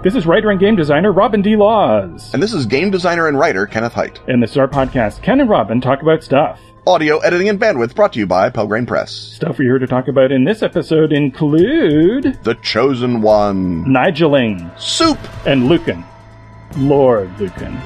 This 0.00 0.14
is 0.14 0.26
writer 0.26 0.50
and 0.50 0.60
game 0.60 0.76
designer 0.76 1.12
Robin 1.12 1.42
D. 1.42 1.56
Laws. 1.56 2.32
And 2.32 2.40
this 2.40 2.52
is 2.54 2.66
game 2.66 2.90
designer 2.92 3.26
and 3.26 3.36
writer 3.36 3.66
Kenneth 3.66 3.94
Hite. 3.94 4.20
In 4.28 4.38
this 4.38 4.52
is 4.52 4.56
our 4.56 4.68
podcast, 4.68 5.22
Ken 5.22 5.40
and 5.40 5.50
Robin 5.50 5.80
talk 5.80 6.02
about 6.02 6.22
stuff. 6.22 6.60
Audio 6.86 7.18
editing 7.18 7.48
and 7.48 7.58
bandwidth 7.60 7.96
brought 7.96 8.12
to 8.12 8.20
you 8.20 8.26
by 8.26 8.48
Pelgrane 8.48 8.86
Press. 8.86 9.10
Stuff 9.10 9.58
we're 9.58 9.64
here 9.64 9.78
to 9.80 9.88
talk 9.88 10.06
about 10.06 10.30
in 10.30 10.44
this 10.44 10.62
episode 10.62 11.12
include 11.12 12.38
The 12.44 12.54
Chosen 12.62 13.22
One, 13.22 13.90
Nigeling, 13.92 14.70
Soup, 14.78 15.18
and 15.46 15.66
Lucan. 15.68 16.04
Lord 16.76 17.36
Lucan. 17.40 17.76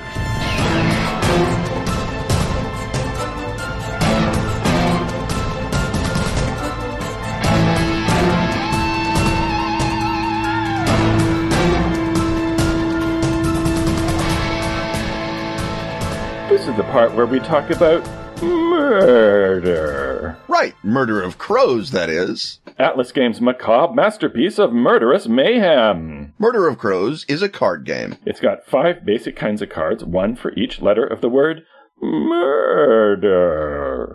The 16.76 16.84
part 16.84 17.14
where 17.14 17.26
we 17.26 17.38
talk 17.38 17.68
about 17.68 18.02
murder. 18.42 20.38
Right, 20.48 20.74
Murder 20.82 21.20
of 21.20 21.36
Crows, 21.36 21.90
that 21.90 22.08
is. 22.08 22.60
Atlas 22.78 23.12
Games' 23.12 23.42
macabre 23.42 23.92
masterpiece 23.94 24.58
of 24.58 24.72
murderous 24.72 25.28
mayhem. 25.28 26.32
Murder 26.38 26.66
of 26.66 26.78
Crows 26.78 27.26
is 27.28 27.42
a 27.42 27.50
card 27.50 27.84
game. 27.84 28.16
It's 28.24 28.40
got 28.40 28.64
five 28.64 29.04
basic 29.04 29.36
kinds 29.36 29.60
of 29.60 29.68
cards, 29.68 30.02
one 30.02 30.34
for 30.34 30.54
each 30.54 30.80
letter 30.80 31.04
of 31.04 31.20
the 31.20 31.28
word 31.28 31.66
murder. 32.00 33.42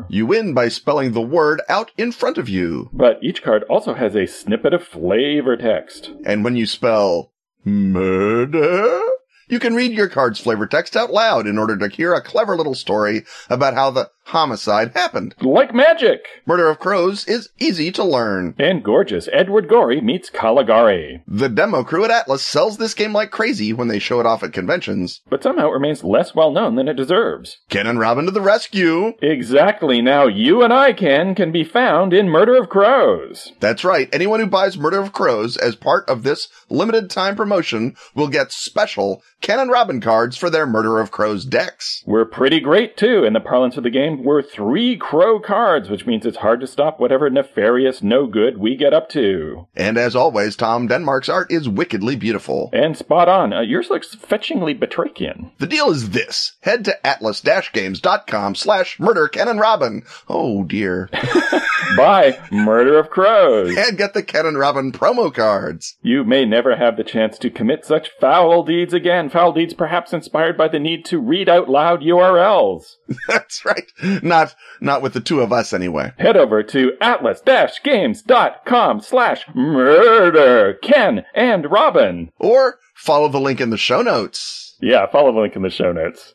You 0.09 0.25
win 0.25 0.55
by 0.55 0.69
spelling 0.69 1.11
the 1.13 1.21
word 1.21 1.61
out 1.69 1.91
in 1.95 2.11
front 2.11 2.39
of 2.39 2.49
you. 2.49 2.89
But 2.91 3.19
each 3.21 3.43
card 3.43 3.65
also 3.69 3.93
has 3.93 4.15
a 4.15 4.25
snippet 4.25 4.73
of 4.73 4.83
flavor 4.83 5.55
text. 5.57 6.09
And 6.25 6.43
when 6.43 6.55
you 6.55 6.65
spell 6.65 7.31
murder, 7.63 8.99
you 9.47 9.59
can 9.59 9.75
read 9.75 9.91
your 9.93 10.09
card's 10.09 10.39
flavor 10.39 10.67
text 10.67 10.95
out 10.95 11.11
loud 11.11 11.47
in 11.47 11.57
order 11.57 11.77
to 11.77 11.87
hear 11.87 12.13
a 12.13 12.21
clever 12.21 12.55
little 12.55 12.75
story 12.75 13.23
about 13.49 13.73
how 13.73 13.91
the 13.91 14.09
homicide 14.27 14.91
happened. 14.93 15.35
Like 15.41 15.73
magic! 15.73 16.25
Murder 16.45 16.69
of 16.69 16.79
Crows 16.79 17.27
is 17.27 17.49
easy 17.59 17.91
to 17.91 18.03
learn. 18.03 18.55
And 18.59 18.83
gorgeous 18.83 19.27
Edward 19.31 19.67
Gorey 19.69 20.01
meets 20.01 20.29
Caligari. 20.29 21.21
The 21.27 21.49
demo 21.49 21.83
crew 21.83 22.03
at 22.05 22.11
Atlas 22.11 22.45
sells 22.45 22.77
this 22.77 22.93
game 22.93 23.13
like 23.13 23.31
crazy 23.31 23.73
when 23.73 23.87
they 23.87 23.99
show 23.99 24.19
it 24.19 24.25
off 24.25 24.43
at 24.43 24.53
conventions. 24.53 25.21
But 25.29 25.43
somehow 25.43 25.69
it 25.69 25.73
remains 25.73 26.03
less 26.03 26.35
well 26.35 26.51
known 26.51 26.75
than 26.75 26.87
it 26.87 26.95
deserves. 26.95 27.59
Ken 27.69 27.87
and 27.87 27.99
Robin 27.99 28.25
to 28.25 28.31
the 28.31 28.41
rescue! 28.41 29.13
Exactly. 29.21 30.01
Now 30.01 30.27
you 30.27 30.63
and 30.63 30.73
I, 30.73 30.93
Ken, 30.93 31.35
can 31.35 31.51
be 31.51 31.63
found 31.63 32.13
in 32.13 32.29
Murder 32.29 32.55
of 32.55 32.69
Crows. 32.69 33.53
That's 33.59 33.83
right. 33.83 34.09
Anyone 34.13 34.39
who 34.39 34.47
buys 34.47 34.77
Murder 34.77 34.99
of 34.99 35.13
Crows 35.13 35.57
as 35.57 35.75
part 35.75 36.07
of 36.09 36.23
this 36.23 36.47
limited 36.69 37.09
time 37.09 37.35
promotion 37.35 37.95
will 38.15 38.27
get 38.27 38.51
special 38.51 39.21
Ken 39.41 39.59
and 39.59 39.71
Robin 39.71 40.01
cards 40.01 40.35
for 40.35 40.49
their 40.49 40.65
Murder 40.65 40.99
of 40.99 41.11
Crows 41.11 41.45
decks. 41.45 42.03
We're 42.05 42.25
pretty 42.25 42.59
great 42.59 42.97
too. 42.97 43.23
In 43.23 43.33
the 43.33 43.39
parlance 43.39 43.77
of 43.77 43.83
the 43.83 43.89
game, 43.89 44.16
we're 44.23 44.41
three 44.41 44.97
crow 44.97 45.39
cards, 45.39 45.89
which 45.89 46.05
means 46.05 46.25
it's 46.25 46.37
hard 46.37 46.59
to 46.61 46.67
stop 46.67 46.99
whatever 46.99 47.29
nefarious 47.29 48.01
no 48.01 48.27
good 48.27 48.57
we 48.57 48.75
get 48.75 48.93
up 48.93 49.09
to. 49.09 49.67
And 49.75 49.97
as 49.97 50.15
always, 50.15 50.55
Tom 50.55 50.87
Denmark's 50.87 51.29
art 51.29 51.51
is 51.51 51.69
wickedly 51.69 52.15
beautiful. 52.15 52.69
And 52.73 52.97
spot 52.97 53.29
on. 53.29 53.53
Uh, 53.53 53.61
yours 53.61 53.89
looks 53.89 54.15
fetchingly 54.15 54.77
Batrachian. 54.77 55.51
The 55.59 55.67
deal 55.67 55.89
is 55.91 56.11
this. 56.11 56.53
Head 56.61 56.85
to 56.85 57.07
atlas-games.com 57.07 58.55
slash 58.55 58.99
murder 58.99 59.27
Ken 59.27 59.47
and 59.47 59.59
Robin. 59.59 60.03
Oh 60.27 60.63
dear. 60.63 61.09
Buy 61.95 62.37
Murder 62.51 62.97
of 62.97 63.09
Crows. 63.09 63.75
and 63.77 63.97
get 63.97 64.13
the 64.13 64.23
Ken 64.23 64.45
and 64.45 64.57
Robin 64.57 64.91
promo 64.91 65.33
cards. 65.33 65.97
You 66.01 66.23
may 66.23 66.45
never 66.45 66.75
have 66.75 66.97
the 66.97 67.03
chance 67.03 67.37
to 67.39 67.49
commit 67.49 67.85
such 67.85 68.09
foul 68.19 68.63
deeds 68.63 68.93
again. 68.93 69.29
Foul 69.29 69.53
deeds 69.53 69.73
perhaps 69.73 70.13
inspired 70.13 70.57
by 70.57 70.67
the 70.67 70.79
need 70.79 71.05
to 71.05 71.19
read 71.19 71.49
out 71.49 71.69
loud 71.69 72.01
URLs. 72.01 72.95
That's 73.27 73.63
right. 73.65 73.91
Not, 74.23 74.55
not 74.81 75.01
with 75.01 75.13
the 75.13 75.21
two 75.21 75.41
of 75.41 75.51
us 75.53 75.73
anyway. 75.73 76.13
Head 76.17 76.37
over 76.37 76.63
to 76.63 76.93
atlas-games.com 77.01 79.01
slash 79.01 79.45
murder 79.53 80.73
Ken 80.81 81.25
and 81.35 81.71
Robin. 81.71 82.31
Or 82.39 82.79
follow 82.95 83.29
the 83.29 83.39
link 83.39 83.61
in 83.61 83.69
the 83.69 83.77
show 83.77 84.01
notes. 84.01 84.75
Yeah, 84.81 85.05
follow 85.07 85.31
the 85.33 85.39
link 85.39 85.55
in 85.55 85.61
the 85.63 85.69
show 85.69 85.91
notes. 85.91 86.33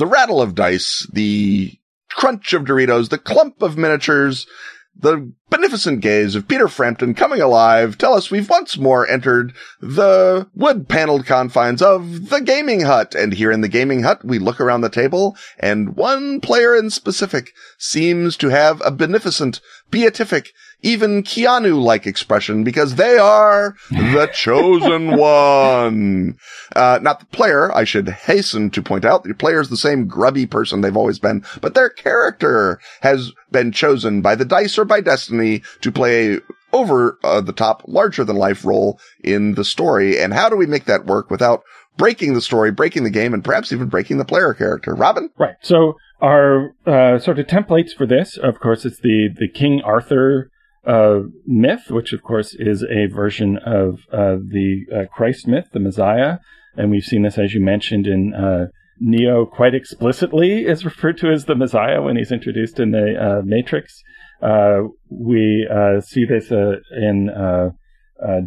The 0.00 0.06
rattle 0.06 0.40
of 0.40 0.54
dice, 0.54 1.06
the 1.12 1.78
crunch 2.08 2.54
of 2.54 2.64
Doritos, 2.64 3.10
the 3.10 3.18
clump 3.18 3.60
of 3.60 3.76
miniatures, 3.76 4.46
the 4.96 5.30
beneficent 5.50 6.00
gaze 6.00 6.34
of 6.34 6.48
Peter 6.48 6.68
Frampton 6.68 7.14
coming 7.14 7.40
alive 7.40 7.98
tell 7.98 8.14
us 8.14 8.30
we've 8.30 8.48
once 8.48 8.78
more 8.78 9.06
entered 9.08 9.52
the 9.80 10.48
wood 10.54 10.88
paneled 10.88 11.26
confines 11.26 11.82
of 11.82 12.30
the 12.30 12.40
gaming 12.40 12.82
hut. 12.82 13.14
And 13.14 13.34
here 13.34 13.50
in 13.50 13.60
the 13.60 13.68
gaming 13.68 14.02
hut, 14.02 14.24
we 14.24 14.38
look 14.38 14.60
around 14.60 14.80
the 14.80 14.88
table 14.88 15.36
and 15.58 15.96
one 15.96 16.40
player 16.40 16.74
in 16.74 16.90
specific 16.90 17.52
seems 17.78 18.36
to 18.38 18.48
have 18.48 18.80
a 18.84 18.90
beneficent, 18.90 19.60
beatific, 19.90 20.52
even 20.82 21.22
Keanu-like 21.22 22.06
expression 22.06 22.64
because 22.64 22.94
they 22.94 23.18
are 23.18 23.76
the 23.90 24.30
chosen 24.34 25.16
one. 25.16 26.38
Uh, 26.74 26.98
not 27.02 27.20
the 27.20 27.26
player, 27.26 27.74
I 27.74 27.84
should 27.84 28.08
hasten 28.08 28.70
to 28.70 28.82
point 28.82 29.04
out. 29.04 29.24
The 29.24 29.34
player 29.34 29.60
is 29.60 29.68
the 29.68 29.76
same 29.76 30.06
grubby 30.06 30.46
person 30.46 30.80
they've 30.80 30.96
always 30.96 31.18
been, 31.18 31.44
but 31.60 31.74
their 31.74 31.90
character 31.90 32.80
has 33.02 33.32
been 33.50 33.72
chosen 33.72 34.22
by 34.22 34.34
the 34.34 34.44
dice 34.44 34.78
or 34.78 34.84
by 34.84 35.00
destiny 35.00 35.39
to 35.80 35.92
play 35.92 36.38
over 36.72 37.18
uh, 37.24 37.40
the 37.40 37.52
top, 37.52 37.82
larger 37.86 38.24
than 38.24 38.36
life 38.36 38.64
role 38.64 39.00
in 39.22 39.54
the 39.54 39.64
story. 39.64 40.18
And 40.18 40.32
how 40.32 40.48
do 40.48 40.56
we 40.56 40.66
make 40.66 40.84
that 40.84 41.06
work 41.06 41.30
without 41.30 41.62
breaking 41.96 42.34
the 42.34 42.40
story, 42.40 42.70
breaking 42.70 43.04
the 43.04 43.10
game, 43.10 43.34
and 43.34 43.44
perhaps 43.44 43.72
even 43.72 43.88
breaking 43.88 44.18
the 44.18 44.24
player 44.24 44.54
character? 44.54 44.94
Robin? 44.94 45.30
Right. 45.38 45.56
So 45.62 45.94
our 46.20 46.74
uh, 46.86 47.18
sort 47.18 47.38
of 47.38 47.46
templates 47.46 47.90
for 47.96 48.06
this, 48.06 48.36
of 48.36 48.60
course, 48.60 48.84
it's 48.84 49.00
the 49.00 49.28
the 49.34 49.48
King 49.48 49.82
Arthur 49.84 50.50
uh, 50.86 51.20
myth, 51.46 51.90
which 51.90 52.12
of 52.12 52.22
course 52.22 52.54
is 52.58 52.82
a 52.82 53.12
version 53.12 53.58
of 53.58 54.00
uh, 54.12 54.36
the 54.36 54.84
uh, 54.94 55.14
Christ 55.14 55.46
myth, 55.46 55.66
the 55.72 55.80
Messiah, 55.80 56.38
and 56.76 56.90
we've 56.90 57.04
seen 57.04 57.22
this, 57.22 57.38
as 57.38 57.52
you 57.54 57.60
mentioned, 57.60 58.06
in 58.06 58.34
uh, 58.34 58.66
Neo 58.98 59.44
quite 59.44 59.74
explicitly 59.74 60.64
is 60.64 60.84
referred 60.84 61.18
to 61.18 61.30
as 61.30 61.46
the 61.46 61.54
Messiah 61.54 62.00
when 62.02 62.16
he's 62.16 62.32
introduced 62.32 62.78
in 62.78 62.92
the 62.92 63.42
Matrix. 63.44 64.02
Uh, 64.42 64.88
we 65.10 65.68
uh, 65.70 66.00
see 66.00 66.24
this 66.24 66.50
uh, 66.50 66.76
in 66.92 67.28
uh, 67.30 67.70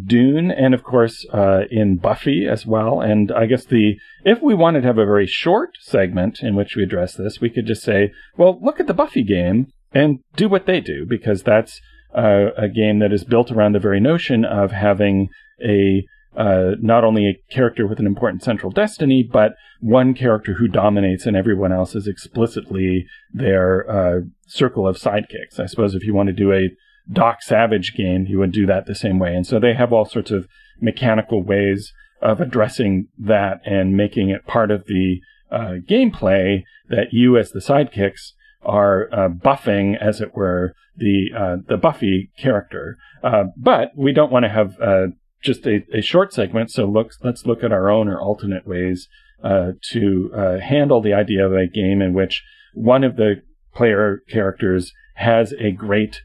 Dune, 0.04 0.50
and 0.50 0.74
of 0.74 0.82
course 0.82 1.24
in 1.70 1.96
Buffy 1.96 2.46
as 2.50 2.66
well. 2.66 3.00
And 3.00 3.32
I 3.32 3.46
guess 3.46 3.64
the 3.64 3.94
if 4.24 4.40
we 4.42 4.54
wanted 4.54 4.82
to 4.82 4.86
have 4.86 4.98
a 4.98 5.06
very 5.06 5.26
short 5.26 5.70
segment 5.80 6.40
in 6.42 6.54
which 6.54 6.76
we 6.76 6.82
address 6.82 7.14
this, 7.14 7.40
we 7.40 7.50
could 7.50 7.66
just 7.66 7.82
say, 7.82 8.12
well, 8.36 8.58
look 8.62 8.80
at 8.80 8.86
the 8.86 8.94
Buffy 8.94 9.24
game 9.24 9.68
and 9.92 10.18
do 10.36 10.48
what 10.48 10.66
they 10.66 10.80
do 10.80 11.06
because 11.08 11.42
that's 11.42 11.80
uh, 12.16 12.50
a 12.56 12.68
game 12.68 12.98
that 13.00 13.12
is 13.12 13.24
built 13.24 13.50
around 13.50 13.72
the 13.72 13.80
very 13.80 14.00
notion 14.00 14.44
of 14.44 14.72
having 14.72 15.28
a 15.64 16.04
uh, 16.36 16.72
not 16.80 17.04
only 17.04 17.26
a 17.28 17.52
character 17.52 17.86
with 17.86 17.98
an 18.00 18.06
important 18.06 18.42
central 18.42 18.72
destiny, 18.72 19.22
but 19.22 19.54
one 19.80 20.14
character 20.14 20.54
who 20.54 20.68
dominates 20.68 21.26
and 21.26 21.36
everyone 21.36 21.72
else 21.72 21.94
is 21.94 22.06
explicitly 22.06 23.06
their 23.32 23.88
uh, 23.90 24.20
circle 24.46 24.86
of 24.86 24.96
sidekicks. 24.96 25.58
I 25.58 25.66
suppose 25.66 25.94
if 25.94 26.04
you 26.04 26.14
want 26.14 26.28
to 26.28 26.32
do 26.32 26.52
a 26.52 26.70
Doc 27.10 27.42
Savage 27.42 27.94
game, 27.94 28.26
you 28.26 28.38
would 28.38 28.52
do 28.52 28.66
that 28.66 28.86
the 28.86 28.94
same 28.94 29.18
way. 29.18 29.34
And 29.34 29.46
so 29.46 29.60
they 29.60 29.74
have 29.74 29.92
all 29.92 30.06
sorts 30.06 30.30
of 30.30 30.48
mechanical 30.80 31.42
ways 31.42 31.92
of 32.22 32.40
addressing 32.40 33.08
that 33.18 33.60
and 33.64 33.96
making 33.96 34.30
it 34.30 34.46
part 34.46 34.70
of 34.70 34.86
the 34.86 35.20
uh, 35.50 35.74
gameplay 35.88 36.62
that 36.88 37.12
you, 37.12 37.36
as 37.36 37.50
the 37.50 37.60
sidekicks, 37.60 38.32
are 38.62 39.08
uh, 39.12 39.28
buffing, 39.28 39.96
as 40.00 40.20
it 40.20 40.34
were, 40.34 40.74
the 40.96 41.26
uh, 41.36 41.56
the 41.68 41.76
Buffy 41.76 42.30
character. 42.38 42.96
Uh, 43.22 43.44
but 43.56 43.90
we 43.96 44.12
don't 44.12 44.32
want 44.32 44.44
to 44.44 44.48
have 44.48 44.80
uh, 44.80 45.08
just 45.44 45.66
a, 45.66 45.84
a, 45.92 46.00
short 46.00 46.32
segment, 46.32 46.70
so 46.70 46.86
look, 46.86 47.12
let's 47.22 47.46
look 47.46 47.62
at 47.62 47.72
our 47.72 47.90
own 47.90 48.08
or 48.08 48.20
alternate 48.20 48.66
ways 48.66 49.08
uh, 49.42 49.72
to 49.90 50.30
uh, 50.34 50.58
handle 50.58 51.00
the 51.00 51.12
idea 51.12 51.46
of 51.46 51.52
a 51.52 51.66
game 51.66 52.00
in 52.00 52.14
which 52.14 52.42
one 52.72 53.04
of 53.04 53.16
the 53.16 53.42
player 53.74 54.22
characters 54.28 54.92
has 55.16 55.52
a 55.60 55.70
great 55.70 56.22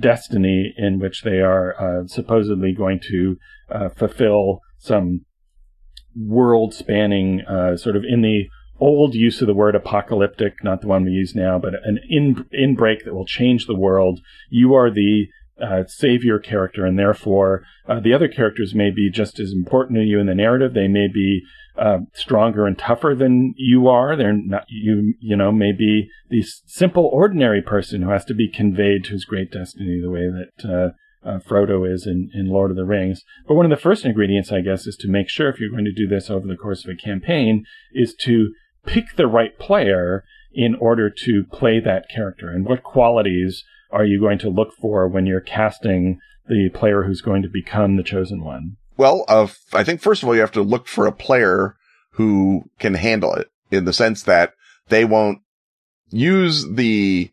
destiny 0.00 0.74
in 0.76 0.98
which 0.98 1.22
they 1.22 1.38
are 1.40 2.04
supposedly 2.06 2.72
going 2.72 2.98
to 2.98 3.36
fulfill 3.94 4.60
some 4.78 5.24
world-spanning 6.16 7.42
sort 7.76 7.94
of 7.94 8.02
in 8.02 8.20
the 8.22 8.48
old 8.80 9.14
use 9.14 9.40
of 9.40 9.46
the 9.46 9.54
word 9.54 9.74
apocalyptic, 9.74 10.62
not 10.62 10.80
the 10.80 10.86
one 10.86 11.04
we 11.04 11.10
use 11.10 11.34
now, 11.34 11.58
but 11.58 11.74
an 11.84 11.98
in 12.08 12.46
in 12.52 12.74
break 12.74 13.04
that 13.04 13.14
will 13.14 13.26
change 13.26 13.66
the 13.66 13.74
world. 13.74 14.20
You 14.50 14.74
are 14.74 14.90
the 14.90 15.28
uh, 15.60 15.84
savior 15.86 16.38
character, 16.38 16.84
and 16.84 16.98
therefore 16.98 17.62
uh, 17.88 18.00
the 18.00 18.12
other 18.12 18.28
characters 18.28 18.74
may 18.74 18.90
be 18.90 19.10
just 19.10 19.40
as 19.40 19.52
important 19.52 19.96
to 19.98 20.04
you 20.04 20.18
in 20.18 20.26
the 20.26 20.34
narrative. 20.34 20.74
They 20.74 20.88
may 20.88 21.08
be 21.12 21.42
uh, 21.76 21.98
stronger 22.12 22.66
and 22.66 22.78
tougher 22.78 23.14
than 23.16 23.54
you 23.56 23.88
are. 23.88 24.16
They're 24.16 24.32
not 24.32 24.64
you. 24.68 25.14
You 25.20 25.36
know, 25.36 25.52
maybe 25.52 26.10
the 26.28 26.42
simple, 26.66 27.08
ordinary 27.12 27.62
person 27.62 28.02
who 28.02 28.10
has 28.10 28.24
to 28.26 28.34
be 28.34 28.50
conveyed 28.50 29.04
to 29.04 29.12
his 29.12 29.24
great 29.24 29.52
destiny, 29.52 30.00
the 30.00 30.10
way 30.10 30.28
that 30.28 30.68
uh, 30.68 31.28
uh, 31.28 31.38
Frodo 31.38 31.90
is 31.90 32.06
in, 32.06 32.30
in 32.34 32.48
Lord 32.48 32.70
of 32.70 32.76
the 32.76 32.84
Rings. 32.84 33.22
But 33.46 33.54
one 33.54 33.66
of 33.66 33.70
the 33.70 33.82
first 33.82 34.04
ingredients, 34.04 34.52
I 34.52 34.60
guess, 34.60 34.86
is 34.86 34.96
to 34.96 35.08
make 35.08 35.28
sure 35.28 35.48
if 35.48 35.60
you're 35.60 35.70
going 35.70 35.84
to 35.84 35.92
do 35.92 36.06
this 36.06 36.30
over 36.30 36.46
the 36.46 36.56
course 36.56 36.84
of 36.84 36.90
a 36.90 36.96
campaign, 36.96 37.64
is 37.92 38.14
to 38.22 38.52
pick 38.86 39.16
the 39.16 39.26
right 39.26 39.58
player 39.58 40.24
in 40.52 40.74
order 40.76 41.10
to 41.10 41.44
play 41.52 41.78
that 41.80 42.08
character 42.08 42.48
and 42.48 42.64
what 42.64 42.82
qualities 42.82 43.64
are 43.90 44.04
you 44.04 44.20
going 44.20 44.38
to 44.40 44.48
look 44.48 44.74
for 44.74 45.08
when 45.08 45.26
you're 45.26 45.40
casting 45.40 46.20
the 46.48 46.70
player 46.72 47.04
who's 47.04 47.20
going 47.20 47.42
to 47.42 47.48
become 47.48 47.96
the 47.96 48.02
chosen 48.02 48.44
one? 48.44 48.76
Well, 48.96 49.24
uh, 49.28 49.48
I 49.72 49.84
think 49.84 50.00
first 50.00 50.22
of 50.22 50.28
all, 50.28 50.34
you 50.34 50.40
have 50.40 50.52
to 50.52 50.62
look 50.62 50.88
for 50.88 51.06
a 51.06 51.12
player 51.12 51.76
who 52.12 52.64
can 52.78 52.94
handle 52.94 53.34
it 53.34 53.48
in 53.70 53.84
the 53.84 53.92
sense 53.92 54.22
that 54.24 54.54
they 54.88 55.04
won't 55.04 55.38
use 56.10 56.66
the 56.66 57.30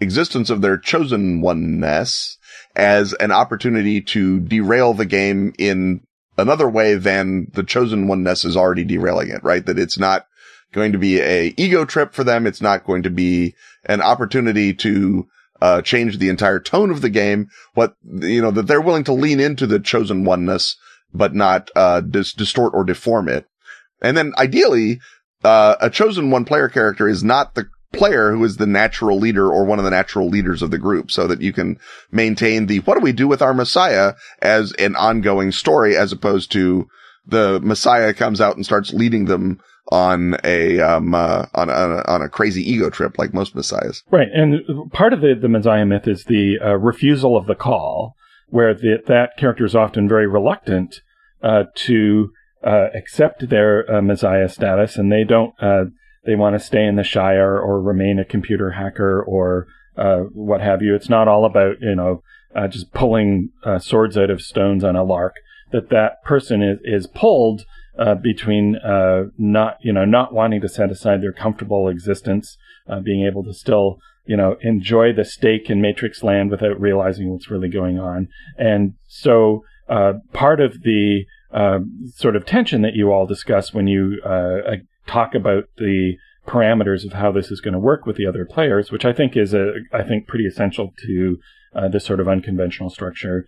existence 0.00 0.50
of 0.50 0.62
their 0.62 0.78
chosen 0.78 1.40
oneness 1.40 2.38
as 2.76 3.12
an 3.14 3.32
opportunity 3.32 4.00
to 4.00 4.40
derail 4.40 4.94
the 4.94 5.06
game 5.06 5.52
in 5.58 6.00
another 6.38 6.68
way 6.68 6.94
than 6.94 7.50
the 7.54 7.62
chosen 7.62 8.06
oneness 8.06 8.44
is 8.44 8.56
already 8.56 8.84
derailing 8.84 9.28
it, 9.28 9.42
right? 9.42 9.66
That 9.66 9.78
it's 9.78 9.98
not 9.98 10.26
going 10.72 10.92
to 10.92 10.98
be 10.98 11.20
a 11.20 11.52
ego 11.56 11.84
trip 11.84 12.14
for 12.14 12.24
them. 12.24 12.46
It's 12.46 12.62
not 12.62 12.84
going 12.84 13.02
to 13.02 13.10
be 13.10 13.54
an 13.84 14.00
opportunity 14.00 14.72
to 14.74 15.26
uh, 15.60 15.82
change 15.82 16.18
the 16.18 16.28
entire 16.28 16.60
tone 16.60 16.90
of 16.90 17.00
the 17.00 17.10
game. 17.10 17.48
What, 17.74 17.94
you 18.04 18.40
know, 18.40 18.50
that 18.50 18.66
they're 18.66 18.80
willing 18.80 19.04
to 19.04 19.12
lean 19.12 19.40
into 19.40 19.66
the 19.66 19.80
chosen 19.80 20.24
oneness, 20.24 20.76
but 21.12 21.34
not, 21.34 21.70
uh, 21.76 22.00
dis- 22.00 22.32
distort 22.32 22.74
or 22.74 22.84
deform 22.84 23.28
it. 23.28 23.46
And 24.02 24.16
then 24.16 24.32
ideally, 24.38 25.00
uh, 25.44 25.76
a 25.80 25.90
chosen 25.90 26.30
one 26.30 26.44
player 26.44 26.68
character 26.68 27.08
is 27.08 27.22
not 27.22 27.54
the 27.54 27.66
player 27.92 28.32
who 28.32 28.44
is 28.44 28.56
the 28.56 28.66
natural 28.66 29.18
leader 29.18 29.50
or 29.50 29.64
one 29.64 29.78
of 29.78 29.84
the 29.84 29.90
natural 29.90 30.28
leaders 30.28 30.62
of 30.62 30.70
the 30.70 30.78
group 30.78 31.10
so 31.10 31.26
that 31.26 31.42
you 31.42 31.52
can 31.52 31.78
maintain 32.12 32.66
the, 32.66 32.78
what 32.80 32.94
do 32.94 33.00
we 33.00 33.12
do 33.12 33.26
with 33.26 33.42
our 33.42 33.54
Messiah 33.54 34.14
as 34.40 34.72
an 34.74 34.94
ongoing 34.94 35.50
story 35.50 35.96
as 35.96 36.12
opposed 36.12 36.52
to 36.52 36.86
the 37.26 37.60
Messiah 37.62 38.14
comes 38.14 38.40
out 38.40 38.56
and 38.56 38.64
starts 38.64 38.92
leading 38.92 39.24
them 39.24 39.60
on 39.90 40.36
a 40.44 40.80
um 40.80 41.14
uh, 41.14 41.46
on 41.54 41.68
a, 41.68 42.02
on 42.06 42.22
a 42.22 42.28
crazy 42.28 42.68
ego 42.68 42.90
trip 42.90 43.18
like 43.18 43.34
most 43.34 43.54
messiahs. 43.54 44.02
Right, 44.10 44.28
and 44.32 44.90
part 44.92 45.12
of 45.12 45.20
the 45.20 45.34
the 45.34 45.48
Messiah 45.48 45.86
myth 45.86 46.06
is 46.06 46.24
the 46.24 46.58
uh, 46.62 46.76
refusal 46.76 47.36
of 47.36 47.46
the 47.46 47.54
call, 47.54 48.14
where 48.48 48.74
the, 48.74 49.02
that 49.06 49.36
character 49.36 49.64
is 49.64 49.74
often 49.74 50.08
very 50.08 50.26
reluctant 50.26 51.00
uh, 51.42 51.64
to 51.74 52.32
uh, 52.64 52.88
accept 52.94 53.48
their 53.48 53.90
uh, 53.90 54.00
Messiah 54.00 54.48
status, 54.48 54.96
and 54.96 55.10
they 55.10 55.24
don't. 55.24 55.54
Uh, 55.60 55.86
they 56.24 56.36
want 56.36 56.54
to 56.54 56.64
stay 56.64 56.84
in 56.84 56.96
the 56.96 57.04
Shire 57.04 57.58
or 57.58 57.80
remain 57.80 58.18
a 58.18 58.24
computer 58.24 58.72
hacker 58.72 59.22
or 59.22 59.66
what 60.32 60.60
have 60.60 60.82
you. 60.82 60.94
It's 60.94 61.08
not 61.08 61.28
all 61.28 61.44
about 61.44 61.80
you 61.80 61.94
know 61.94 62.22
just 62.68 62.92
pulling 62.92 63.50
swords 63.78 64.16
out 64.16 64.30
of 64.30 64.42
stones 64.42 64.84
on 64.84 64.96
a 64.96 65.02
lark. 65.02 65.34
That 65.72 65.88
that 65.90 66.22
person 66.24 66.62
is 66.62 66.78
is 66.84 67.06
pulled 67.06 67.64
uh, 68.00 68.14
between 68.14 68.76
uh, 68.76 69.24
not 69.36 69.76
you 69.82 69.92
know 69.92 70.06
not 70.06 70.32
wanting 70.32 70.60
to 70.62 70.68
set 70.68 70.90
aside 70.90 71.20
their 71.20 71.34
comfortable 71.34 71.86
existence, 71.86 72.56
uh, 72.88 72.98
being 72.98 73.26
able 73.26 73.44
to 73.44 73.52
still 73.52 73.98
you 74.24 74.36
know 74.36 74.56
enjoy 74.62 75.12
the 75.12 75.24
steak 75.24 75.68
in 75.68 75.82
Matrix 75.82 76.22
land 76.22 76.50
without 76.50 76.80
realizing 76.80 77.30
what's 77.30 77.50
really 77.50 77.68
going 77.68 77.98
on, 77.98 78.28
and 78.56 78.94
so 79.06 79.62
uh, 79.88 80.14
part 80.32 80.62
of 80.62 80.82
the 80.82 81.24
uh, 81.52 81.80
sort 82.14 82.36
of 82.36 82.46
tension 82.46 82.80
that 82.80 82.94
you 82.94 83.12
all 83.12 83.26
discuss 83.26 83.74
when 83.74 83.86
you 83.86 84.18
uh, 84.24 84.76
talk 85.06 85.34
about 85.34 85.64
the 85.76 86.14
parameters 86.46 87.04
of 87.04 87.12
how 87.12 87.30
this 87.30 87.50
is 87.50 87.60
going 87.60 87.74
to 87.74 87.78
work 87.78 88.06
with 88.06 88.16
the 88.16 88.26
other 88.26 88.46
players, 88.46 88.90
which 88.90 89.04
I 89.04 89.12
think 89.12 89.36
is 89.36 89.52
a 89.52 89.74
I 89.92 90.02
think 90.02 90.26
pretty 90.26 90.46
essential 90.46 90.94
to 91.06 91.38
this 91.92 92.06
sort 92.06 92.18
of 92.18 92.28
unconventional 92.28 92.88
structure, 92.88 93.44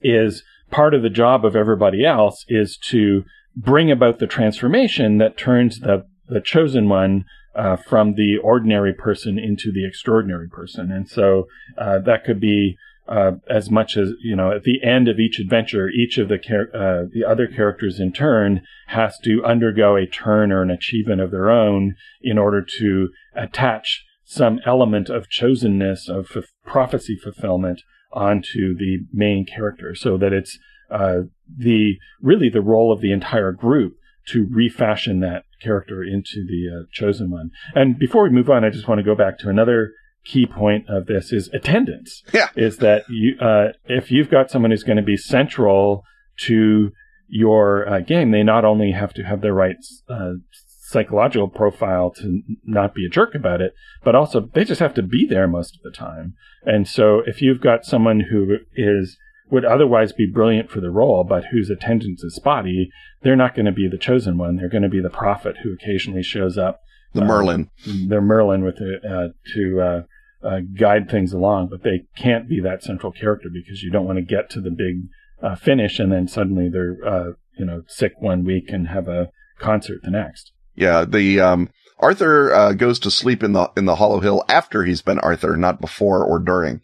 is 0.00 0.42
part 0.70 0.94
of 0.94 1.02
the 1.02 1.10
job 1.10 1.44
of 1.44 1.54
everybody 1.54 2.06
else 2.06 2.44
is 2.48 2.78
to 2.88 3.24
bring 3.56 3.90
about 3.90 4.18
the 4.18 4.26
transformation 4.26 5.18
that 5.18 5.36
turns 5.36 5.80
the 5.80 6.04
the 6.28 6.40
chosen 6.40 6.88
one 6.88 7.24
uh, 7.54 7.76
from 7.76 8.14
the 8.14 8.36
ordinary 8.42 8.94
person 8.94 9.38
into 9.38 9.72
the 9.72 9.84
extraordinary 9.84 10.48
person. 10.48 10.92
And 10.92 11.08
so 11.08 11.48
uh, 11.76 11.98
that 12.00 12.24
could 12.24 12.40
be 12.40 12.76
uh, 13.08 13.32
as 13.48 13.70
much 13.70 13.96
as 13.96 14.10
you 14.22 14.36
know 14.36 14.52
at 14.52 14.62
the 14.62 14.82
end 14.84 15.08
of 15.08 15.18
each 15.18 15.40
adventure, 15.40 15.88
each 15.88 16.16
of 16.16 16.28
the 16.28 16.38
char- 16.38 16.70
uh, 16.74 17.06
the 17.12 17.24
other 17.24 17.48
characters 17.48 17.98
in 17.98 18.12
turn 18.12 18.62
has 18.86 19.18
to 19.24 19.42
undergo 19.44 19.96
a 19.96 20.06
turn 20.06 20.52
or 20.52 20.62
an 20.62 20.70
achievement 20.70 21.20
of 21.20 21.32
their 21.32 21.50
own 21.50 21.96
in 22.22 22.38
order 22.38 22.64
to 22.78 23.08
attach 23.34 24.04
some 24.24 24.60
element 24.64 25.08
of 25.08 25.28
chosenness 25.28 26.08
of 26.08 26.28
f- 26.36 26.44
prophecy 26.64 27.16
fulfillment 27.16 27.82
onto 28.12 28.76
the 28.76 28.98
main 29.12 29.44
character, 29.44 29.92
so 29.92 30.16
that 30.16 30.32
it's 30.32 30.56
uh, 30.88 31.22
the 31.56 31.98
really 32.20 32.48
the 32.48 32.60
role 32.60 32.92
of 32.92 33.00
the 33.00 33.12
entire 33.12 33.52
group 33.52 33.96
to 34.28 34.46
refashion 34.50 35.20
that 35.20 35.44
character 35.60 36.02
into 36.02 36.44
the 36.46 36.68
uh, 36.68 36.84
chosen 36.92 37.30
one. 37.30 37.50
And 37.74 37.98
before 37.98 38.22
we 38.22 38.30
move 38.30 38.50
on, 38.50 38.64
I 38.64 38.70
just 38.70 38.88
want 38.88 38.98
to 38.98 39.04
go 39.04 39.14
back 39.14 39.38
to 39.40 39.48
another 39.48 39.92
key 40.24 40.46
point 40.46 40.88
of 40.88 41.06
this 41.06 41.32
is 41.32 41.48
attendance. 41.48 42.22
Yeah. 42.32 42.48
Is 42.54 42.78
that 42.78 43.04
you, 43.08 43.38
uh, 43.40 43.72
if 43.86 44.10
you've 44.10 44.30
got 44.30 44.50
someone 44.50 44.70
who's 44.70 44.82
going 44.82 44.96
to 44.96 45.02
be 45.02 45.16
central 45.16 46.04
to 46.46 46.92
your 47.28 47.88
uh, 47.88 48.00
game, 48.00 48.30
they 48.30 48.42
not 48.42 48.64
only 48.64 48.92
have 48.92 49.14
to 49.14 49.22
have 49.22 49.40
the 49.40 49.52
right 49.52 49.76
uh, 50.08 50.34
psychological 50.90 51.48
profile 51.48 52.10
to 52.10 52.42
not 52.64 52.94
be 52.94 53.06
a 53.06 53.08
jerk 53.08 53.34
about 53.34 53.60
it, 53.60 53.74
but 54.02 54.14
also 54.14 54.40
they 54.40 54.64
just 54.64 54.80
have 54.80 54.94
to 54.94 55.02
be 55.02 55.26
there 55.26 55.46
most 55.46 55.76
of 55.76 55.82
the 55.82 55.96
time. 55.96 56.34
And 56.64 56.86
so 56.86 57.22
if 57.26 57.40
you've 57.40 57.60
got 57.60 57.84
someone 57.84 58.20
who 58.20 58.58
is 58.74 59.16
would 59.50 59.64
otherwise 59.64 60.12
be 60.12 60.26
brilliant 60.26 60.70
for 60.70 60.80
the 60.80 60.90
role, 60.90 61.24
but 61.24 61.46
whose 61.46 61.70
attendance 61.70 62.22
is 62.22 62.34
spotty, 62.34 62.90
they're 63.22 63.36
not 63.36 63.54
going 63.54 63.66
to 63.66 63.72
be 63.72 63.88
the 63.88 63.98
chosen 63.98 64.38
one. 64.38 64.56
They're 64.56 64.68
going 64.68 64.82
to 64.82 64.88
be 64.88 65.00
the 65.00 65.10
prophet 65.10 65.58
who 65.62 65.72
occasionally 65.72 66.22
shows 66.22 66.56
up. 66.56 66.80
The 67.12 67.24
Merlin. 67.24 67.70
Um, 67.88 68.08
they're 68.08 68.20
Merlin 68.20 68.62
with 68.62 68.76
the, 68.76 69.00
uh, 69.04 69.28
to 69.54 69.80
uh, 69.80 70.02
uh, 70.46 70.60
guide 70.78 71.10
things 71.10 71.32
along, 71.32 71.68
but 71.68 71.82
they 71.82 72.06
can't 72.16 72.48
be 72.48 72.60
that 72.60 72.84
central 72.84 73.10
character 73.10 73.48
because 73.52 73.82
you 73.82 73.90
don't 73.90 74.06
want 74.06 74.18
to 74.18 74.24
get 74.24 74.48
to 74.50 74.60
the 74.60 74.70
big 74.70 75.08
uh, 75.42 75.56
finish 75.56 75.98
and 75.98 76.12
then 76.12 76.28
suddenly 76.28 76.68
they're 76.68 76.98
uh, 77.06 77.32
you 77.58 77.64
know 77.64 77.82
sick 77.86 78.12
one 78.18 78.44
week 78.44 78.68
and 78.68 78.88
have 78.88 79.08
a 79.08 79.30
concert 79.58 80.00
the 80.02 80.10
next. 80.10 80.52
Yeah, 80.74 81.04
the 81.04 81.40
um, 81.40 81.68
Arthur 81.98 82.52
uh, 82.52 82.72
goes 82.72 82.98
to 83.00 83.10
sleep 83.10 83.42
in 83.42 83.52
the 83.52 83.70
in 83.76 83.84
the 83.84 83.96
Hollow 83.96 84.20
Hill 84.20 84.44
after 84.48 84.84
he's 84.84 85.02
been 85.02 85.18
Arthur, 85.18 85.56
not 85.56 85.80
before 85.80 86.24
or 86.24 86.38
during 86.38 86.80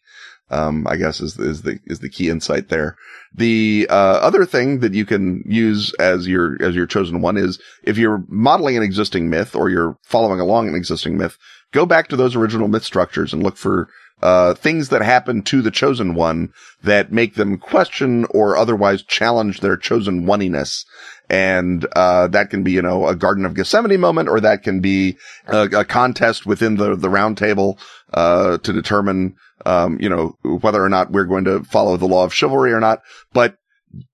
um, 0.51 0.87
I 0.87 0.97
guess 0.97 1.21
is, 1.21 1.39
is 1.39 1.63
the, 1.63 1.79
is 1.87 2.01
the 2.01 2.09
key 2.09 2.31
insight 2.31 2.69
there. 2.69 2.97
The, 3.35 3.87
uh, 3.91 3.95
other 3.95 4.47
thing 4.47 4.81
that 4.81 4.95
you 4.95 5.05
can 5.05 5.43
use 5.47 5.93
as 5.95 6.27
your, 6.27 6.57
as 6.63 6.75
your 6.75 6.87
chosen 6.87 7.21
one 7.21 7.37
is 7.37 7.61
if 7.83 7.99
you're 7.99 8.25
modeling 8.29 8.77
an 8.77 8.83
existing 8.83 9.29
myth 9.29 9.55
or 9.55 9.69
you're 9.69 9.99
following 10.03 10.41
along 10.41 10.69
an 10.69 10.75
existing 10.75 11.19
myth, 11.19 11.37
go 11.73 11.85
back 11.85 12.09
to 12.09 12.17
those 12.17 12.37
original 12.37 12.69
myth 12.69 12.85
structures 12.85 13.33
and 13.33 13.43
look 13.43 13.57
for, 13.57 13.89
uh, 14.23 14.55
things 14.55 14.89
that 14.89 15.03
happen 15.03 15.43
to 15.43 15.61
the 15.61 15.71
chosen 15.71 16.15
one 16.15 16.51
that 16.83 17.13
make 17.13 17.35
them 17.35 17.59
question 17.59 18.25
or 18.31 18.57
otherwise 18.57 19.03
challenge 19.03 19.61
their 19.61 19.77
chosen 19.77 20.25
oneiness. 20.25 20.87
And, 21.29 21.85
uh, 21.95 22.29
that 22.29 22.51
can 22.51 22.63
be, 22.63 22.73
you 22.73 22.83
know, 22.83 23.09
a 23.09 23.17
Garden 23.17 23.45
of 23.45 23.55
Gethsemane 23.55 24.01
moment, 24.01 24.29
or 24.29 24.41
that 24.41 24.63
can 24.63 24.81
be 24.81 25.19
a, 25.49 25.65
a 25.65 25.85
contest 25.85 26.47
within 26.47 26.77
the, 26.77 26.95
the 26.95 27.11
round 27.11 27.37
table, 27.37 27.79
uh, 28.15 28.57
to 28.59 28.73
determine, 28.73 29.35
um, 29.67 29.99
you 30.01 30.09
know, 30.09 30.37
whether 30.43 30.83
or 30.83 30.89
not 30.89 31.11
we're 31.11 31.25
going 31.25 31.45
to 31.45 31.65
follow 31.65 31.97
the 31.97 32.07
law 32.07 32.25
of 32.25 32.33
chivalry 32.33 32.73
or 32.73 32.81
not, 32.81 33.01
but 33.33 33.57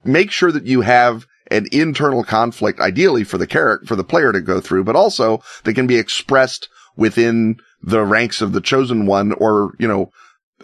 make 0.03 0.31
sure 0.31 0.51
that 0.51 0.67
you 0.67 0.81
have 0.81 1.27
an 1.51 1.67
internal 1.71 2.25
conflict, 2.25 2.81
ideally 2.81 3.23
for 3.23 3.37
the 3.37 3.47
character, 3.47 3.87
for 3.87 3.95
the 3.95 4.05
player 4.05 4.33
to 4.33 4.41
go 4.41 4.61
through, 4.61 4.83
but 4.83 4.97
also 4.97 5.43
that 5.65 5.75
can 5.75 5.87
be 5.87 5.99
expressed 5.99 6.69
within 6.97 7.57
the 7.83 8.03
ranks 8.03 8.41
of 8.41 8.53
the 8.53 8.61
chosen 8.63 9.05
one 9.05 9.33
or, 9.33 9.75
you 9.79 9.87
know, 9.87 10.11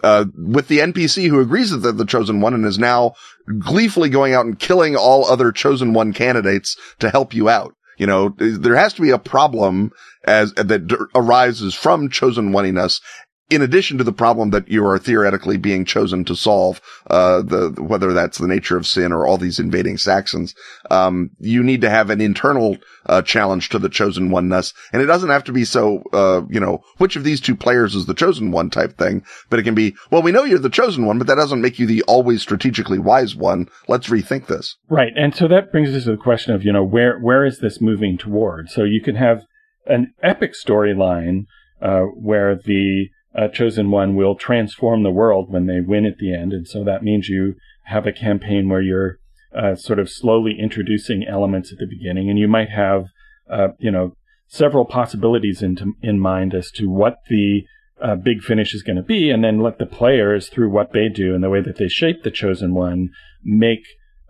uh, 0.03 0.25
with 0.35 0.69
the 0.69 0.79
NPC 0.79 1.27
who 1.27 1.39
agrees 1.39 1.69
that 1.69 1.77
they're 1.77 1.91
the 1.91 2.05
chosen 2.05 2.41
one 2.41 2.53
and 2.53 2.65
is 2.65 2.79
now 2.79 3.13
gleefully 3.59 4.09
going 4.09 4.33
out 4.33 4.45
and 4.45 4.57
killing 4.57 4.95
all 4.95 5.25
other 5.25 5.51
chosen 5.51 5.93
one 5.93 6.13
candidates 6.13 6.77
to 6.99 7.09
help 7.09 7.33
you 7.33 7.47
out. 7.47 7.75
You 7.97 8.07
know, 8.07 8.33
there 8.37 8.77
has 8.77 8.93
to 8.93 9.01
be 9.01 9.09
a 9.09 9.19
problem 9.19 9.91
as 10.23 10.53
that 10.53 11.07
arises 11.13 11.75
from 11.75 12.09
chosen 12.09 12.51
oneiness 12.51 13.01
in 13.49 13.63
addition 13.63 13.97
to 13.97 14.03
the 14.03 14.13
problem 14.13 14.51
that 14.51 14.69
you 14.69 14.85
are 14.85 14.99
theoretically 14.99 15.57
being 15.57 15.83
chosen 15.83 16.23
to 16.25 16.35
solve, 16.35 16.79
uh, 17.09 17.41
the, 17.41 17.75
whether 17.81 18.13
that's 18.13 18.37
the 18.37 18.47
nature 18.47 18.77
of 18.77 18.85
sin 18.85 19.11
or 19.11 19.25
all 19.25 19.37
these 19.37 19.59
invading 19.59 19.97
Saxons, 19.97 20.53
um, 20.91 21.31
you 21.39 21.63
need 21.63 21.81
to 21.81 21.89
have 21.89 22.11
an 22.11 22.21
internal, 22.21 22.77
uh, 23.07 23.23
challenge 23.23 23.69
to 23.69 23.79
the 23.79 23.89
chosen 23.89 24.29
oneness. 24.29 24.73
And 24.93 25.01
it 25.01 25.07
doesn't 25.07 25.29
have 25.29 25.43
to 25.45 25.51
be 25.51 25.65
so, 25.65 26.03
uh, 26.13 26.41
you 26.49 26.59
know, 26.59 26.83
which 26.97 27.15
of 27.15 27.23
these 27.23 27.41
two 27.41 27.55
players 27.55 27.95
is 27.95 28.05
the 28.05 28.13
chosen 28.13 28.51
one 28.51 28.69
type 28.69 28.97
thing, 28.97 29.23
but 29.49 29.57
it 29.57 29.63
can 29.63 29.75
be, 29.75 29.95
well, 30.11 30.21
we 30.21 30.31
know 30.31 30.43
you're 30.43 30.59
the 30.59 30.69
chosen 30.69 31.07
one, 31.07 31.17
but 31.17 31.25
that 31.25 31.35
doesn't 31.35 31.61
make 31.61 31.79
you 31.79 31.87
the 31.87 32.03
always 32.03 32.43
strategically 32.43 32.99
wise 32.99 33.35
one. 33.35 33.67
Let's 33.87 34.09
rethink 34.09 34.45
this. 34.45 34.77
Right. 34.89 35.11
And 35.15 35.35
so 35.35 35.47
that 35.47 35.71
brings 35.71 35.89
us 35.89 36.03
to 36.03 36.11
the 36.11 36.17
question 36.17 36.53
of, 36.53 36.63
you 36.63 36.71
know, 36.71 36.83
where, 36.83 37.17
where 37.19 37.45
is 37.45 37.59
this 37.59 37.81
moving 37.81 38.17
toward? 38.17 38.69
So 38.69 38.83
you 38.83 39.01
can 39.01 39.15
have 39.15 39.41
an 39.87 40.13
epic 40.21 40.51
storyline, 40.53 41.45
uh, 41.81 42.01
where 42.13 42.55
the, 42.55 43.07
uh, 43.35 43.47
chosen 43.47 43.91
one 43.91 44.15
will 44.15 44.35
transform 44.35 45.03
the 45.03 45.11
world 45.11 45.51
when 45.51 45.67
they 45.67 45.81
win 45.81 46.05
at 46.05 46.17
the 46.17 46.33
end. 46.33 46.53
And 46.53 46.67
so 46.67 46.83
that 46.83 47.03
means 47.03 47.29
you 47.29 47.55
have 47.85 48.07
a 48.07 48.11
campaign 48.11 48.69
where 48.69 48.81
you're 48.81 49.19
uh, 49.55 49.75
sort 49.75 49.99
of 49.99 50.09
slowly 50.09 50.55
introducing 50.59 51.25
elements 51.27 51.71
at 51.71 51.79
the 51.79 51.87
beginning, 51.87 52.29
and 52.29 52.37
you 52.37 52.47
might 52.47 52.69
have, 52.69 53.05
uh, 53.49 53.69
you 53.79 53.91
know, 53.91 54.13
several 54.47 54.85
possibilities 54.85 55.61
into, 55.61 55.93
in 56.01 56.19
mind 56.19 56.53
as 56.53 56.71
to 56.71 56.87
what 56.87 57.17
the 57.29 57.63
uh, 58.01 58.15
big 58.15 58.41
finish 58.41 58.73
is 58.73 58.83
going 58.83 58.95
to 58.95 59.03
be, 59.03 59.29
and 59.29 59.43
then 59.43 59.59
let 59.59 59.77
the 59.77 59.85
players, 59.85 60.49
through 60.49 60.69
what 60.69 60.93
they 60.93 61.09
do 61.09 61.35
and 61.35 61.43
the 61.43 61.49
way 61.49 61.61
that 61.61 61.77
they 61.77 61.87
shape 61.87 62.23
the 62.23 62.31
chosen 62.31 62.73
one, 62.73 63.09
make 63.43 63.83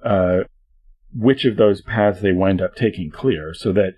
uh, 0.03 0.39
which 1.13 1.45
of 1.45 1.57
those 1.57 1.81
paths 1.81 2.21
they 2.21 2.31
wind 2.31 2.61
up 2.61 2.75
taking 2.75 3.09
clear. 3.11 3.53
So 3.53 3.73
that, 3.73 3.93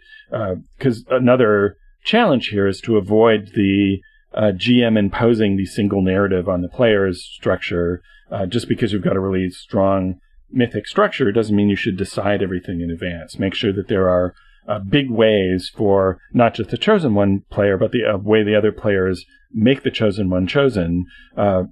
because 0.78 1.06
uh, 1.10 1.16
another 1.16 1.78
challenge 2.04 2.48
here 2.48 2.68
is 2.68 2.82
to 2.82 2.98
avoid 2.98 3.52
the 3.56 4.00
uh, 4.34 4.52
GM 4.56 4.98
imposing 4.98 5.58
the 5.58 5.66
single 5.66 6.02
narrative 6.02 6.48
on 6.48 6.62
the 6.62 6.70
player's 6.70 7.24
structure. 7.24 8.02
Uh, 8.32 8.46
just 8.46 8.70
because 8.70 8.94
you've 8.94 9.04
got 9.04 9.18
a 9.18 9.20
really 9.20 9.50
strong 9.50 10.16
mythic 10.50 10.88
structure 10.88 11.32
doesn't 11.32 11.56
mean 11.56 11.70
you 11.70 11.76
should 11.76 11.98
decide 11.98 12.42
everything 12.42 12.82
in 12.82 12.90
advance. 12.90 13.38
Make 13.38 13.54
sure 13.54 13.74
that 13.74 13.88
there 13.88 14.10
are 14.10 14.34
uh, 14.68 14.80
big 14.80 15.10
ways 15.10 15.72
for 15.76 16.20
not 16.34 16.54
just 16.54 16.70
the 16.70 16.78
chosen 16.78 17.14
one 17.14 17.44
player, 17.50 17.78
but 17.78 17.92
the 17.92 18.06
uh, 18.06 18.18
way 18.18 18.44
the 18.44 18.56
other 18.56 18.72
players 18.72 19.26
make 19.52 19.84
the 19.84 19.92
chosen 19.92 20.30
one 20.30 20.48
chosen, 20.48 21.06
uh, 21.36 21.64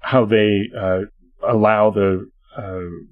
how 0.00 0.24
they 0.24 0.70
uh, 0.78 1.00
allow 1.46 1.90
the 1.90 2.30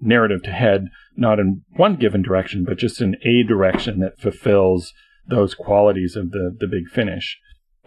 narrative 0.00 0.42
to 0.42 0.50
head 0.50 0.86
not 1.16 1.38
in 1.38 1.62
one 1.76 1.94
given 1.94 2.20
direction, 2.20 2.64
but 2.64 2.78
just 2.78 3.00
in 3.00 3.16
a 3.24 3.44
direction 3.44 4.00
that 4.00 4.18
fulfills 4.18 4.92
those 5.28 5.54
qualities 5.54 6.16
of 6.16 6.30
the, 6.30 6.56
the 6.58 6.66
big 6.66 6.88
finish. 6.88 7.38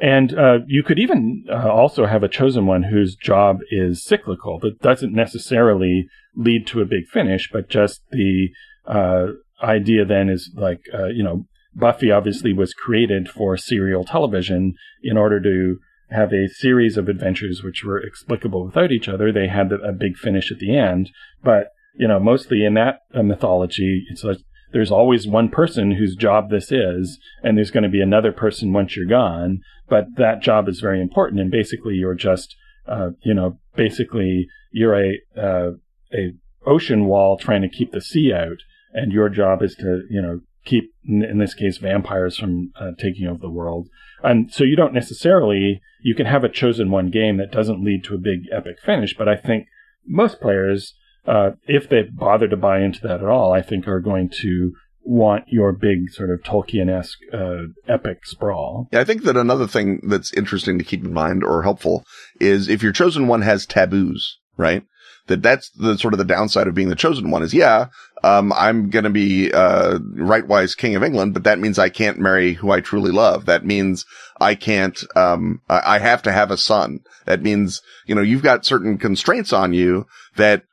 And 0.02 0.38
uh, 0.38 0.60
you 0.68 0.84
could 0.84 1.00
even 1.00 1.46
uh, 1.52 1.70
also 1.70 2.06
have 2.06 2.24
a 2.24 2.30
chosen 2.30 2.66
one 2.66 2.84
whose 2.84 3.16
job 3.16 3.60
is 3.70 4.04
cyclical, 4.04 4.60
that 4.60 4.80
doesn't 4.80 5.14
necessarily 5.14 6.08
lead 6.36 6.68
to 6.68 6.82
a 6.82 6.86
big 6.86 7.08
finish, 7.12 7.50
but 7.52 7.70
just 7.70 8.02
the 8.12 8.50
uh, 8.88 9.28
idea 9.62 10.06
then 10.06 10.30
is 10.30 10.52
like, 10.56 10.82
uh, 10.94 11.08
you 11.08 11.24
know, 11.24 11.46
Buffy 11.76 12.12
obviously 12.12 12.54
was 12.54 12.74
created 12.74 13.30
for 13.30 13.58
serial 13.58 14.04
television 14.04 14.74
in 15.04 15.18
order 15.18 15.40
to 15.42 15.78
have 16.10 16.34
a 16.34 16.48
series 16.48 16.98
of 16.98 17.08
adventures 17.08 17.62
which 17.64 17.84
were 17.84 18.00
explicable 18.00 18.66
without 18.66 18.92
each 18.92 19.08
other. 19.08 19.32
They 19.32 19.48
had 19.48 19.72
a 19.72 19.92
big 19.92 20.18
finish 20.18 20.52
at 20.52 20.60
the 20.60 20.76
end, 20.76 21.12
but 21.44 21.68
you 21.96 22.08
know, 22.08 22.20
mostly 22.20 22.64
in 22.64 22.76
that 22.76 23.02
uh, 23.14 23.22
mythology, 23.22 24.06
it's 24.10 24.24
like 24.24 24.38
there's 24.72 24.92
always 24.92 25.28
one 25.28 25.50
person 25.50 25.92
whose 25.92 26.16
job 26.16 26.50
this 26.50 26.72
is, 26.72 27.20
and 27.44 27.58
there's 27.58 27.72
going 27.72 27.84
to 27.84 27.90
be 27.90 28.02
another 28.02 28.32
person 28.32 28.74
once 28.74 28.96
you're 28.96 29.06
gone. 29.06 29.62
But 29.88 30.16
that 30.18 30.42
job 30.42 30.70
is 30.70 30.80
very 30.80 31.02
important, 31.02 31.42
and 31.42 31.50
basically 31.50 31.96
you're 31.96 32.16
just, 32.16 32.56
uh, 32.88 33.12
you 33.24 33.34
know, 33.34 33.60
basically 33.76 34.48
you're 34.72 34.96
a 34.96 35.20
uh, 35.38 35.72
a 36.14 36.34
ocean 36.66 37.06
wall 37.06 37.38
trying 37.38 37.62
to 37.62 37.70
keep 37.70 37.92
the 37.92 38.02
sea 38.02 38.32
out, 38.34 38.60
and 38.94 39.12
your 39.12 39.30
job 39.30 39.64
is 39.64 39.76
to, 39.76 40.04
you 40.10 40.22
know, 40.22 40.42
keep 40.66 40.94
in 41.06 41.40
this 41.40 41.56
case 41.56 41.78
vampires 41.78 42.38
from 42.38 42.72
uh, 42.80 42.92
taking 43.00 43.28
over 43.28 43.40
the 43.40 43.50
world. 43.50 43.88
And 44.24 44.54
so 44.54 44.64
you 44.64 44.76
don't 44.76 44.94
necessarily 44.94 45.82
you 46.02 46.14
can 46.14 46.26
have 46.26 46.44
a 46.44 46.50
chosen 46.50 46.92
one 46.92 47.10
game 47.10 47.38
that 47.38 47.52
doesn't 47.52 47.84
lead 47.84 48.04
to 48.06 48.16
a 48.16 48.20
big 48.20 48.42
epic 48.52 48.78
finish, 48.84 49.16
but 49.18 49.28
I 49.28 49.36
think 49.36 49.68
most 50.06 50.40
players 50.40 50.94
uh, 51.26 51.52
if 51.68 51.90
they 51.90 52.04
bother 52.04 52.48
to 52.48 52.58
buy 52.58 52.82
into 52.82 53.02
that 53.04 53.22
at 53.22 53.30
all, 53.30 53.54
I 53.54 53.62
think 53.62 53.88
are 53.88 54.00
going 54.00 54.30
to 54.42 54.74
want 55.02 55.46
your 55.48 55.72
big 55.72 56.12
sort 56.12 56.30
of 56.30 56.42
Tolkien-esque 56.42 57.18
uh, 57.34 57.68
epic 57.88 58.26
sprawl. 58.26 58.88
Yeah, 58.92 59.00
I 59.00 59.04
think 59.06 59.24
that 59.24 59.38
another 59.38 59.66
thing 59.66 60.02
that's 60.04 60.34
interesting 60.34 60.78
to 60.78 60.84
keep 60.84 61.04
in 61.04 61.14
mind 61.14 61.44
or 61.44 61.64
helpful 61.64 62.04
is 62.40 62.68
if 62.68 62.84
your 62.84 62.92
chosen 62.92 63.28
one 63.28 63.42
has 63.42 63.66
taboos, 63.66 64.38
right? 64.58 64.84
That 65.28 65.42
that's 65.42 65.70
the 65.72 65.98
sort 65.98 66.14
of 66.14 66.18
the 66.18 66.26
downside 66.26 66.68
of 66.68 66.76
being 66.76 66.90
the 66.90 66.96
chosen 66.96 67.32
one 67.32 67.44
is, 67.44 67.54
yeah, 67.54 67.88
um, 68.24 68.52
I'm 68.54 68.90
going 68.90 69.04
to 69.04 69.10
be, 69.10 69.52
uh, 69.52 70.00
rightwise 70.00 70.76
king 70.76 70.96
of 70.96 71.04
England, 71.04 71.34
but 71.34 71.44
that 71.44 71.60
means 71.60 71.80
I 71.80 71.90
can't 71.90 72.20
marry 72.20 72.54
who 72.54 72.72
I 72.72 72.82
truly 72.82 73.12
love. 73.12 73.46
That 73.46 73.66
means 73.66 74.06
I 74.40 74.56
can't, 74.56 75.02
um, 75.16 75.62
I 75.70 76.00
have 76.00 76.22
to 76.24 76.32
have 76.32 76.52
a 76.52 76.58
son. 76.58 77.00
That 77.26 77.42
means, 77.42 77.82
you 78.06 78.16
know, 78.16 78.22
you've 78.22 78.44
got 78.44 78.66
certain 78.66 78.98
constraints 78.98 79.54
on 79.54 79.74
you 79.74 80.06
that 80.36 80.64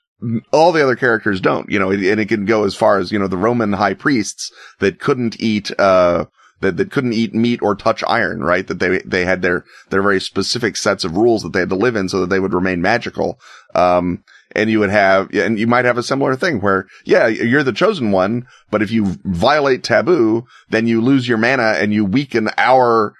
all 0.52 0.73
the 0.73 0.82
other 0.82 0.96
characters 0.96 1.40
don't, 1.40 1.70
you 1.70 1.78
know, 1.78 1.90
and 1.90 2.20
it 2.20 2.28
can 2.28 2.44
go 2.44 2.64
as 2.64 2.75
far 2.75 2.99
as, 2.99 3.12
you 3.12 3.18
know, 3.18 3.28
the 3.28 3.37
Roman 3.37 3.75
high 3.75 3.94
priests 3.94 4.50
that 4.78 4.99
couldn't 4.99 5.40
eat, 5.40 5.70
uh, 5.78 6.25
that, 6.61 6.78
that 6.78 6.90
couldn't 6.90 7.12
eat 7.12 7.35
meat 7.35 7.61
or 7.62 7.75
touch 7.75 8.02
iron, 8.06 8.40
right? 8.40 8.66
That 8.66 8.78
they, 8.78 8.99
they 9.00 9.26
had 9.26 9.42
their, 9.42 9.64
their 9.90 10.02
very 10.02 10.20
specific 10.20 10.76
sets 10.76 11.04
of 11.04 11.16
rules 11.16 11.42
that 11.42 11.52
they 11.52 11.61
had 11.61 11.68
to 11.68 11.76
live 11.76 11.96
in 11.96 12.08
so 12.08 12.20
that 12.20 12.30
they 12.30 12.40
would 12.40 12.54
remain 12.54 12.80
magical. 12.80 13.38
Um, 13.75 14.25
and 14.52 14.70
you 14.70 14.78
would 14.78 14.90
have, 14.90 15.30
and 15.35 15.58
you 15.58 15.66
might 15.66 15.85
have 15.85 15.99
a 15.99 16.02
similar 16.02 16.35
thing 16.35 16.61
where, 16.61 16.87
yeah, 17.04 17.26
you're 17.26 17.62
the 17.62 17.73
chosen 17.73 18.11
one, 18.11 18.46
but 18.70 18.80
if 18.80 18.90
you 18.90 19.16
violate 19.25 19.85
taboo, 19.85 20.46
then 20.70 20.87
you 20.87 21.02
lose 21.02 21.28
your 21.28 21.37
mana 21.37 21.75
and 21.76 21.92
you 21.92 22.06
weaken 22.06 22.49
our 22.56 23.12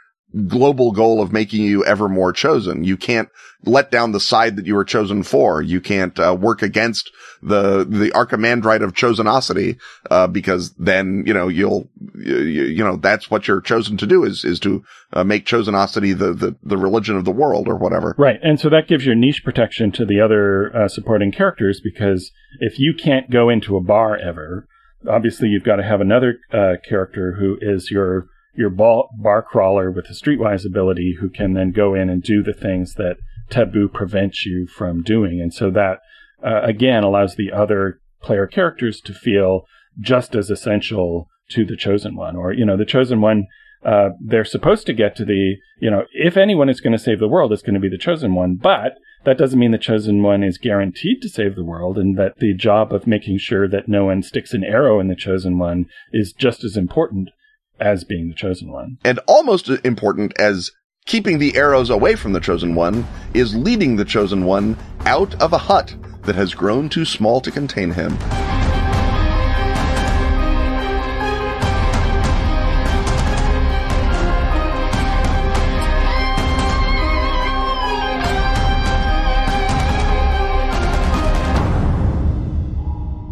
global 0.47 0.93
goal 0.93 1.23
of 1.23 1.33
making 1.33 1.62
you 1.62 1.85
ever 1.85 2.09
more 2.09 2.33
chosen. 2.33 2.85
You 2.85 2.97
can't 2.97 3.28
let 3.64 3.90
down 3.90 4.12
the 4.12 4.21
side 4.21 4.57
that 4.57 4.66
you 4.66 4.75
were 4.75 4.85
chosen 4.85 5.23
for. 5.23 5.62
You 5.62 5.81
can't 5.81 6.19
uh, 6.19 6.37
work 6.38 6.62
against 6.62 7.11
the 7.43 7.85
the 7.85 8.11
archimandrite 8.11 8.83
of 8.83 8.93
chosenosity 8.93 9.78
uh, 10.11 10.26
because 10.26 10.75
then 10.75 11.25
you 11.26 11.35
know 11.35 11.49
you'll 11.49 11.88
you, 12.14 12.37
you, 12.37 12.85
know 12.85 12.97
that's 12.97 13.31
what 13.31 13.47
you're 13.47 13.61
chosen 13.61 13.97
to 13.99 14.07
do 14.07 14.25
is 14.25 14.45
is 14.45 14.61
to 14.61 14.83
uh, 15.12 15.25
make 15.25 15.47
chosenosity 15.47 16.16
the, 16.16 16.33
the 16.33 16.57
the 16.62 16.76
religion 16.76 17.16
of 17.16 17.25
the 17.25 17.33
world 17.33 17.69
or 17.69 17.76
whatever. 17.76 18.14
Right, 18.19 18.38
and 18.43 18.61
so 18.61 18.69
that 18.71 18.88
gives 18.88 19.07
your 19.07 19.14
niche 19.14 19.43
protection 19.45 19.93
to 19.93 20.05
the 20.05 20.21
other 20.21 20.75
uh, 20.75 20.88
supporting 20.88 21.33
characters 21.33 21.81
because 21.83 22.31
if 22.61 22.78
you 22.78 22.95
can't 22.95 23.31
go 23.31 23.49
into 23.49 23.76
a 23.76 23.83
bar 23.83 24.16
ever, 24.16 24.66
obviously 25.09 25.49
you've 25.49 25.64
got 25.64 25.76
to 25.76 25.85
have 25.85 26.00
another 26.00 26.38
uh, 26.52 26.75
character 26.88 27.37
who 27.38 27.59
is 27.61 27.90
your 27.90 28.28
your 28.57 28.71
bar, 28.71 29.09
bar 29.17 29.43
crawler 29.43 29.91
with 29.91 30.07
a 30.07 30.15
streetwise 30.15 30.67
ability 30.67 31.17
who 31.21 31.29
can 31.29 31.55
then 31.55 31.73
go 31.73 31.95
in 31.95 32.09
and 32.09 32.23
do 32.23 32.43
the 32.43 32.53
things 32.53 32.95
that 32.95 33.17
taboo 33.51 33.89
prevents 33.89 34.45
you 34.45 34.67
from 34.67 35.03
doing. 35.03 35.41
And 35.41 35.53
so 35.53 35.71
that, 35.71 36.01
uh, 36.45 36.63
again, 36.63 37.05
allows 37.05 37.37
the 37.37 37.53
other 37.53 38.01
player 38.23 38.47
characters 38.47 39.01
to 39.03 39.15
feel 39.15 39.67
just 40.01 40.35
as 40.35 40.51
essential 40.51 41.29
to 41.51 41.65
the 41.65 41.77
chosen 41.77 42.17
one. 42.17 42.37
Or, 42.37 42.53
you 42.53 42.65
know, 42.65 42.77
the 42.77 42.85
chosen 42.85 43.21
one, 43.21 43.47
uh, 43.85 44.11
they're 44.21 44.45
supposed 44.45 44.87
to 44.87 44.93
get 44.93 45.15
to 45.17 45.25
the, 45.25 45.57
you 45.79 45.91
know, 45.91 46.05
if 46.13 46.37
anyone 46.37 46.69
is 46.69 46.81
going 46.81 46.93
to 46.93 46.99
save 46.99 47.21
the 47.21 47.29
world, 47.29 47.53
it's 47.53 47.63
going 47.63 47.75
to 47.75 47.81
be 47.81 47.89
the 47.89 47.99
chosen 47.99 48.35
one. 48.35 48.57
But 48.57 48.95
that 49.25 49.39
doesn't 49.39 49.59
mean 49.59 49.73
the 49.73 49.79
chosen 49.79 50.23
one 50.23 50.43
is 50.43 50.59
guaranteed 50.59 51.21
to 51.23 51.29
save 51.29 51.57
the 51.57 51.65
world 51.65 51.99
and 51.99 52.17
that 52.17 52.39
the 52.39 52.55
job 52.55 52.93
of 52.93 53.07
making 53.07 53.39
sure 53.39 53.69
that 53.69 53.89
no 53.89 54.07
one 54.07 54.23
sticks 54.23 54.55
an 54.55 54.65
arrow 54.65 54.99
in 55.01 55.09
the 55.09 55.17
chosen 55.17 55.59
one 55.59 55.87
is 56.13 56.33
just 56.33 56.65
as 56.65 56.77
important 56.77 57.31
as 57.80 58.04
being 58.04 58.28
the 58.28 58.35
chosen 58.35 58.71
one. 58.71 58.99
And 59.04 59.18
almost 59.26 59.68
important 59.68 60.38
as 60.38 60.71
keeping 61.06 61.38
the 61.38 61.56
arrows 61.56 61.90
away 61.90 62.16
from 62.16 62.33
the 62.33 62.40
chosen 62.40 62.75
one 62.75 63.06
is 63.35 63.54
leading 63.54 63.97
the 63.97 64.04
chosen 64.04 64.45
one 64.45 64.76
out 65.06 65.40
of 65.40 65.52
a 65.52 65.59
hut 65.59 65.95
that 66.23 66.35
has 66.35 66.54
grown 66.54 66.88
too 66.88 67.04
small 67.04 67.40
to 67.40 67.50
contain 67.50 67.90
him. 67.90 68.16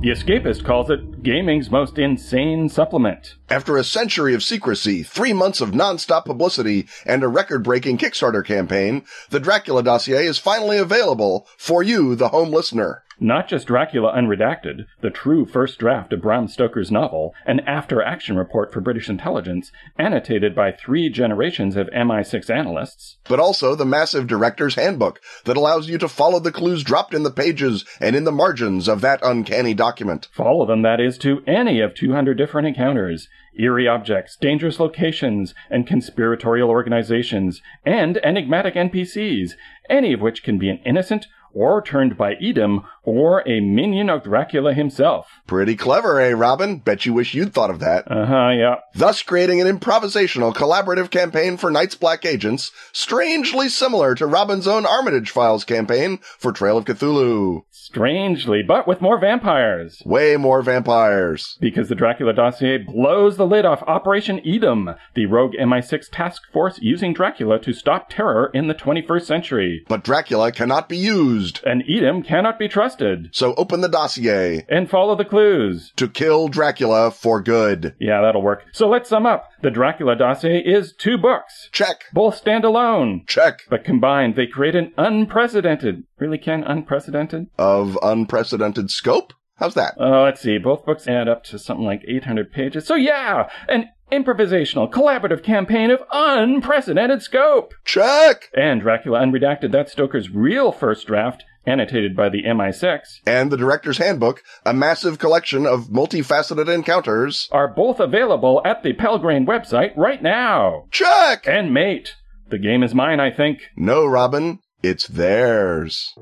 The 0.04 0.10
Escapist 0.10 0.66
calls 0.66 0.90
it 0.90 1.22
gaming's 1.22 1.70
most 1.70 1.96
insane 1.96 2.68
supplement. 2.68 3.36
After 3.48 3.78
a 3.78 3.84
century 3.84 4.34
of 4.34 4.42
secrecy, 4.42 5.02
three 5.02 5.32
months 5.32 5.62
of 5.62 5.74
non-stop 5.74 6.26
publicity, 6.26 6.86
and 7.06 7.22
a 7.22 7.28
record-breaking 7.28 7.96
Kickstarter 7.96 8.44
campaign, 8.44 9.06
the 9.30 9.40
Dracula 9.40 9.82
dossier 9.82 10.26
is 10.26 10.36
finally 10.36 10.76
available 10.76 11.48
for 11.56 11.82
you, 11.82 12.14
the 12.16 12.28
home 12.28 12.50
listener. 12.50 13.03
Not 13.24 13.48
just 13.48 13.66
Dracula 13.66 14.12
Unredacted, 14.14 14.84
the 15.00 15.08
true 15.08 15.46
first 15.46 15.78
draft 15.78 16.12
of 16.12 16.20
Bram 16.20 16.46
Stoker's 16.46 16.90
novel, 16.90 17.34
an 17.46 17.60
after 17.60 18.02
action 18.02 18.36
report 18.36 18.70
for 18.70 18.82
British 18.82 19.08
intelligence, 19.08 19.72
annotated 19.98 20.54
by 20.54 20.70
three 20.70 21.08
generations 21.08 21.74
of 21.74 21.88
MI6 21.88 22.50
analysts, 22.50 23.16
but 23.24 23.40
also 23.40 23.74
the 23.74 23.86
massive 23.86 24.26
director's 24.26 24.74
handbook 24.74 25.22
that 25.46 25.56
allows 25.56 25.88
you 25.88 25.96
to 25.96 26.06
follow 26.06 26.38
the 26.38 26.52
clues 26.52 26.84
dropped 26.84 27.14
in 27.14 27.22
the 27.22 27.30
pages 27.30 27.86
and 27.98 28.14
in 28.14 28.24
the 28.24 28.30
margins 28.30 28.88
of 28.88 29.00
that 29.00 29.20
uncanny 29.22 29.72
document. 29.72 30.28
Follow 30.30 30.66
them, 30.66 30.82
that 30.82 31.00
is, 31.00 31.16
to 31.16 31.42
any 31.46 31.80
of 31.80 31.94
200 31.94 32.36
different 32.36 32.68
encounters, 32.68 33.28
eerie 33.58 33.88
objects, 33.88 34.36
dangerous 34.36 34.78
locations, 34.78 35.54
and 35.70 35.86
conspiratorial 35.86 36.68
organizations, 36.68 37.62
and 37.86 38.18
enigmatic 38.18 38.74
NPCs, 38.74 39.52
any 39.88 40.12
of 40.12 40.20
which 40.20 40.42
can 40.42 40.58
be 40.58 40.68
an 40.68 40.80
innocent 40.84 41.26
or 41.54 41.80
turned 41.80 42.16
by 42.16 42.34
Edom, 42.34 42.84
or 43.04 43.46
a 43.46 43.60
minion 43.60 44.08
of 44.08 44.24
Dracula 44.24 44.72
himself. 44.72 45.28
Pretty 45.46 45.76
clever, 45.76 46.20
eh, 46.20 46.32
Robin? 46.32 46.78
Bet 46.78 47.04
you 47.04 47.12
wish 47.12 47.34
you'd 47.34 47.52
thought 47.52 47.70
of 47.70 47.80
that. 47.80 48.10
Uh 48.10 48.26
huh, 48.26 48.48
yeah. 48.50 48.76
Thus 48.94 49.22
creating 49.22 49.60
an 49.60 49.78
improvisational 49.78 50.54
collaborative 50.54 51.10
campaign 51.10 51.56
for 51.56 51.70
Night's 51.70 51.94
Black 51.94 52.24
Agents, 52.24 52.72
strangely 52.92 53.68
similar 53.68 54.14
to 54.14 54.26
Robin's 54.26 54.66
own 54.66 54.86
Armitage 54.86 55.30
Files 55.30 55.64
campaign 55.64 56.18
for 56.38 56.50
Trail 56.50 56.78
of 56.78 56.86
Cthulhu. 56.86 57.62
Strangely, 57.70 58.62
but 58.66 58.88
with 58.88 59.02
more 59.02 59.20
vampires. 59.20 60.02
Way 60.06 60.36
more 60.36 60.62
vampires. 60.62 61.58
Because 61.60 61.88
the 61.88 61.94
Dracula 61.94 62.32
dossier 62.32 62.78
blows 62.78 63.36
the 63.36 63.46
lid 63.46 63.66
off 63.66 63.82
Operation 63.82 64.40
Edom, 64.46 64.94
the 65.14 65.26
rogue 65.26 65.52
MI6 65.60 66.06
task 66.10 66.42
force 66.52 66.78
using 66.80 67.12
Dracula 67.12 67.58
to 67.60 67.72
stop 67.74 68.08
terror 68.08 68.50
in 68.54 68.68
the 68.68 68.74
21st 68.74 69.22
century. 69.26 69.84
But 69.88 70.02
Dracula 70.02 70.50
cannot 70.52 70.88
be 70.88 70.96
used. 70.96 71.60
And 71.64 71.84
Edom 71.88 72.22
cannot 72.22 72.58
be 72.58 72.68
trusted. 72.68 72.93
So 73.32 73.54
open 73.54 73.80
the 73.80 73.88
dossier. 73.88 74.64
And 74.68 74.88
follow 74.88 75.16
the 75.16 75.24
clues. 75.24 75.92
To 75.96 76.08
kill 76.08 76.48
Dracula 76.48 77.10
for 77.10 77.40
good. 77.40 77.94
Yeah, 77.98 78.20
that'll 78.22 78.42
work. 78.42 78.64
So 78.72 78.88
let's 78.88 79.08
sum 79.08 79.26
up. 79.26 79.50
The 79.62 79.70
Dracula 79.70 80.16
dossier 80.16 80.58
is 80.58 80.92
two 80.92 81.18
books. 81.18 81.68
Check. 81.72 82.04
Both 82.12 82.36
stand 82.36 82.64
alone. 82.64 83.24
Check. 83.26 83.60
But 83.68 83.84
combined, 83.84 84.36
they 84.36 84.46
create 84.46 84.74
an 84.74 84.92
unprecedented, 84.96 86.04
really 86.18 86.38
can 86.38 86.62
unprecedented? 86.64 87.48
Of 87.58 87.98
unprecedented 88.02 88.90
scope? 88.90 89.32
How's 89.56 89.74
that? 89.74 89.94
Uh, 89.98 90.22
let's 90.22 90.40
see. 90.40 90.58
Both 90.58 90.84
books 90.84 91.06
add 91.06 91.28
up 91.28 91.44
to 91.44 91.58
something 91.58 91.86
like 91.86 92.02
800 92.08 92.52
pages. 92.52 92.86
So 92.86 92.96
yeah, 92.96 93.48
an 93.68 93.88
improvisational, 94.10 94.90
collaborative 94.90 95.42
campaign 95.42 95.90
of 95.90 96.00
unprecedented 96.12 97.22
scope. 97.22 97.72
Check! 97.84 98.50
And 98.54 98.80
Dracula 98.80 99.20
Unredacted, 99.20 99.72
that's 99.72 99.92
Stoker's 99.92 100.30
real 100.30 100.72
first 100.72 101.06
draft, 101.06 101.44
annotated 101.66 102.16
by 102.16 102.28
the 102.28 102.42
MI6. 102.44 103.00
And 103.26 103.50
the 103.50 103.56
Director's 103.56 103.98
Handbook, 103.98 104.42
a 104.64 104.74
massive 104.74 105.18
collection 105.18 105.66
of 105.66 105.88
multifaceted 105.88 106.72
encounters, 106.72 107.48
are 107.52 107.68
both 107.68 108.00
available 108.00 108.60
at 108.64 108.82
the 108.82 108.92
Pelgrane 108.92 109.46
website 109.46 109.96
right 109.96 110.22
now. 110.22 110.84
Check! 110.90 111.46
And 111.46 111.72
mate, 111.72 112.14
the 112.50 112.58
game 112.58 112.82
is 112.82 112.94
mine, 112.94 113.20
I 113.20 113.30
think. 113.30 113.60
No, 113.76 114.06
Robin, 114.06 114.60
it's 114.82 115.06
theirs. 115.06 116.14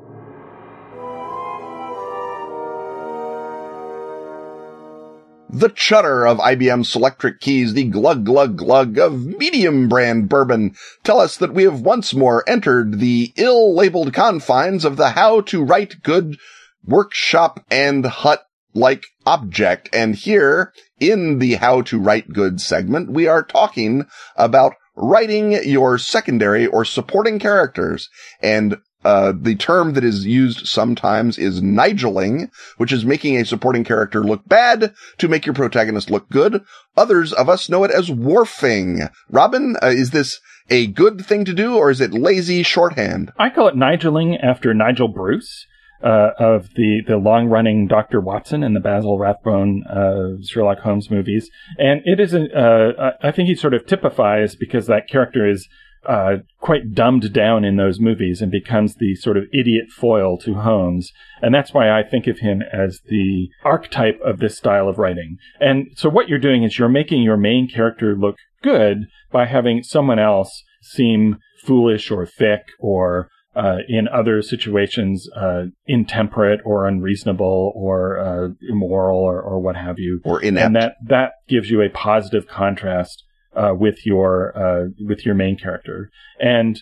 The 5.55 5.69
chutter 5.69 6.27
of 6.27 6.39
IBM 6.39 6.83
Selectric 6.83 7.41
keys, 7.41 7.75
the 7.75 7.85
glug 7.85 8.25
glug 8.25 8.57
glug 8.57 8.99
of 8.99 9.27
medium 9.27 9.87
brand 9.87 10.31
bourbon 10.31 10.75
tell 11.05 11.21
us 11.21 11.37
that 11.37 11.53
we 11.53 11.65
have 11.65 11.83
once 11.83 12.15
more 12.15 12.43
entered 12.49 13.01
the 13.01 13.35
ill-labeled 13.37 14.15
confines 14.15 14.87
of 14.87 14.97
the 14.97 15.11
how 15.11 15.43
to 15.43 15.63
write 15.63 16.03
good 16.03 16.39
workshop 16.87 17.63
and 17.71 18.07
hut 18.07 18.47
like 18.73 19.05
object. 19.27 19.91
And 19.93 20.15
here 20.15 20.73
in 20.99 21.39
the 21.39 21.57
how 21.57 21.83
to 21.83 21.99
write 21.99 22.33
good 22.33 22.59
segment, 22.59 23.13
we 23.13 23.27
are 23.27 23.43
talking 23.43 24.07
about 24.37 24.73
writing 24.97 25.53
your 25.69 25.99
secondary 25.99 26.67
or 26.67 26.87
supporting 26.87 27.39
characters. 27.39 28.09
And 28.41 28.79
uh, 29.05 29.33
the 29.39 29.57
term 29.57 29.95
that 29.95 30.05
is 30.05 30.27
used 30.27 30.67
sometimes 30.67 31.39
is 31.39 31.63
Nigeling, 31.63 32.51
which 32.77 32.93
is 32.93 33.05
making 33.05 33.37
a 33.37 33.45
supporting 33.45 33.85
character 33.85 34.23
look 34.23 34.47
bad 34.49 34.95
to 35.19 35.29
make 35.29 35.47
your 35.47 35.55
protagonist 35.55 36.11
look 36.11 36.29
good. 36.29 36.63
Others 36.97 37.33
of 37.33 37.49
us 37.49 37.69
know 37.69 37.85
it 37.85 37.91
as 37.91 38.11
Worfing. 38.11 39.11
Robin, 39.31 39.77
uh, 39.83 39.89
is 39.89 40.11
this 40.11 40.41
a 40.71 40.87
good 40.87 41.25
thing 41.25 41.45
to 41.45 41.53
do 41.53 41.77
or 41.77 41.91
is 41.91 42.01
it 42.01 42.13
lazy 42.13 42.63
shorthand? 42.63 43.33
I 43.39 43.51
call 43.51 43.69
it 43.69 43.77
Nigeling 43.77 44.37
after 44.37 44.73
Nigel 44.75 45.09
Bruce. 45.09 45.67
Uh, 46.05 46.33
of 46.41 46.71
the, 46.75 47.01
the 47.07 47.17
long 47.17 47.47
running 47.47 47.87
Dr. 47.87 48.21
Watson 48.21 48.65
and 48.65 48.75
the 48.75 48.81
Basil 48.81 49.21
Rathbone 49.21 49.85
uh, 49.85 50.43
Sherlock 50.45 50.81
Holmes 50.81 51.13
movies. 51.13 51.49
And 51.79 52.01
it 52.05 52.19
is, 52.19 52.35
a, 52.35 52.47
uh, 52.53 53.13
I 53.23 53.31
think 53.31 53.47
he 53.49 53.55
sort 53.55 53.73
of 53.73 53.87
typifies 53.87 54.57
because 54.57 54.89
that 54.89 55.09
character 55.09 55.49
is 55.49 55.69
uh, 56.07 56.37
quite 56.61 56.95
dumbed 56.95 57.33
down 57.33 57.65
in 57.65 57.77
those 57.77 58.01
movies 58.01 58.41
and 58.41 58.51
becomes 58.51 58.97
the 58.97 59.15
sort 59.15 59.37
of 59.37 59.45
idiot 59.53 59.87
foil 59.91 60.37
to 60.39 60.55
Holmes. 60.55 61.13
And 61.41 61.55
that's 61.55 61.73
why 61.73 61.91
I 61.91 62.03
think 62.03 62.27
of 62.27 62.39
him 62.39 62.63
as 62.73 63.01
the 63.09 63.49
archetype 63.65 64.21
of 64.25 64.39
this 64.39 64.57
style 64.57 64.89
of 64.89 64.99
writing. 64.99 65.37
And 65.61 65.89
so 65.97 66.09
what 66.09 66.29
you're 66.29 66.39
doing 66.39 66.65
is 66.65 66.79
you're 66.79 66.89
making 66.89 67.23
your 67.23 67.37
main 67.37 67.69
character 67.69 68.17
look 68.17 68.37
good 68.63 69.07
by 69.31 69.47
having 69.47 69.83
someone 69.83 70.19
else 70.19 70.63
seem 70.83 71.39
foolish 71.65 72.11
or 72.11 72.27
thick 72.27 72.63
or 72.79 73.29
uh, 73.55 73.79
in 73.87 74.09
other 74.09 74.41
situations, 74.41 75.29
uh, 75.37 75.65
intemperate 75.87 76.61
or 76.65 76.87
unreasonable 76.87 77.73
or 77.77 78.19
uh, 78.19 78.49
immoral 78.69 79.19
or, 79.19 79.41
or 79.41 79.61
what 79.61 79.77
have 79.77 79.99
you. 79.99 80.21
Or 80.25 80.43
inept. 80.43 80.67
And 80.67 80.77
that, 80.77 80.95
that 81.07 81.33
gives 81.49 81.71
you 81.71 81.83
a 81.83 81.91
positive 81.91 82.49
contrast 82.49 83.25
uh, 83.55 83.75
with 83.75 84.07
your 84.07 84.57
uh, 84.57 84.89
with 85.07 85.25
your 85.27 85.35
main 85.35 85.57
character, 85.57 86.11
and 86.41 86.81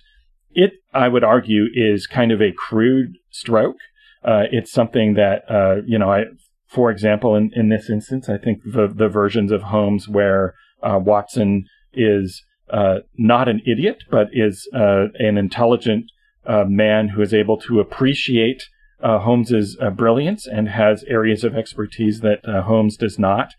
it 0.53 0.73
I 0.93 1.09
would 1.09 1.25
argue 1.25 1.67
is 1.73 2.07
kind 2.07 2.33
of 2.33 2.41
a 2.41 2.53
crude 2.53 3.17
stroke. 3.31 3.77
Uh, 4.25 4.45
it's 4.51 4.73
something 4.73 5.15
that 5.15 5.43
uh, 5.51 5.83
you 5.87 5.99
know 5.99 6.13
I, 6.13 6.25
for 6.69 6.91
example, 6.91 7.35
in, 7.35 7.51
in 7.55 7.69
this 7.69 7.91
instance, 7.91 8.29
I 8.29 8.39
think 8.39 8.63
the 8.65 8.87
the 8.87 9.09
versions 9.09 9.53
of 9.53 9.63
Holmes 9.63 10.09
where 10.09 10.55
uh, 10.83 10.99
Watson 11.03 11.65
is 11.93 12.43
uh, 12.71 13.01
not 13.17 13.49
an 13.49 13.61
idiot 13.67 14.05
but 14.11 14.29
is 14.33 14.69
an 14.73 15.37
intelligent 15.37 16.05
man 16.47 17.09
who 17.09 17.23
is 17.23 17.35
able 17.35 17.59
to 17.59 17.81
appreciate. 17.81 18.63
Holmes's 19.03 19.79
brilliance 19.97 20.47
and 20.47 20.69
has 20.69 21.05
areas 21.05 21.43
of 21.43 21.57
expertise 21.57 22.21
that 22.21 22.45
Holmes 22.45 22.99
does 22.99 23.19
not 23.19 23.55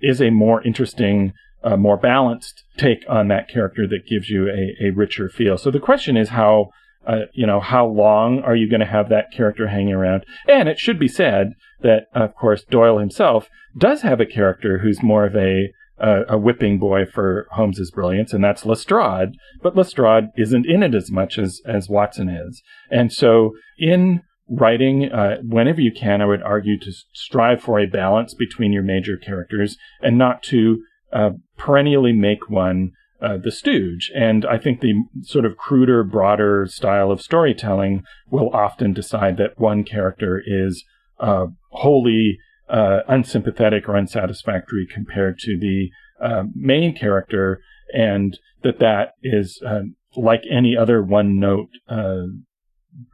is 0.00 0.20
a 0.20 0.28
more 0.30 0.62
interesting 0.62 1.32
a 1.66 1.76
more 1.76 1.96
balanced 1.96 2.62
take 2.76 3.04
on 3.08 3.28
that 3.28 3.48
character 3.48 3.86
that 3.88 4.08
gives 4.08 4.30
you 4.30 4.48
a, 4.48 4.86
a 4.86 4.90
richer 4.90 5.28
feel. 5.28 5.58
So 5.58 5.70
the 5.70 5.80
question 5.80 6.16
is 6.16 6.28
how, 6.28 6.70
uh, 7.06 7.26
you 7.34 7.46
know, 7.46 7.60
how 7.60 7.86
long 7.86 8.40
are 8.40 8.54
you 8.54 8.70
going 8.70 8.80
to 8.80 8.86
have 8.86 9.08
that 9.08 9.32
character 9.32 9.66
hanging 9.66 9.94
around? 9.94 10.24
And 10.48 10.68
it 10.68 10.78
should 10.78 10.98
be 10.98 11.08
said 11.08 11.54
that, 11.82 12.06
of 12.14 12.34
course, 12.36 12.64
Doyle 12.64 12.98
himself 12.98 13.48
does 13.76 14.02
have 14.02 14.20
a 14.20 14.26
character 14.26 14.78
who's 14.78 15.02
more 15.02 15.26
of 15.26 15.34
a, 15.34 15.72
a 15.98 16.38
whipping 16.38 16.78
boy 16.78 17.04
for 17.04 17.46
Holmes's 17.50 17.90
brilliance, 17.90 18.32
and 18.32 18.44
that's 18.44 18.66
Lestrade. 18.66 19.30
But 19.62 19.76
Lestrade 19.76 20.28
isn't 20.36 20.66
in 20.66 20.82
it 20.82 20.94
as 20.94 21.10
much 21.10 21.38
as, 21.38 21.60
as 21.66 21.88
Watson 21.88 22.28
is. 22.28 22.62
And 22.90 23.12
so 23.12 23.52
in 23.78 24.22
writing, 24.48 25.10
uh, 25.10 25.38
whenever 25.42 25.80
you 25.80 25.92
can, 25.92 26.20
I 26.20 26.26
would 26.26 26.42
argue 26.42 26.78
to 26.78 26.92
strive 27.12 27.60
for 27.60 27.80
a 27.80 27.86
balance 27.86 28.34
between 28.34 28.72
your 28.72 28.82
major 28.82 29.16
characters 29.16 29.76
and 30.00 30.16
not 30.16 30.42
to 30.44 30.82
uh, 31.12 31.30
perennially 31.56 32.12
make 32.12 32.48
one 32.48 32.92
uh, 33.20 33.38
the 33.42 33.50
stooge. 33.50 34.10
And 34.14 34.44
I 34.44 34.58
think 34.58 34.80
the 34.80 34.94
sort 35.22 35.44
of 35.44 35.56
cruder, 35.56 36.04
broader 36.04 36.66
style 36.68 37.10
of 37.10 37.22
storytelling 37.22 38.02
will 38.30 38.50
often 38.50 38.92
decide 38.92 39.36
that 39.38 39.58
one 39.58 39.84
character 39.84 40.42
is 40.44 40.84
uh, 41.18 41.46
wholly 41.70 42.38
uh, 42.68 43.00
unsympathetic 43.08 43.88
or 43.88 43.96
unsatisfactory 43.96 44.86
compared 44.92 45.38
to 45.40 45.58
the 45.58 45.90
uh, 46.20 46.44
main 46.54 46.96
character, 46.96 47.60
and 47.92 48.38
that 48.62 48.78
that 48.80 49.12
is 49.22 49.62
uh, 49.66 49.82
like 50.16 50.42
any 50.50 50.76
other 50.76 51.02
one 51.02 51.38
note 51.38 51.68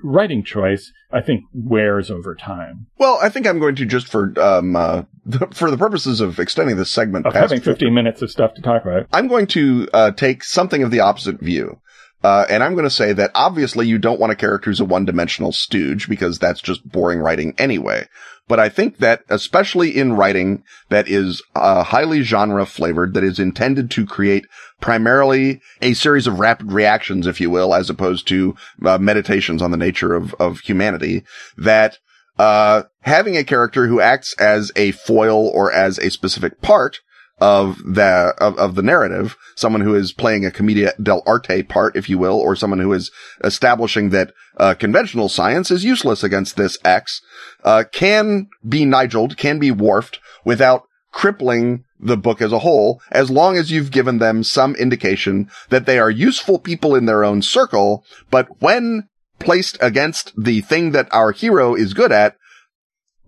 writing 0.03 0.45
choice, 0.45 0.93
I 1.11 1.21
think 1.21 1.45
wears 1.53 2.11
over 2.11 2.35
time. 2.35 2.87
Well, 2.99 3.19
I 3.23 3.29
think 3.29 3.47
I'm 3.47 3.59
going 3.59 3.77
to 3.77 3.87
just 3.87 4.09
for 4.09 4.33
um 4.41 4.77
uh, 4.77 5.03
for 5.53 5.71
the 5.71 5.79
purposes 5.79 6.21
of 6.21 6.39
extending 6.39 6.77
this 6.77 6.91
segment 6.91 7.27
of 7.27 7.35
having 7.35 7.61
15 7.61 7.93
minutes 7.93 8.23
of 8.23 8.31
stuff 8.31 8.55
to 8.55 8.63
talk 8.63 8.83
about. 8.83 9.07
I'm 9.13 9.29
going 9.29 9.47
to 9.49 9.89
uh, 9.93 10.11
take 10.13 10.45
something 10.45 10.83
of 10.83 10.91
the 10.91 11.01
opposite 11.01 11.41
view. 11.41 11.81
Uh, 12.23 12.47
and 12.49 12.63
I'm 12.63 12.75
going 12.75 12.85
to 12.85 12.91
say 12.91 13.13
that 13.15 13.33
obviously 13.35 13.87
you 13.87 13.99
don't 13.99 14.21
want 14.21 14.33
a 14.33 14.37
character 14.37 14.71
who's 14.71 14.81
a 14.81 14.85
one-dimensional 14.85 15.53
stooge 15.53 16.09
because 16.09 16.39
that's 16.39 16.61
just 16.61 16.89
boring 16.89 17.19
writing 17.19 17.55
anyway. 17.59 18.07
But 18.49 18.61
I 18.61 18.69
think 18.69 18.99
that 18.99 19.23
especially 19.29 19.97
in 19.97 20.15
writing 20.15 20.63
that 20.89 21.09
is 21.09 21.43
uh, 21.55 21.85
highly 21.85 22.23
genre 22.23 22.67
flavored, 22.67 23.15
that 23.15 23.25
is 23.25 23.39
intended 23.39 23.91
to 23.93 24.07
create 24.07 24.47
primarily 24.81 25.61
a 25.81 25.95
series 25.95 26.27
of 26.27 26.39
rapid 26.39 26.73
reactions, 26.73 27.27
if 27.27 27.41
you 27.41 27.51
will, 27.51 27.75
as 27.75 27.89
opposed 27.89 28.29
to 28.29 28.55
uh, 28.85 28.99
meditations 28.99 29.63
on 29.63 29.71
the 29.71 29.77
nature 29.77 30.15
of, 30.15 30.35
of 30.35 30.61
humanity, 30.61 31.25
that 31.57 31.99
uh, 32.39 32.83
having 33.01 33.37
a 33.37 33.45
character 33.45 33.87
who 33.87 34.01
acts 34.01 34.35
as 34.41 34.73
a 34.77 34.91
foil 34.93 35.49
or 35.49 35.73
as 35.73 35.99
a 35.99 36.11
specific 36.11 36.61
part 36.61 37.01
of 37.43 37.79
the 37.85 38.33
of, 38.39 38.57
of 38.57 38.77
the 38.77 38.83
narrative, 38.83 39.37
someone 39.57 39.81
who 39.81 39.97
is 39.97 40.13
playing 40.13 40.47
a 40.47 40.51
commedia 40.53 40.93
dell'arte 41.03 41.69
part, 41.69 41.97
if 41.97 42.09
you 42.09 42.17
will, 42.17 42.39
or 42.39 42.55
someone 42.55 42.79
who 42.79 42.93
is 42.93 43.11
establishing 43.43 44.11
that 44.11 44.33
uh, 44.59 44.75
conventional 44.75 45.29
science 45.29 45.69
is 45.69 45.85
useless 45.85 46.23
against 46.23 46.57
this 46.57 46.79
X, 46.85 47.21
uh, 47.65 47.83
can 47.91 48.49
be 48.67 48.85
Nigeled, 48.85 49.37
can 49.37 49.59
be 49.59 49.73
Worfed 49.73 50.21
without 50.45 50.85
crippling 51.11 51.85
the 51.99 52.17
book 52.17 52.41
as 52.41 52.53
a 52.53 52.61
whole, 52.61 53.03
as 53.11 53.29
long 53.29 53.57
as 53.57 53.73
you've 53.73 53.91
given 53.91 54.19
them 54.19 54.45
some 54.45 54.77
indication 54.77 55.51
that 55.69 55.85
they 55.85 55.99
are 55.99 56.11
useful 56.11 56.61
people 56.61 56.95
in 56.95 57.07
their 57.07 57.25
own 57.25 57.43
circle, 57.43 58.05
but 58.31 58.63
when 58.63 59.09
placed 59.41 59.77
against 59.81 60.33
the 60.41 60.61
thing 60.61 60.93
that 60.93 61.09
our 61.13 61.33
hero 61.33 61.75
is 61.75 61.93
good 61.93 62.13
at, 62.13 62.37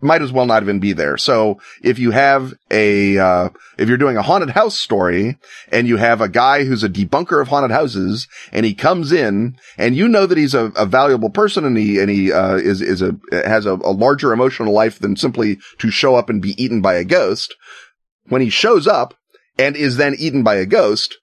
might 0.04 0.22
as 0.22 0.30
well 0.30 0.46
not 0.46 0.62
even 0.62 0.78
be 0.78 0.92
there. 0.92 1.16
So 1.16 1.60
if 1.82 1.98
you 1.98 2.10
have 2.10 2.54
a, 2.70 3.18
uh, 3.18 3.48
if 3.78 3.88
you're 3.88 3.96
doing 3.96 4.16
a 4.16 4.22
haunted 4.22 4.50
house 4.50 4.78
story 4.78 5.38
and 5.72 5.88
you 5.88 5.96
have 5.96 6.20
a 6.20 6.28
guy 6.28 6.64
who's 6.64 6.84
a 6.84 6.88
debunker 6.88 7.40
of 7.40 7.48
haunted 7.48 7.70
houses 7.70 8.28
and 8.52 8.66
he 8.66 8.74
comes 8.74 9.10
in 9.10 9.56
and 9.78 9.96
you 9.96 10.06
know 10.06 10.26
that 10.26 10.38
he's 10.38 10.54
a, 10.54 10.66
a 10.76 10.86
valuable 10.86 11.30
person 11.30 11.64
and 11.64 11.76
he, 11.76 11.98
and 11.98 12.10
he, 12.10 12.32
uh, 12.32 12.56
is, 12.56 12.82
is 12.82 13.02
a, 13.02 13.16
has 13.32 13.66
a, 13.66 13.72
a 13.72 13.92
larger 13.92 14.32
emotional 14.32 14.72
life 14.72 14.98
than 14.98 15.16
simply 15.16 15.58
to 15.78 15.90
show 15.90 16.14
up 16.14 16.28
and 16.28 16.42
be 16.42 16.62
eaten 16.62 16.80
by 16.82 16.94
a 16.94 17.04
ghost. 17.04 17.54
When 18.28 18.42
he 18.42 18.50
shows 18.50 18.86
up 18.86 19.14
and 19.58 19.74
is 19.74 19.96
then 19.96 20.14
eaten 20.18 20.42
by 20.42 20.56
a 20.56 20.66
ghost, 20.66 21.16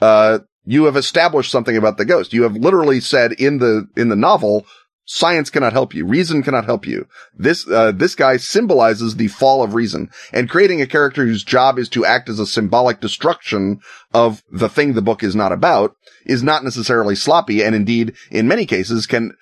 uh, 0.00 0.38
you 0.64 0.84
have 0.84 0.96
established 0.96 1.50
something 1.50 1.76
about 1.76 1.96
the 1.96 2.04
ghost. 2.04 2.32
You 2.32 2.44
have 2.44 2.54
literally 2.54 3.00
said 3.00 3.32
in 3.32 3.58
the, 3.58 3.86
in 3.96 4.08
the 4.08 4.16
novel, 4.16 4.66
Science 5.10 5.48
cannot 5.48 5.72
help 5.72 5.94
you. 5.94 6.04
Reason 6.04 6.42
cannot 6.42 6.66
help 6.66 6.86
you. 6.86 7.08
This, 7.34 7.66
uh, 7.66 7.92
this 7.92 8.14
guy 8.14 8.36
symbolizes 8.36 9.16
the 9.16 9.28
fall 9.28 9.62
of 9.62 9.72
reason 9.72 10.10
and 10.34 10.50
creating 10.50 10.82
a 10.82 10.86
character 10.86 11.24
whose 11.24 11.42
job 11.42 11.78
is 11.78 11.88
to 11.88 12.04
act 12.04 12.28
as 12.28 12.38
a 12.38 12.46
symbolic 12.46 13.00
destruction 13.00 13.80
of 14.12 14.44
the 14.52 14.68
thing 14.68 14.92
the 14.92 15.00
book 15.00 15.22
is 15.22 15.34
not 15.34 15.50
about 15.50 15.96
is 16.26 16.42
not 16.42 16.62
necessarily 16.62 17.14
sloppy. 17.14 17.64
And 17.64 17.74
indeed, 17.74 18.12
in 18.30 18.48
many 18.48 18.66
cases 18.66 19.06
can 19.06 19.32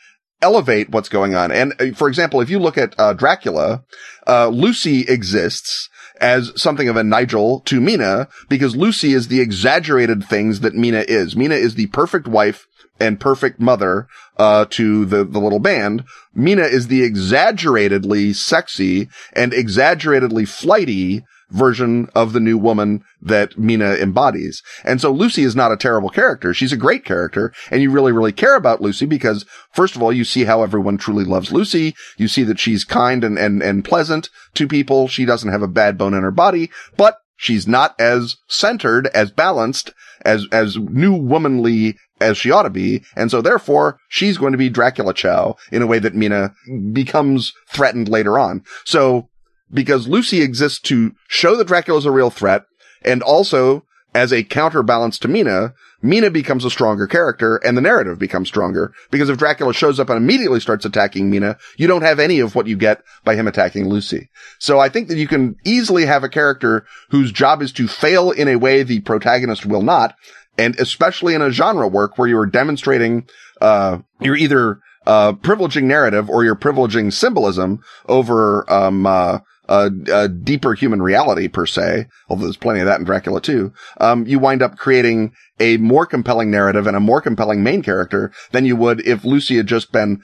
elevate 0.40 0.90
what's 0.90 1.08
going 1.08 1.34
on. 1.34 1.50
And 1.50 1.74
uh, 1.80 1.86
for 1.96 2.06
example, 2.06 2.40
if 2.40 2.48
you 2.48 2.60
look 2.60 2.78
at, 2.78 2.94
uh, 2.96 3.14
Dracula, 3.14 3.82
uh, 4.24 4.46
Lucy 4.46 5.00
exists 5.00 5.88
as 6.20 6.52
something 6.54 6.88
of 6.88 6.96
a 6.96 7.02
Nigel 7.02 7.58
to 7.62 7.80
Mina 7.80 8.28
because 8.48 8.76
Lucy 8.76 9.14
is 9.14 9.26
the 9.26 9.40
exaggerated 9.40 10.22
things 10.22 10.60
that 10.60 10.76
Mina 10.76 11.04
is. 11.08 11.34
Mina 11.34 11.56
is 11.56 11.74
the 11.74 11.86
perfect 11.88 12.28
wife 12.28 12.68
and 12.98 13.20
perfect 13.20 13.60
mother 13.60 14.08
uh, 14.36 14.66
to 14.70 15.04
the 15.04 15.24
the 15.24 15.40
little 15.40 15.58
band. 15.58 16.04
Mina 16.34 16.62
is 16.62 16.88
the 16.88 17.02
exaggeratedly 17.02 18.32
sexy 18.32 19.08
and 19.34 19.52
exaggeratedly 19.52 20.44
flighty 20.44 21.24
version 21.50 22.08
of 22.14 22.32
the 22.32 22.40
new 22.40 22.58
woman 22.58 23.04
that 23.20 23.56
Mina 23.58 23.94
embodies. 23.94 24.62
And 24.84 25.00
so 25.00 25.12
Lucy 25.12 25.42
is 25.42 25.54
not 25.54 25.72
a 25.72 25.76
terrible 25.76 26.08
character. 26.08 26.52
She's 26.52 26.72
a 26.72 26.76
great 26.76 27.04
character. 27.04 27.52
And 27.70 27.82
you 27.82 27.90
really, 27.90 28.12
really 28.12 28.32
care 28.32 28.56
about 28.56 28.82
Lucy 28.82 29.06
because 29.06 29.44
first 29.72 29.94
of 29.94 30.02
all, 30.02 30.12
you 30.12 30.24
see 30.24 30.44
how 30.44 30.62
everyone 30.62 30.98
truly 30.98 31.24
loves 31.24 31.52
Lucy. 31.52 31.94
You 32.16 32.28
see 32.28 32.42
that 32.44 32.58
she's 32.58 32.84
kind 32.84 33.22
and, 33.22 33.38
and, 33.38 33.62
and 33.62 33.84
pleasant 33.84 34.28
to 34.54 34.66
people. 34.66 35.08
She 35.08 35.24
doesn't 35.24 35.50
have 35.50 35.62
a 35.62 35.68
bad 35.68 35.96
bone 35.96 36.14
in 36.14 36.22
her 36.22 36.32
body, 36.32 36.70
but 36.96 37.18
she's 37.36 37.66
not 37.66 37.94
as 38.00 38.36
centered, 38.48 39.08
as 39.08 39.30
balanced, 39.30 39.92
as, 40.24 40.46
as 40.52 40.76
new 40.76 41.12
womanly 41.12 41.96
as 42.20 42.38
she 42.38 42.50
ought 42.50 42.62
to 42.62 42.70
be. 42.70 43.02
And 43.14 43.30
so 43.30 43.40
therefore 43.40 43.98
she's 44.08 44.38
going 44.38 44.52
to 44.52 44.58
be 44.58 44.68
Dracula 44.68 45.14
Chow 45.14 45.56
in 45.70 45.82
a 45.82 45.86
way 45.86 45.98
that 45.98 46.14
Mina 46.14 46.54
becomes 46.92 47.52
threatened 47.68 48.08
later 48.08 48.38
on. 48.38 48.64
So 48.84 49.28
because 49.72 50.08
Lucy 50.08 50.42
exists 50.42 50.80
to 50.80 51.14
show 51.28 51.56
that 51.56 51.66
Dracula 51.66 51.98
is 51.98 52.06
a 52.06 52.10
real 52.10 52.30
threat 52.30 52.64
and 53.02 53.22
also 53.22 53.84
as 54.14 54.32
a 54.32 54.42
counterbalance 54.42 55.18
to 55.18 55.28
Mina, 55.28 55.74
Mina 56.02 56.30
becomes 56.30 56.64
a 56.64 56.70
stronger 56.70 57.06
character 57.06 57.56
and 57.56 57.76
the 57.76 57.82
narrative 57.82 58.18
becomes 58.18 58.48
stronger 58.48 58.92
because 59.10 59.28
if 59.28 59.38
Dracula 59.38 59.74
shows 59.74 59.98
up 60.00 60.08
and 60.08 60.16
immediately 60.16 60.60
starts 60.60 60.84
attacking 60.84 61.30
Mina, 61.30 61.58
you 61.76 61.86
don't 61.86 62.02
have 62.02 62.18
any 62.18 62.40
of 62.40 62.54
what 62.54 62.66
you 62.66 62.76
get 62.76 63.02
by 63.24 63.34
him 63.34 63.46
attacking 63.46 63.88
Lucy. 63.88 64.30
So 64.58 64.78
I 64.78 64.88
think 64.88 65.08
that 65.08 65.18
you 65.18 65.28
can 65.28 65.56
easily 65.64 66.06
have 66.06 66.24
a 66.24 66.28
character 66.28 66.86
whose 67.10 67.32
job 67.32 67.60
is 67.60 67.72
to 67.72 67.88
fail 67.88 68.30
in 68.30 68.48
a 68.48 68.56
way 68.56 68.82
the 68.82 69.00
protagonist 69.00 69.66
will 69.66 69.82
not 69.82 70.14
and 70.58 70.78
especially 70.78 71.34
in 71.34 71.42
a 71.42 71.50
genre 71.50 71.88
work 71.88 72.18
where 72.18 72.28
you're 72.28 72.46
demonstrating, 72.46 73.28
uh, 73.60 73.98
you're 74.20 74.36
either, 74.36 74.80
uh, 75.06 75.32
privileging 75.34 75.84
narrative 75.84 76.28
or 76.28 76.44
you're 76.44 76.56
privileging 76.56 77.12
symbolism 77.12 77.80
over, 78.08 78.70
um, 78.72 79.06
uh, 79.06 79.38
a, 79.68 79.90
a, 80.12 80.28
deeper 80.28 80.74
human 80.74 81.02
reality 81.02 81.48
per 81.48 81.66
se, 81.66 82.06
although 82.28 82.44
there's 82.44 82.56
plenty 82.56 82.80
of 82.80 82.86
that 82.86 82.98
in 82.98 83.04
Dracula 83.04 83.40
too, 83.40 83.72
um, 84.00 84.26
you 84.26 84.38
wind 84.38 84.62
up 84.62 84.76
creating 84.76 85.32
a 85.60 85.76
more 85.78 86.06
compelling 86.06 86.50
narrative 86.50 86.86
and 86.86 86.96
a 86.96 87.00
more 87.00 87.20
compelling 87.20 87.62
main 87.62 87.82
character 87.82 88.32
than 88.52 88.64
you 88.64 88.76
would 88.76 89.06
if 89.06 89.24
Lucy 89.24 89.56
had 89.56 89.66
just 89.66 89.92
been 89.92 90.20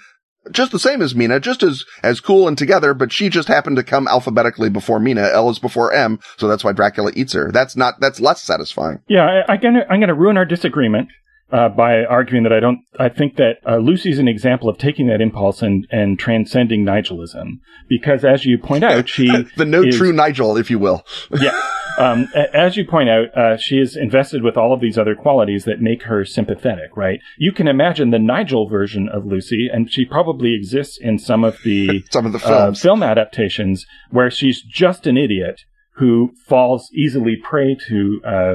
just 0.51 0.73
the 0.73 0.79
same 0.79 1.01
as 1.03 1.15
Mina, 1.15 1.39
just 1.39 1.63
as, 1.63 1.85
as 2.03 2.21
cool 2.21 2.49
and 2.49 2.59
together, 2.59 2.95
but 2.95 3.13
she 3.13 3.29
just 3.29 3.49
happened 3.49 3.77
to 3.77 3.85
come 3.85 4.09
alphabetically 4.09 4.71
before 4.71 4.99
Mina. 4.99 5.29
L 5.33 5.49
is 5.51 5.61
before 5.61 5.93
M, 5.93 6.19
so 6.37 6.49
that's 6.49 6.65
why 6.65 6.73
Dracula 6.73 7.13
eats 7.15 7.33
her. 7.33 7.53
That's 7.53 7.77
not, 7.77 8.01
that's 8.01 8.21
less 8.21 8.43
satisfying. 8.43 8.99
Yeah, 9.09 9.45
I, 9.47 9.53
I 9.53 9.57
gonna, 9.57 9.87
I'm 9.89 10.01
gonna 10.01 10.15
ruin 10.15 10.37
our 10.37 10.45
disagreement. 10.45 11.09
Uh, 11.53 11.69
by 11.69 12.03
arguing 12.03 12.45
that 12.45 12.53
I 12.53 12.61
don't, 12.61 12.79
I 12.99 13.11
think 13.11 13.37
that 13.37 13.57
uh, 13.69 13.77
Lucy's 13.77 14.19
an 14.19 14.27
example 14.27 14.71
of 14.71 14.79
taking 14.79 15.09
that 15.09 15.21
impulse 15.21 15.61
and, 15.61 15.87
and 15.91 16.19
transcending 16.19 16.83
Nigelism. 16.83 17.61
Because 17.91 18.25
as 18.25 18.47
you 18.47 18.57
point 18.57 18.85
out, 18.85 19.07
she. 19.07 19.27
the 19.59 19.67
no 19.67 19.83
is, 19.83 19.95
true 19.95 20.15
Nigel, 20.15 20.57
if 20.57 20.71
you 20.71 20.79
will. 20.79 21.05
yeah. 21.39 21.61
Um, 21.99 22.29
as 22.55 22.77
you 22.77 22.87
point 22.87 23.11
out, 23.11 23.37
uh, 23.37 23.57
she 23.57 23.79
is 23.79 23.97
invested 23.97 24.43
with 24.43 24.57
all 24.57 24.73
of 24.73 24.81
these 24.81 24.97
other 24.97 25.15
qualities 25.15 25.65
that 25.65 25.81
make 25.81 26.05
her 26.05 26.25
sympathetic, 26.25 26.97
right? 26.97 27.21
You 27.39 27.53
can 27.53 27.69
imagine 27.69 28.11
the 28.11 28.19
Nigel 28.19 28.69
version 28.69 29.09
of 29.09 29.27
Lucy, 29.27 29.69
and 29.71 29.93
she 29.93 30.05
probably 30.05 30.55
exists 30.55 30.99
in 31.01 31.19
some 31.19 31.45
of 31.45 31.59
the 31.65 32.03
some 32.11 32.27
of 32.27 32.33
the 32.33 32.39
uh, 32.39 32.65
films. 32.65 32.81
film 32.81 33.03
adaptations 33.03 33.85
where 34.11 34.31
she's 34.31 34.63
just 34.63 35.07
an 35.07 35.17
idiot 35.17 35.61
who 35.97 36.33
falls 36.47 36.89
easily 36.95 37.37
prey 37.37 37.77
to 37.89 38.21
uh, 38.25 38.55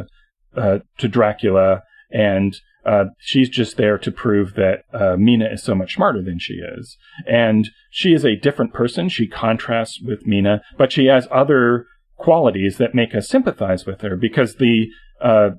uh 0.55 0.79
to 0.97 1.07
Dracula, 1.07 1.83
and 2.11 2.59
uh, 2.87 3.05
she's 3.19 3.49
just 3.49 3.75
there 3.75 3.97
to 3.97 4.11
prove 4.11 4.53
that 4.53 4.83
uh, 4.93 5.17
Mina 5.17 5.49
is 5.51 5.61
so 5.61 5.75
much 5.75 5.95
smarter 5.95 6.21
than 6.21 6.39
she 6.39 6.53
is, 6.53 6.97
and 7.27 7.69
she 7.91 8.13
is 8.13 8.23
a 8.23 8.37
different 8.37 8.73
person. 8.73 9.09
She 9.09 9.27
contrasts 9.27 9.99
with 10.01 10.25
Mina, 10.25 10.61
but 10.77 10.93
she 10.93 11.07
has 11.07 11.27
other 11.29 11.85
qualities 12.15 12.77
that 12.77 12.95
make 12.95 13.13
us 13.13 13.27
sympathize 13.27 13.85
with 13.85 14.01
her 14.01 14.15
because 14.15 14.55
the 14.55 14.87
uh, 15.21 15.49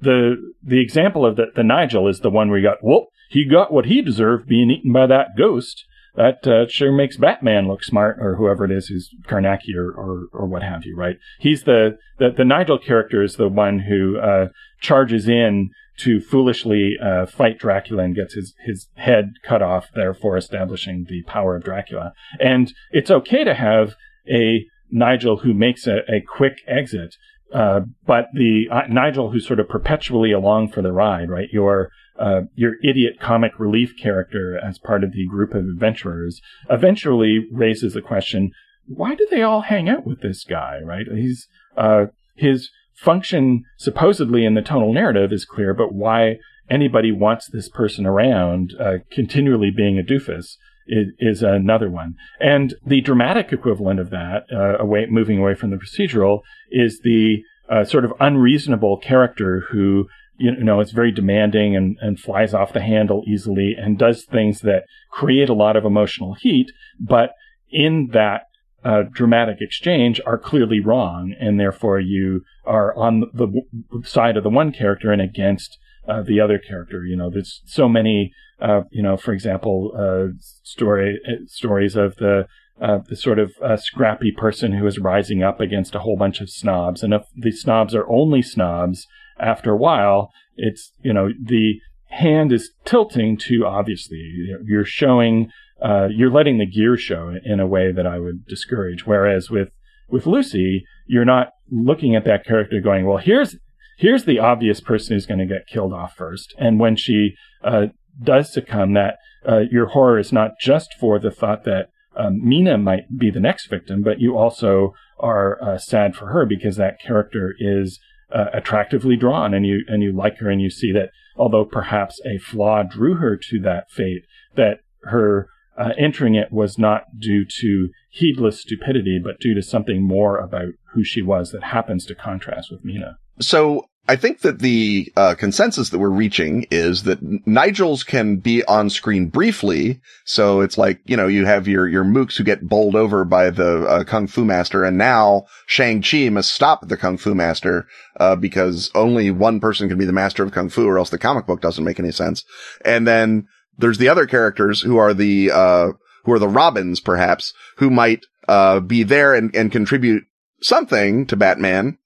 the 0.00 0.36
the 0.62 0.80
example 0.80 1.26
of 1.26 1.36
the, 1.36 1.46
the 1.54 1.62
Nigel 1.62 2.08
is 2.08 2.20
the 2.20 2.30
one 2.30 2.48
where 2.48 2.58
you 2.58 2.66
got 2.66 2.78
well 2.82 3.08
he 3.28 3.44
got 3.44 3.72
what 3.72 3.86
he 3.86 4.02
deserved 4.02 4.48
being 4.48 4.70
eaten 4.70 4.92
by 4.92 5.06
that 5.06 5.36
ghost. 5.36 5.84
That 6.16 6.44
uh, 6.44 6.66
sure 6.68 6.90
makes 6.90 7.16
Batman 7.16 7.68
look 7.68 7.84
smart 7.84 8.18
or 8.20 8.34
whoever 8.34 8.64
it 8.64 8.72
is 8.72 8.88
who's 8.88 9.14
Carnacki 9.28 9.76
or, 9.76 9.92
or, 9.92 10.26
or 10.32 10.46
what 10.46 10.64
have 10.64 10.84
you 10.84 10.96
right? 10.96 11.16
He's 11.38 11.62
the, 11.62 11.98
the 12.18 12.30
the 12.30 12.44
Nigel 12.44 12.78
character 12.78 13.22
is 13.22 13.36
the 13.36 13.48
one 13.48 13.78
who 13.80 14.18
uh, 14.18 14.48
charges 14.80 15.28
in 15.28 15.70
to 16.00 16.20
foolishly 16.20 16.96
uh, 17.02 17.26
fight 17.26 17.58
Dracula 17.58 18.04
and 18.04 18.14
gets 18.14 18.34
his, 18.34 18.54
his 18.64 18.88
head 18.94 19.32
cut 19.42 19.62
off, 19.62 19.88
therefore 19.94 20.36
establishing 20.36 21.06
the 21.08 21.22
power 21.24 21.56
of 21.56 21.64
Dracula. 21.64 22.12
And 22.38 22.72
it's 22.90 23.10
okay 23.10 23.44
to 23.44 23.54
have 23.54 23.94
a 24.30 24.66
Nigel 24.90 25.38
who 25.38 25.54
makes 25.54 25.86
a, 25.86 25.98
a 26.08 26.20
quick 26.26 26.58
exit. 26.66 27.16
Uh, 27.52 27.80
but 28.06 28.26
the 28.32 28.66
uh, 28.70 28.82
Nigel 28.88 29.30
who's 29.30 29.46
sort 29.46 29.60
of 29.60 29.68
perpetually 29.68 30.30
along 30.32 30.70
for 30.70 30.82
the 30.82 30.92
ride, 30.92 31.28
right? 31.28 31.48
Your 31.52 31.90
uh, 32.18 32.42
your 32.54 32.74
idiot 32.84 33.18
comic 33.18 33.58
relief 33.58 33.94
character 34.00 34.56
as 34.56 34.78
part 34.78 35.02
of 35.02 35.12
the 35.12 35.26
group 35.26 35.52
of 35.52 35.64
adventurers 35.64 36.40
eventually 36.68 37.46
raises 37.50 37.94
the 37.94 38.02
question: 38.02 38.52
Why 38.86 39.16
do 39.16 39.26
they 39.30 39.42
all 39.42 39.62
hang 39.62 39.88
out 39.88 40.06
with 40.06 40.20
this 40.20 40.44
guy? 40.44 40.78
Right? 40.84 41.06
He's 41.12 41.48
uh, 41.76 42.06
his 42.36 42.70
function 43.00 43.64
supposedly 43.78 44.44
in 44.44 44.54
the 44.54 44.62
tonal 44.62 44.92
narrative 44.92 45.32
is 45.32 45.44
clear, 45.44 45.74
but 45.74 45.92
why 45.92 46.36
anybody 46.68 47.10
wants 47.10 47.48
this 47.48 47.68
person 47.68 48.06
around 48.06 48.74
uh, 48.78 48.98
continually 49.10 49.70
being 49.74 49.98
a 49.98 50.02
doofus 50.02 50.56
is, 50.86 51.08
is 51.18 51.42
another 51.42 51.90
one. 51.90 52.14
And 52.40 52.74
the 52.84 53.00
dramatic 53.00 53.52
equivalent 53.52 54.00
of 54.00 54.10
that, 54.10 54.44
uh, 54.52 54.78
away, 54.78 55.06
moving 55.08 55.38
away 55.38 55.54
from 55.54 55.70
the 55.70 55.76
procedural, 55.76 56.40
is 56.70 57.00
the 57.02 57.42
uh, 57.68 57.84
sort 57.84 58.04
of 58.04 58.12
unreasonable 58.20 58.98
character 58.98 59.64
who, 59.70 60.06
you 60.36 60.52
know, 60.62 60.80
is 60.80 60.92
very 60.92 61.12
demanding 61.12 61.76
and, 61.76 61.96
and 62.00 62.18
flies 62.18 62.52
off 62.52 62.72
the 62.72 62.82
handle 62.82 63.24
easily 63.26 63.74
and 63.78 63.98
does 63.98 64.24
things 64.24 64.60
that 64.60 64.84
create 65.10 65.48
a 65.48 65.54
lot 65.54 65.76
of 65.76 65.84
emotional 65.84 66.34
heat, 66.34 66.70
but 66.98 67.32
in 67.70 68.08
that 68.12 68.42
uh, 68.84 69.02
dramatic 69.12 69.58
exchange 69.60 70.20
are 70.26 70.38
clearly 70.38 70.80
wrong, 70.80 71.34
and 71.38 71.58
therefore 71.58 72.00
you 72.00 72.42
are 72.64 72.96
on 72.96 73.20
the 73.32 73.62
side 74.04 74.36
of 74.36 74.42
the 74.42 74.50
one 74.50 74.72
character 74.72 75.12
and 75.12 75.22
against 75.22 75.78
uh, 76.08 76.22
the 76.22 76.40
other 76.40 76.58
character. 76.58 77.04
You 77.04 77.16
know, 77.16 77.30
there's 77.30 77.62
so 77.66 77.88
many, 77.88 78.32
uh, 78.60 78.82
you 78.90 79.02
know, 79.02 79.16
for 79.16 79.32
example, 79.32 79.92
uh, 79.96 80.32
story 80.62 81.20
uh, 81.28 81.44
stories 81.46 81.96
of 81.96 82.16
the 82.16 82.46
uh, 82.80 83.00
the 83.06 83.16
sort 83.16 83.38
of 83.38 83.52
uh, 83.62 83.76
scrappy 83.76 84.32
person 84.32 84.72
who 84.72 84.86
is 84.86 84.98
rising 84.98 85.42
up 85.42 85.60
against 85.60 85.94
a 85.94 86.00
whole 86.00 86.16
bunch 86.16 86.40
of 86.40 86.48
snobs. 86.48 87.02
And 87.02 87.12
if 87.12 87.22
the 87.36 87.52
snobs 87.52 87.94
are 87.94 88.08
only 88.08 88.40
snobs, 88.40 89.06
after 89.38 89.72
a 89.72 89.76
while, 89.76 90.32
it's, 90.56 90.92
you 91.02 91.12
know, 91.12 91.30
the 91.38 91.80
hand 92.06 92.52
is 92.52 92.72
tilting 92.84 93.36
too 93.36 93.66
obviously. 93.66 94.32
You're 94.64 94.84
showing, 94.84 95.50
uh, 95.82 96.08
you're 96.10 96.30
letting 96.30 96.58
the 96.58 96.66
gear 96.66 96.96
show 96.96 97.34
in 97.44 97.60
a 97.60 97.66
way 97.66 97.92
that 97.92 98.06
I 98.06 98.18
would 98.18 98.46
discourage. 98.46 99.06
Whereas 99.06 99.50
with, 99.50 99.70
with 100.08 100.26
Lucy, 100.26 100.84
you're 101.06 101.24
not 101.24 101.48
looking 101.70 102.14
at 102.14 102.24
that 102.24 102.44
character 102.44 102.80
going, 102.80 103.06
well, 103.06 103.18
here's, 103.18 103.56
here's 103.98 104.24
the 104.24 104.38
obvious 104.38 104.80
person 104.80 105.14
who's 105.14 105.26
going 105.26 105.40
to 105.40 105.46
get 105.46 105.66
killed 105.66 105.92
off 105.92 106.14
first. 106.16 106.54
And 106.58 106.78
when 106.78 106.96
she, 106.96 107.34
uh, 107.62 107.86
does 108.22 108.52
succumb, 108.52 108.94
that, 108.94 109.16
uh, 109.48 109.60
your 109.70 109.86
horror 109.86 110.18
is 110.18 110.32
not 110.32 110.52
just 110.60 110.94
for 110.98 111.18
the 111.18 111.30
thought 111.30 111.64
that, 111.64 111.88
um, 112.16 112.40
Mina 112.42 112.76
might 112.76 113.18
be 113.18 113.30
the 113.30 113.40
next 113.40 113.68
victim, 113.68 114.02
but 114.02 114.20
you 114.20 114.36
also 114.36 114.94
are 115.18 115.62
uh, 115.62 115.78
sad 115.78 116.16
for 116.16 116.26
her 116.26 116.44
because 116.44 116.76
that 116.76 117.00
character 117.00 117.54
is 117.58 118.00
uh, 118.32 118.46
attractively 118.52 119.16
drawn, 119.16 119.54
and 119.54 119.66
you 119.66 119.84
and 119.88 120.02
you 120.02 120.12
like 120.12 120.38
her, 120.38 120.50
and 120.50 120.60
you 120.60 120.70
see 120.70 120.92
that 120.92 121.10
although 121.36 121.64
perhaps 121.64 122.20
a 122.24 122.38
flaw 122.38 122.82
drew 122.82 123.14
her 123.14 123.36
to 123.36 123.60
that 123.60 123.90
fate, 123.90 124.22
that 124.56 124.80
her 125.04 125.48
uh, 125.80 125.92
entering 125.98 126.34
it 126.34 126.52
was 126.52 126.78
not 126.78 127.04
due 127.18 127.44
to 127.60 127.88
heedless 128.10 128.60
stupidity, 128.60 129.18
but 129.22 129.40
due 129.40 129.54
to 129.54 129.62
something 129.62 130.02
more 130.02 130.36
about 130.38 130.74
who 130.92 131.02
she 131.02 131.22
was 131.22 131.52
that 131.52 131.62
happens 131.62 132.04
to 132.04 132.14
contrast 132.14 132.70
with 132.70 132.84
Mina. 132.84 133.16
So 133.40 133.86
I 134.06 134.16
think 134.16 134.40
that 134.40 134.58
the 134.58 135.10
uh, 135.16 135.34
consensus 135.36 135.88
that 135.90 135.98
we're 135.98 136.10
reaching 136.10 136.66
is 136.70 137.04
that 137.04 137.24
Nigels 137.46 138.04
can 138.04 138.36
be 138.36 138.62
on 138.64 138.90
screen 138.90 139.28
briefly. 139.28 140.00
So 140.24 140.60
it's 140.60 140.76
like, 140.76 141.00
you 141.04 141.16
know, 141.16 141.28
you 141.28 141.46
have 141.46 141.68
your, 141.68 141.88
your 141.88 142.04
mooks 142.04 142.36
who 142.36 142.44
get 142.44 142.68
bowled 142.68 142.96
over 142.96 143.24
by 143.24 143.50
the 143.50 143.86
uh, 143.86 144.04
Kung 144.04 144.26
Fu 144.26 144.44
Master. 144.44 144.84
And 144.84 144.98
now 144.98 145.44
Shang-Chi 145.66 146.28
must 146.28 146.52
stop 146.52 146.88
the 146.88 146.96
Kung 146.96 147.16
Fu 147.16 147.34
Master, 147.34 147.86
uh, 148.18 148.36
because 148.36 148.90
only 148.94 149.30
one 149.30 149.60
person 149.60 149.88
can 149.88 149.96
be 149.96 150.06
the 150.06 150.12
master 150.12 150.42
of 150.42 150.52
Kung 150.52 150.68
Fu 150.68 150.86
or 150.86 150.98
else 150.98 151.10
the 151.10 151.18
comic 151.18 151.46
book 151.46 151.62
doesn't 151.62 151.84
make 151.84 152.00
any 152.00 152.12
sense. 152.12 152.44
And 152.84 153.06
then 153.06 153.46
there's 153.80 153.98
the 153.98 154.08
other 154.08 154.26
characters 154.26 154.80
who 154.80 154.96
are 154.96 155.14
the, 155.14 155.50
uh, 155.50 155.88
who 156.24 156.32
are 156.32 156.38
the 156.38 156.48
Robins, 156.48 157.00
perhaps, 157.00 157.52
who 157.78 157.90
might, 157.90 158.26
uh, 158.48 158.80
be 158.80 159.02
there 159.02 159.34
and, 159.34 159.54
and 159.54 159.72
contribute 159.72 160.24
something 160.60 161.26
to 161.26 161.36
Batman 161.36 161.98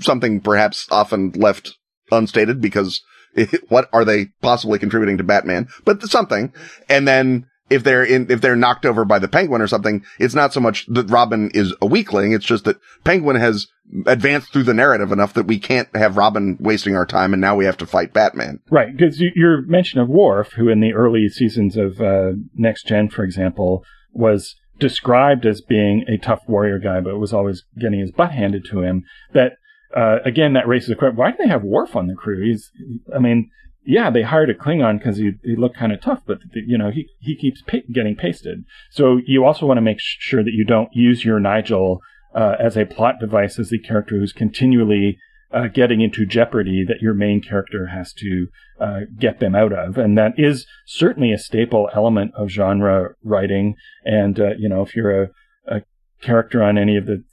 something 0.00 0.40
perhaps 0.40 0.86
often 0.90 1.32
left 1.32 1.76
unstated 2.10 2.60
because 2.60 3.02
it, 3.34 3.64
what 3.70 3.88
are 3.92 4.04
they 4.04 4.26
possibly 4.40 4.78
contributing 4.78 5.18
to 5.18 5.24
Batman? 5.24 5.68
But 5.84 6.02
something. 6.02 6.52
And 6.88 7.06
then 7.06 7.46
if 7.72 7.84
they're 7.84 8.04
in, 8.04 8.30
if 8.30 8.40
they're 8.40 8.56
knocked 8.56 8.86
over 8.86 9.04
by 9.04 9.18
the 9.18 9.28
penguin 9.28 9.62
or 9.62 9.66
something, 9.66 10.04
it's 10.18 10.34
not 10.34 10.52
so 10.52 10.60
much 10.60 10.86
that 10.86 11.10
Robin 11.10 11.50
is 11.52 11.74
a 11.80 11.86
weakling. 11.86 12.32
It's 12.32 12.44
just 12.44 12.64
that 12.64 12.78
penguin 13.04 13.36
has 13.36 13.66
advanced 14.06 14.52
through 14.52 14.62
the 14.62 14.74
narrative 14.74 15.12
enough 15.12 15.34
that 15.34 15.46
we 15.46 15.58
can't 15.58 15.88
have 15.94 16.16
Robin 16.16 16.56
wasting 16.60 16.96
our 16.96 17.06
time. 17.06 17.32
And 17.32 17.40
now 17.40 17.56
we 17.56 17.64
have 17.64 17.76
to 17.78 17.86
fight 17.86 18.12
Batman. 18.12 18.60
Right. 18.70 18.96
Cause 18.98 19.20
your 19.34 19.62
mention 19.62 20.00
of 20.00 20.08
Worf, 20.08 20.52
who 20.52 20.68
in 20.68 20.80
the 20.80 20.92
early 20.92 21.28
seasons 21.28 21.76
of, 21.76 22.00
uh, 22.00 22.32
Next 22.54 22.86
Gen, 22.86 23.08
for 23.08 23.24
example, 23.24 23.84
was 24.12 24.56
described 24.78 25.46
as 25.46 25.60
being 25.60 26.04
a 26.08 26.18
tough 26.18 26.40
warrior 26.46 26.78
guy, 26.78 27.00
but 27.00 27.18
was 27.18 27.32
always 27.32 27.64
getting 27.78 28.00
his 28.00 28.10
butt 28.10 28.32
handed 28.32 28.64
to 28.70 28.82
him. 28.82 29.04
That 29.32 29.52
uh, 29.94 30.18
again, 30.24 30.54
that 30.54 30.66
raises 30.66 30.88
the 30.88 30.96
question: 30.96 31.16
Why 31.16 31.30
do 31.30 31.36
they 31.38 31.48
have 31.48 31.62
Worf 31.62 31.94
on 31.94 32.06
the 32.06 32.14
crew? 32.14 32.42
He's, 32.44 32.70
I 33.14 33.18
mean, 33.18 33.50
yeah, 33.84 34.10
they 34.10 34.22
hired 34.22 34.50
a 34.50 34.54
Klingon 34.54 34.98
because 34.98 35.16
he, 35.16 35.32
he 35.42 35.56
looked 35.56 35.76
kind 35.76 35.92
of 35.92 36.00
tough, 36.00 36.20
but 36.26 36.38
you 36.54 36.78
know 36.78 36.90
he 36.90 37.08
he 37.20 37.36
keeps 37.36 37.62
pa- 37.62 37.78
getting 37.92 38.16
pasted. 38.16 38.64
So 38.90 39.20
you 39.26 39.44
also 39.44 39.66
want 39.66 39.78
to 39.78 39.82
make 39.82 39.98
sure 39.98 40.42
that 40.42 40.52
you 40.54 40.64
don't 40.64 40.90
use 40.92 41.24
your 41.24 41.40
Nigel 41.40 42.00
uh, 42.34 42.56
as 42.58 42.76
a 42.76 42.86
plot 42.86 43.16
device 43.20 43.58
as 43.58 43.70
the 43.70 43.78
character 43.78 44.16
who's 44.18 44.32
continually 44.32 45.18
uh, 45.52 45.68
getting 45.68 46.00
into 46.00 46.24
jeopardy 46.24 46.84
that 46.86 47.02
your 47.02 47.14
main 47.14 47.42
character 47.42 47.88
has 47.88 48.12
to 48.14 48.46
uh, 48.80 49.00
get 49.18 49.38
them 49.38 49.54
out 49.54 49.72
of. 49.72 49.98
And 49.98 50.16
that 50.16 50.32
is 50.38 50.66
certainly 50.86 51.32
a 51.32 51.38
staple 51.38 51.90
element 51.94 52.32
of 52.34 52.48
genre 52.48 53.10
writing. 53.22 53.74
And, 54.04 54.40
uh, 54.40 54.50
you 54.58 54.68
know, 54.68 54.82
if 54.82 54.96
you're 54.96 55.24
a, 55.24 55.28
a, 55.66 55.82
character 56.22 56.62
on 56.62 56.78
any 56.78 56.96
of 56.96 57.06
the 57.06 57.24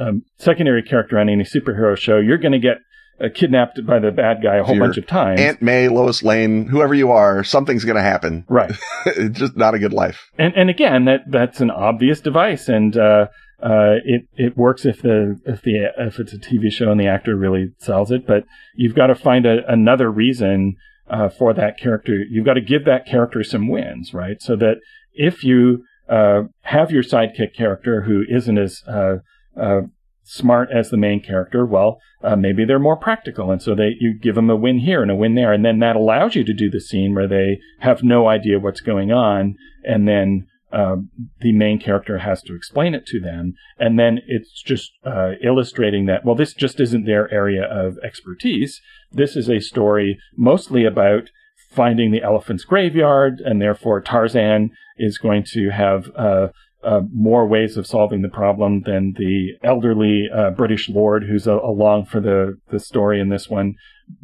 um, 0.00 0.22
secondary 0.38 0.82
character 0.82 1.18
on 1.18 1.28
any 1.28 1.44
superhero 1.44 1.96
show, 1.96 2.18
you're 2.18 2.38
going 2.38 2.52
to 2.52 2.58
get 2.58 2.78
uh, 3.20 3.28
kidnapped 3.34 3.84
by 3.86 3.98
the 3.98 4.10
bad 4.10 4.42
guy 4.42 4.56
a 4.56 4.64
whole 4.64 4.78
bunch 4.78 4.96
of 4.96 5.06
times. 5.06 5.40
Aunt 5.40 5.62
May, 5.62 5.88
Lois 5.88 6.22
Lane, 6.22 6.66
whoever 6.66 6.94
you 6.94 7.10
are, 7.10 7.42
something's 7.44 7.84
going 7.84 7.96
to 7.96 8.02
happen. 8.02 8.44
Right. 8.48 8.72
it's 9.06 9.38
just 9.38 9.56
not 9.56 9.74
a 9.74 9.78
good 9.78 9.92
life. 9.92 10.30
And 10.38 10.54
and 10.54 10.70
again, 10.70 11.04
that 11.06 11.22
that's 11.28 11.60
an 11.60 11.70
obvious 11.70 12.20
device, 12.20 12.68
and 12.68 12.96
uh, 12.96 13.26
uh, 13.62 13.98
it 14.04 14.22
it 14.34 14.56
works 14.56 14.84
if 14.84 15.02
the 15.02 15.40
if 15.44 15.62
the 15.62 15.90
if 15.98 16.18
it's 16.18 16.32
a 16.32 16.38
TV 16.38 16.70
show 16.70 16.90
and 16.90 17.00
the 17.00 17.08
actor 17.08 17.36
really 17.36 17.72
sells 17.78 18.10
it. 18.10 18.26
But 18.26 18.44
you've 18.74 18.94
got 18.94 19.08
to 19.08 19.14
find 19.14 19.46
a, 19.46 19.58
another 19.70 20.10
reason 20.10 20.76
uh, 21.10 21.28
for 21.28 21.52
that 21.54 21.78
character. 21.78 22.14
You've 22.30 22.46
got 22.46 22.54
to 22.54 22.60
give 22.60 22.84
that 22.84 23.06
character 23.06 23.42
some 23.42 23.68
wins, 23.68 24.14
right? 24.14 24.40
So 24.40 24.56
that 24.56 24.76
if 25.12 25.42
you 25.42 25.84
uh, 26.08 26.42
have 26.62 26.90
your 26.90 27.02
sidekick 27.02 27.54
character 27.54 28.02
who 28.02 28.22
isn't 28.28 28.58
as 28.58 28.82
uh, 28.86 29.16
uh, 29.60 29.80
smart 30.28 30.68
as 30.70 30.90
the 30.90 30.96
main 30.96 31.20
character, 31.20 31.64
well, 31.64 32.00
uh, 32.22 32.36
maybe 32.36 32.64
they're 32.64 32.78
more 32.78 32.96
practical, 32.96 33.50
and 33.50 33.62
so 33.62 33.74
they 33.74 33.96
you 33.98 34.12
give 34.12 34.34
them 34.34 34.50
a 34.50 34.56
win 34.56 34.80
here 34.80 35.02
and 35.02 35.10
a 35.10 35.16
win 35.16 35.34
there, 35.34 35.52
and 35.52 35.64
then 35.64 35.78
that 35.78 35.96
allows 35.96 36.34
you 36.34 36.44
to 36.44 36.52
do 36.52 36.70
the 36.70 36.80
scene 36.80 37.14
where 37.14 37.28
they 37.28 37.60
have 37.80 38.02
no 38.02 38.28
idea 38.28 38.58
what's 38.58 38.80
going 38.80 39.10
on, 39.10 39.56
and 39.84 40.06
then 40.06 40.46
uh, 40.72 40.96
the 41.40 41.52
main 41.52 41.78
character 41.80 42.18
has 42.18 42.42
to 42.42 42.54
explain 42.54 42.94
it 42.94 43.06
to 43.06 43.20
them. 43.20 43.54
And 43.78 43.98
then 43.98 44.20
it's 44.26 44.62
just 44.62 44.92
uh, 45.04 45.32
illustrating 45.42 46.06
that, 46.06 46.24
well, 46.24 46.34
this 46.34 46.52
just 46.52 46.78
isn't 46.78 47.06
their 47.06 47.32
area 47.32 47.62
of 47.64 47.96
expertise. 48.04 48.80
This 49.10 49.34
is 49.34 49.48
a 49.48 49.60
story 49.60 50.18
mostly 50.36 50.84
about 50.84 51.30
finding 51.70 52.10
the 52.10 52.22
elephant's 52.22 52.64
graveyard, 52.64 53.40
and 53.44 53.62
therefore 53.62 54.00
Tarzan 54.00 54.70
is 54.98 55.16
going 55.16 55.44
to 55.52 55.70
have 55.70 56.10
uh, 56.16 56.48
uh 56.82 57.00
more 57.12 57.46
ways 57.46 57.76
of 57.76 57.86
solving 57.86 58.22
the 58.22 58.28
problem 58.28 58.82
than 58.82 59.14
the 59.18 59.52
elderly 59.62 60.28
uh, 60.34 60.50
British 60.50 60.88
lord 60.88 61.24
who's 61.24 61.46
along 61.46 62.06
for 62.06 62.20
the, 62.20 62.58
the 62.70 62.78
story 62.78 63.20
in 63.20 63.28
this 63.28 63.48
one. 63.48 63.74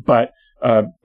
But 0.04 0.32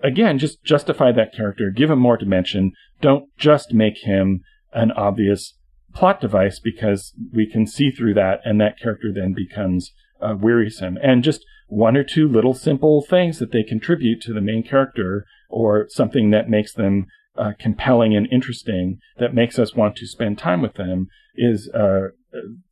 again, 0.01 0.37
just 0.39 0.63
justify 0.63 1.11
that 1.11 1.33
character, 1.33 1.69
give 1.69 1.91
him 1.91 1.99
more 1.99 2.17
dimension. 2.17 2.71
Don't 3.01 3.25
just 3.37 3.73
make 3.73 3.97
him 4.03 4.41
an 4.73 4.91
obvious 4.91 5.55
plot 5.93 6.21
device 6.21 6.59
because 6.59 7.13
we 7.33 7.49
can 7.49 7.65
see 7.67 7.91
through 7.91 8.13
that 8.13 8.39
and 8.45 8.61
that 8.61 8.79
character 8.79 9.11
then 9.13 9.33
becomes 9.33 9.91
uh, 10.21 10.35
wearisome. 10.39 10.97
And 11.01 11.23
just 11.23 11.43
one 11.67 11.97
or 11.97 12.03
two 12.03 12.27
little 12.27 12.53
simple 12.53 13.03
things 13.07 13.39
that 13.39 13.51
they 13.51 13.63
contribute 13.63 14.21
to 14.21 14.33
the 14.33 14.41
main 14.41 14.63
character 14.63 15.25
or 15.49 15.87
something 15.89 16.29
that 16.31 16.49
makes 16.49 16.73
them 16.73 17.07
uh, 17.37 17.51
compelling 17.59 18.15
and 18.15 18.27
interesting 18.31 18.99
that 19.17 19.33
makes 19.33 19.57
us 19.57 19.75
want 19.75 19.95
to 19.95 20.07
spend 20.07 20.37
time 20.37 20.61
with 20.61 20.75
them 20.75 21.07
is 21.39 21.69
uh, 21.69 22.09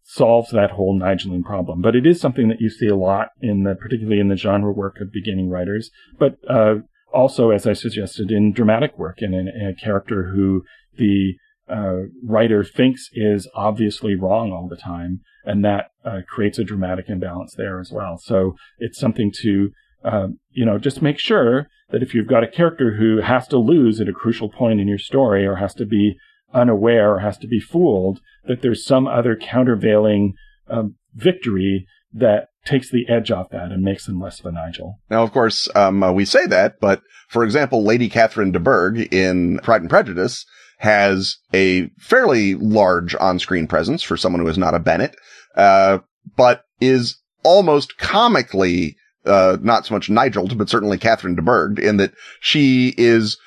solves 0.04 0.52
that 0.52 0.72
whole 0.72 0.98
Nigeline 0.98 1.44
problem. 1.44 1.82
But 1.82 1.96
it 1.96 2.06
is 2.06 2.22
something 2.22 2.48
that 2.50 2.62
you 2.62 2.70
see 2.70 2.88
a 2.88 2.96
lot 2.96 3.30
in 3.42 3.64
the, 3.64 3.76
particularly 3.76 4.20
in 4.20 4.30
the 4.30 4.38
genre 4.38 4.72
work 4.72 5.00
of 5.02 5.12
beginning 5.12 5.50
writers, 5.50 5.90
but 6.20 6.38
uh, 6.50 6.76
also, 7.14 7.52
as 7.52 7.66
I 7.66 7.74
suggested, 7.74 8.32
in 8.32 8.52
dramatic 8.52 8.98
work 8.98 9.18
and 9.22 9.34
in, 9.34 9.48
in 9.48 9.68
a 9.68 9.74
character 9.74 10.32
who 10.34 10.64
the 10.98 11.36
uh, 11.70 12.08
writer 12.24 12.64
thinks 12.64 13.10
is 13.14 13.50
obviously 13.56 14.16
wrong 14.16 14.52
all 14.52 14.68
the 14.70 14.76
time, 14.76 15.22
and 15.46 15.64
that 15.64 15.92
uh, 16.06 16.20
creates 16.28 16.60
a 16.60 16.64
dramatic 16.64 17.06
imbalance 17.10 17.56
there 17.56 17.80
as 17.80 17.92
well. 17.92 18.18
So 18.18 18.56
it's 18.78 19.00
something 19.00 19.32
to, 19.42 19.72
uh, 20.04 20.28
you 20.52 20.66
know, 20.66 20.78
just 20.78 21.02
make 21.02 21.20
sure 21.20 21.68
that 21.90 22.04
if 22.04 22.14
you've 22.14 22.28
got 22.28 22.44
a 22.44 22.48
character 22.48 22.98
who 22.98 23.22
has 23.22 23.48
to 23.48 23.58
lose 23.58 24.02
at 24.02 24.10
a 24.10 24.14
crucial 24.14 24.50
point 24.50 24.80
in 24.80 24.88
your 24.88 24.98
story, 24.98 25.46
or 25.46 25.56
has 25.56 25.74
to 25.76 25.86
be 25.86 26.18
unaware, 26.54 27.14
or 27.14 27.20
has 27.20 27.38
to 27.40 27.48
be 27.48 27.60
fooled, 27.60 28.20
that 28.46 28.62
there's 28.62 28.86
some 28.86 29.08
other 29.08 29.36
countervailing 29.36 30.34
um, 30.70 30.96
victory 31.14 31.86
that 32.14 32.48
takes 32.66 32.90
the 32.92 33.08
edge 33.10 33.32
off 33.32 33.50
that 33.50 33.72
and 33.72 33.84
makes 33.84 34.06
them 34.06 34.20
less 34.20 34.40
of 34.40 34.46
a 34.46 34.52
Nigel. 34.52 35.00
Now, 35.10 35.24
of 35.24 35.32
course, 35.32 35.70
um, 35.76 36.04
uh, 36.04 36.12
we 36.12 36.26
say 36.26 36.46
that, 36.48 36.80
but 36.80 37.02
for 37.30 37.44
example, 37.44 37.84
Lady 37.84 38.10
Catherine 38.10 38.52
de 38.52 38.60
Bourgh 38.60 39.00
in 39.14 39.60
Pride 39.60 39.82
and 39.82 39.90
Prejudice 39.90 40.46
has 40.80 41.38
a 41.54 41.90
fairly 41.98 42.56
large 42.56 43.16
on-screen 43.16 43.68
presence 43.68 44.04
for 44.04 44.16
someone 44.16 44.42
who 44.42 44.48
is 44.48 44.58
not 44.58 44.76
a 44.76 44.80
Bennet, 44.80 45.16
uh, 45.56 46.00
but 46.36 46.64
is 46.80 47.20
almost 47.44 47.98
comically, 47.98 48.96
uh, 49.26 49.58
not 49.62 49.86
so 49.86 49.94
much 49.94 50.10
Nigel, 50.10 50.48
but 50.56 50.70
certainly 50.70 50.98
Catherine 50.98 51.36
de 51.36 51.42
Bourgh 51.42 51.80
in 51.80 51.98
that 51.98 52.14
she 52.40 52.94
is 52.98 53.38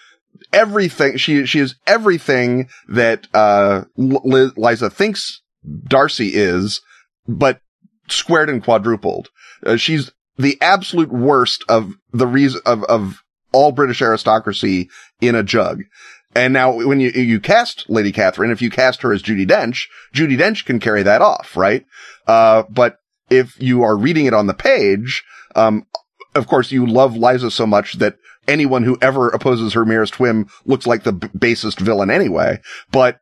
everything, 0.52 1.16
she, 1.16 1.46
she 1.46 1.60
is 1.60 1.76
everything 1.86 2.68
that, 2.88 3.26
uh, 3.34 3.84
Liz, 3.96 4.52
Liza 4.56 4.90
thinks 4.90 5.42
Darcy 5.84 6.28
is, 6.34 6.80
but 7.28 7.60
squared 8.08 8.50
and 8.50 8.62
quadrupled. 8.62 9.28
Uh, 9.64 9.76
she's 9.76 10.10
the 10.36 10.58
absolute 10.60 11.12
worst 11.12 11.64
of 11.68 11.94
the 12.12 12.26
reason 12.26 12.60
of, 12.64 12.82
of 12.84 13.22
all 13.52 13.72
British 13.72 14.00
aristocracy 14.00 14.88
in 15.20 15.34
a 15.34 15.42
jug 15.42 15.82
And 16.34 16.52
now 16.52 16.72
when 16.72 17.00
you, 17.00 17.10
you 17.10 17.40
cast 17.40 17.88
Lady 17.90 18.12
Catherine, 18.12 18.50
if 18.50 18.62
you 18.62 18.70
cast 18.70 19.02
her 19.02 19.12
as 19.12 19.22
Judi 19.22 19.46
Dench, 19.46 19.86
Judi 20.14 20.38
Dench 20.38 20.64
can 20.64 20.78
carry 20.78 21.02
that 21.02 21.22
off, 21.22 21.56
right? 21.56 21.84
Uh, 22.26 22.62
but 22.70 22.98
if 23.28 23.60
you 23.60 23.82
are 23.82 23.96
reading 23.96 24.26
it 24.26 24.34
on 24.34 24.46
the 24.46 24.54
page, 24.54 25.24
um, 25.56 25.86
of 26.34 26.46
course 26.46 26.70
you 26.70 26.86
love 26.86 27.16
Liza 27.16 27.50
so 27.50 27.66
much 27.66 27.94
that 27.94 28.16
anyone 28.50 28.82
who 28.82 28.98
ever 29.00 29.28
opposes 29.28 29.72
her 29.72 29.84
merest 29.84 30.20
whim 30.20 30.48
looks 30.66 30.86
like 30.86 31.04
the 31.04 31.12
b- 31.12 31.28
basest 31.38 31.80
villain 31.80 32.10
anyway. 32.10 32.60
But 32.90 33.20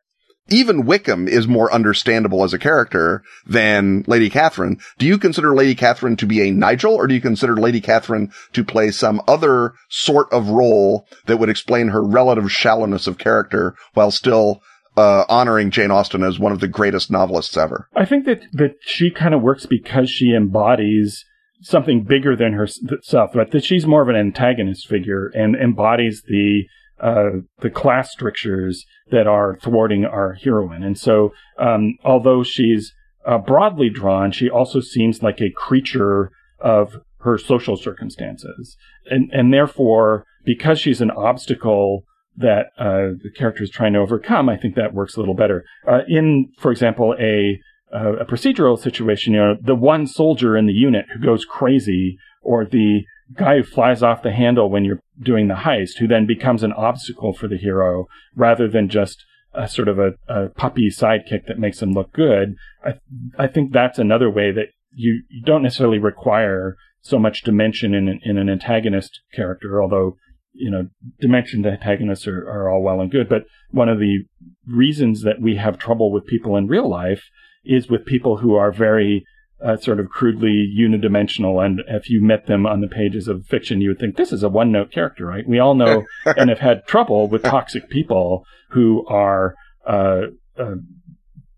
even 0.51 0.85
Wickham 0.85 1.27
is 1.27 1.47
more 1.47 1.71
understandable 1.71 2.43
as 2.43 2.53
a 2.53 2.59
character 2.59 3.23
than 3.45 4.03
Lady 4.07 4.29
Catherine. 4.29 4.79
Do 4.97 5.05
you 5.05 5.17
consider 5.17 5.55
Lady 5.55 5.75
Catherine 5.75 6.15
to 6.17 6.25
be 6.25 6.41
a 6.41 6.51
Nigel 6.51 6.95
or 6.95 7.07
do 7.07 7.13
you 7.13 7.21
consider 7.21 7.55
Lady 7.55 7.81
Catherine 7.81 8.31
to 8.53 8.63
play 8.63 8.91
some 8.91 9.21
other 9.27 9.73
sort 9.89 10.31
of 10.31 10.49
role 10.49 11.05
that 11.27 11.37
would 11.37 11.49
explain 11.49 11.89
her 11.89 12.03
relative 12.03 12.51
shallowness 12.51 13.07
of 13.07 13.17
character 13.17 13.75
while 13.93 14.11
still 14.11 14.61
uh, 14.97 15.23
honoring 15.29 15.71
Jane 15.71 15.91
Austen 15.91 16.23
as 16.23 16.39
one 16.39 16.51
of 16.51 16.59
the 16.59 16.67
greatest 16.67 17.11
novelists 17.11 17.55
ever? 17.55 17.87
I 17.95 18.05
think 18.05 18.25
that, 18.25 18.41
that 18.53 18.75
she 18.81 19.11
kind 19.11 19.33
of 19.33 19.41
works 19.41 19.65
because 19.65 20.09
she 20.09 20.33
embodies 20.35 21.25
something 21.61 22.03
bigger 22.03 22.35
than 22.35 22.53
herself, 22.53 23.31
but 23.33 23.51
that 23.51 23.63
she's 23.63 23.85
more 23.85 24.01
of 24.01 24.09
an 24.09 24.15
antagonist 24.15 24.87
figure 24.87 25.27
and 25.33 25.55
embodies 25.55 26.23
the 26.27 26.63
uh, 26.99 27.39
the 27.61 27.69
class 27.69 28.11
strictures 28.11 28.85
that 29.09 29.25
are 29.25 29.57
thwarting 29.61 30.03
our 30.03 30.33
heroine. 30.33 30.83
And 30.83 30.97
so, 30.97 31.31
um, 31.57 31.97
although 32.03 32.43
she's 32.43 32.93
uh, 33.25 33.37
broadly 33.37 33.89
drawn, 33.89 34.31
she 34.31 34.49
also 34.49 34.81
seems 34.81 35.23
like 35.23 35.39
a 35.39 35.51
creature 35.55 36.31
of 36.59 36.97
her 37.19 37.37
social 37.37 37.77
circumstances, 37.77 38.75
and 39.05 39.29
and 39.31 39.53
therefore, 39.53 40.25
because 40.45 40.79
she's 40.79 41.01
an 41.01 41.11
obstacle 41.11 42.03
that 42.37 42.67
uh, 42.77 43.15
the 43.21 43.31
character 43.35 43.63
is 43.63 43.69
trying 43.69 43.93
to 43.93 43.99
overcome, 43.99 44.47
I 44.47 44.57
think 44.57 44.75
that 44.75 44.93
works 44.93 45.15
a 45.15 45.19
little 45.19 45.35
better. 45.35 45.65
Uh, 45.85 45.99
in, 46.07 46.51
for 46.57 46.71
example, 46.71 47.13
a 47.19 47.59
Uh, 47.93 48.17
a 48.17 48.25
procedural 48.25 48.77
situation, 48.77 49.33
you 49.33 49.39
know, 49.39 49.55
the 49.61 49.75
one 49.75 50.05
soldier 50.05 50.55
in 50.55 50.67
the 50.67 50.73
unit 50.73 51.05
who 51.13 51.19
goes 51.19 51.45
crazy, 51.45 52.17
or 52.41 52.65
the 52.65 53.01
guy 53.35 53.57
who 53.57 53.63
flies 53.63 54.03
off 54.03 54.23
the 54.23 54.31
handle 54.31 54.69
when 54.69 54.85
you're 54.85 55.01
doing 55.21 55.47
the 55.47 55.55
heist, 55.55 55.97
who 55.99 56.07
then 56.07 56.25
becomes 56.25 56.63
an 56.63 56.73
obstacle 56.73 57.33
for 57.33 57.47
the 57.47 57.57
hero 57.57 58.05
rather 58.35 58.67
than 58.67 58.89
just 58.89 59.25
a 59.53 59.67
sort 59.67 59.87
of 59.87 59.97
a, 59.97 60.11
a 60.27 60.49
puppy 60.49 60.89
sidekick 60.89 61.47
that 61.47 61.57
makes 61.57 61.81
him 61.81 61.93
look 61.93 62.13
good. 62.13 62.55
I, 62.85 62.99
I 63.37 63.47
think 63.47 63.71
that's 63.71 63.97
another 63.97 64.29
way 64.29 64.51
that 64.51 64.67
you, 64.93 65.23
you 65.29 65.41
don't 65.43 65.63
necessarily 65.63 65.99
require 65.99 66.77
so 67.01 67.17
much 67.17 67.41
dimension 67.41 67.93
in 67.93 68.07
an, 68.07 68.19
in 68.23 68.37
an 68.37 68.49
antagonist 68.49 69.21
character, 69.33 69.81
although 69.81 70.17
you 70.53 70.69
know, 70.69 70.87
dimensioned 71.19 71.65
antagonists 71.65 72.27
are, 72.27 72.47
are 72.49 72.69
all 72.69 72.81
well 72.81 73.01
and 73.01 73.11
good. 73.11 73.29
But 73.29 73.43
one 73.71 73.89
of 73.89 73.99
the 73.99 74.25
reasons 74.67 75.21
that 75.23 75.41
we 75.41 75.55
have 75.55 75.77
trouble 75.77 76.11
with 76.11 76.25
people 76.25 76.57
in 76.57 76.67
real 76.67 76.89
life 76.89 77.23
is 77.63 77.89
with 77.89 78.05
people 78.05 78.37
who 78.37 78.55
are 78.55 78.71
very 78.71 79.25
uh, 79.63 79.77
sort 79.77 79.99
of 79.99 80.09
crudely 80.09 80.73
unidimensional. 80.77 81.63
And 81.63 81.81
if 81.87 82.09
you 82.09 82.21
met 82.21 82.47
them 82.47 82.65
on 82.65 82.81
the 82.81 82.87
pages 82.87 83.27
of 83.27 83.45
fiction, 83.45 83.81
you 83.81 83.89
would 83.89 83.99
think 83.99 84.15
this 84.15 84.31
is 84.31 84.43
a 84.43 84.49
one 84.49 84.71
note 84.71 84.91
character, 84.91 85.25
right? 85.25 85.47
We 85.47 85.59
all 85.59 85.75
know 85.75 86.05
and 86.25 86.49
have 86.49 86.59
had 86.59 86.87
trouble 86.87 87.27
with 87.27 87.43
toxic 87.43 87.89
people 87.89 88.45
who 88.69 89.05
are 89.07 89.55
uh, 89.85 90.21
uh, 90.57 90.75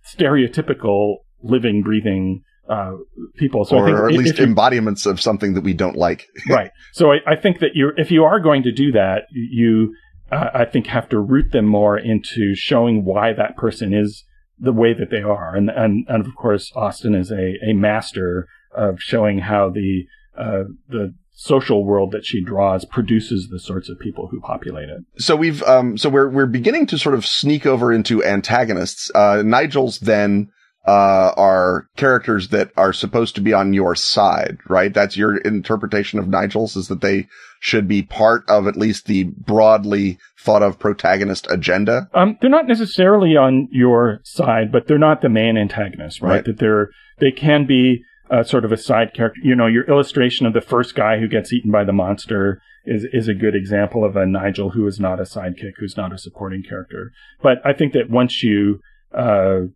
stereotypical 0.05 1.17
living, 1.43 1.83
breathing 1.83 2.43
uh, 2.69 2.93
people. 3.35 3.65
So 3.65 3.77
or, 3.77 3.89
or 3.89 4.09
at 4.09 4.15
least 4.15 4.39
embodiments 4.39 5.05
of 5.05 5.21
something 5.21 5.53
that 5.53 5.63
we 5.63 5.73
don't 5.73 5.95
like. 5.95 6.27
right. 6.49 6.71
So 6.93 7.11
I, 7.11 7.17
I, 7.27 7.35
think 7.35 7.59
that 7.59 7.71
you, 7.73 7.91
if 7.97 8.11
you 8.11 8.23
are 8.23 8.39
going 8.39 8.63
to 8.63 8.71
do 8.71 8.91
that, 8.93 9.23
you, 9.31 9.93
uh, 10.31 10.49
I 10.53 10.65
think, 10.65 10.87
have 10.87 11.09
to 11.09 11.19
root 11.19 11.51
them 11.51 11.65
more 11.65 11.97
into 11.97 12.55
showing 12.55 13.03
why 13.03 13.33
that 13.33 13.57
person 13.57 13.93
is 13.93 14.23
the 14.61 14.71
way 14.71 14.93
that 14.93 15.09
they 15.09 15.21
are. 15.21 15.55
And, 15.55 15.69
and, 15.69 16.05
and 16.07 16.25
of 16.25 16.35
course, 16.35 16.71
Austen 16.75 17.15
is 17.15 17.31
a, 17.31 17.55
a 17.67 17.73
master 17.73 18.47
of 18.73 19.01
showing 19.01 19.39
how 19.39 19.69
the, 19.69 20.05
uh, 20.37 20.63
the 20.87 21.13
social 21.33 21.83
world 21.83 22.11
that 22.11 22.23
she 22.23 22.43
draws 22.43 22.85
produces 22.85 23.49
the 23.49 23.59
sorts 23.59 23.89
of 23.89 23.99
people 23.99 24.27
who 24.27 24.39
populate 24.39 24.89
it. 24.89 25.03
So 25.17 25.35
we've, 25.35 25.63
um, 25.63 25.97
so 25.97 26.07
we're, 26.09 26.29
we're 26.29 26.45
beginning 26.45 26.85
to 26.87 26.97
sort 26.99 27.15
of 27.15 27.25
sneak 27.25 27.65
over 27.65 27.91
into 27.91 28.23
antagonists. 28.23 29.09
Uh, 29.15 29.41
Nigel's 29.43 29.99
then, 29.99 30.51
uh, 30.87 31.33
are 31.37 31.87
characters 31.95 32.49
that 32.49 32.71
are 32.75 32.93
supposed 32.93 33.35
to 33.35 33.41
be 33.41 33.53
on 33.53 33.73
your 33.73 33.95
side, 33.95 34.57
right? 34.67 34.93
That's 34.93 35.15
your 35.15 35.37
interpretation 35.37 36.17
of 36.17 36.27
Nigel's 36.27 36.75
is 36.75 36.87
that 36.87 37.01
they 37.01 37.27
should 37.59 37.87
be 37.87 38.01
part 38.01 38.43
of 38.49 38.67
at 38.67 38.75
least 38.75 39.05
the 39.05 39.25
broadly 39.25 40.17
thought 40.39 40.63
of 40.63 40.79
protagonist 40.79 41.45
agenda? 41.51 42.09
Um, 42.13 42.37
they're 42.41 42.49
not 42.49 42.67
necessarily 42.67 43.37
on 43.37 43.67
your 43.71 44.21
side, 44.23 44.71
but 44.71 44.87
they're 44.87 44.97
not 44.97 45.21
the 45.21 45.29
main 45.29 45.57
antagonist, 45.57 46.21
right? 46.21 46.29
right. 46.29 46.45
That 46.45 46.57
they're, 46.57 46.89
they 47.19 47.31
can 47.31 47.67
be 47.67 48.03
uh, 48.31 48.43
sort 48.43 48.65
of 48.65 48.71
a 48.71 48.77
side 48.77 49.13
character. 49.13 49.41
You 49.43 49.55
know, 49.55 49.67
your 49.67 49.83
illustration 49.83 50.47
of 50.47 50.53
the 50.53 50.61
first 50.61 50.95
guy 50.95 51.19
who 51.19 51.27
gets 51.27 51.53
eaten 51.53 51.69
by 51.69 51.83
the 51.83 51.93
monster 51.93 52.59
is, 52.85 53.05
is 53.13 53.27
a 53.27 53.35
good 53.35 53.55
example 53.55 54.03
of 54.03 54.15
a 54.15 54.25
Nigel 54.25 54.71
who 54.71 54.87
is 54.87 54.99
not 54.99 55.19
a 55.19 55.23
sidekick, 55.23 55.73
who's 55.77 55.97
not 55.97 56.11
a 56.11 56.17
supporting 56.17 56.63
character. 56.67 57.11
But 57.43 57.57
I 57.63 57.73
think 57.73 57.93
that 57.93 58.09
once 58.09 58.41
you, 58.41 58.79
uh, 59.15 59.67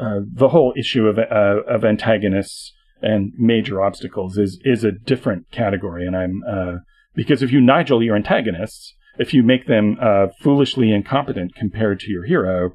uh, 0.00 0.20
the 0.32 0.48
whole 0.48 0.72
issue 0.76 1.06
of, 1.06 1.18
uh, 1.18 1.62
of 1.68 1.84
antagonists 1.84 2.72
and 3.00 3.32
major 3.36 3.82
obstacles 3.82 4.38
is, 4.38 4.60
is 4.64 4.84
a 4.84 4.92
different 4.92 5.50
category. 5.50 6.06
And 6.06 6.16
I'm, 6.16 6.42
uh, 6.48 6.76
because 7.14 7.42
if 7.42 7.52
you 7.52 7.60
Nigel 7.60 8.02
your 8.02 8.16
antagonists, 8.16 8.94
if 9.18 9.34
you 9.34 9.42
make 9.42 9.66
them 9.66 9.98
uh, 10.00 10.28
foolishly 10.40 10.92
incompetent 10.92 11.54
compared 11.54 12.00
to 12.00 12.10
your 12.10 12.24
hero, 12.24 12.72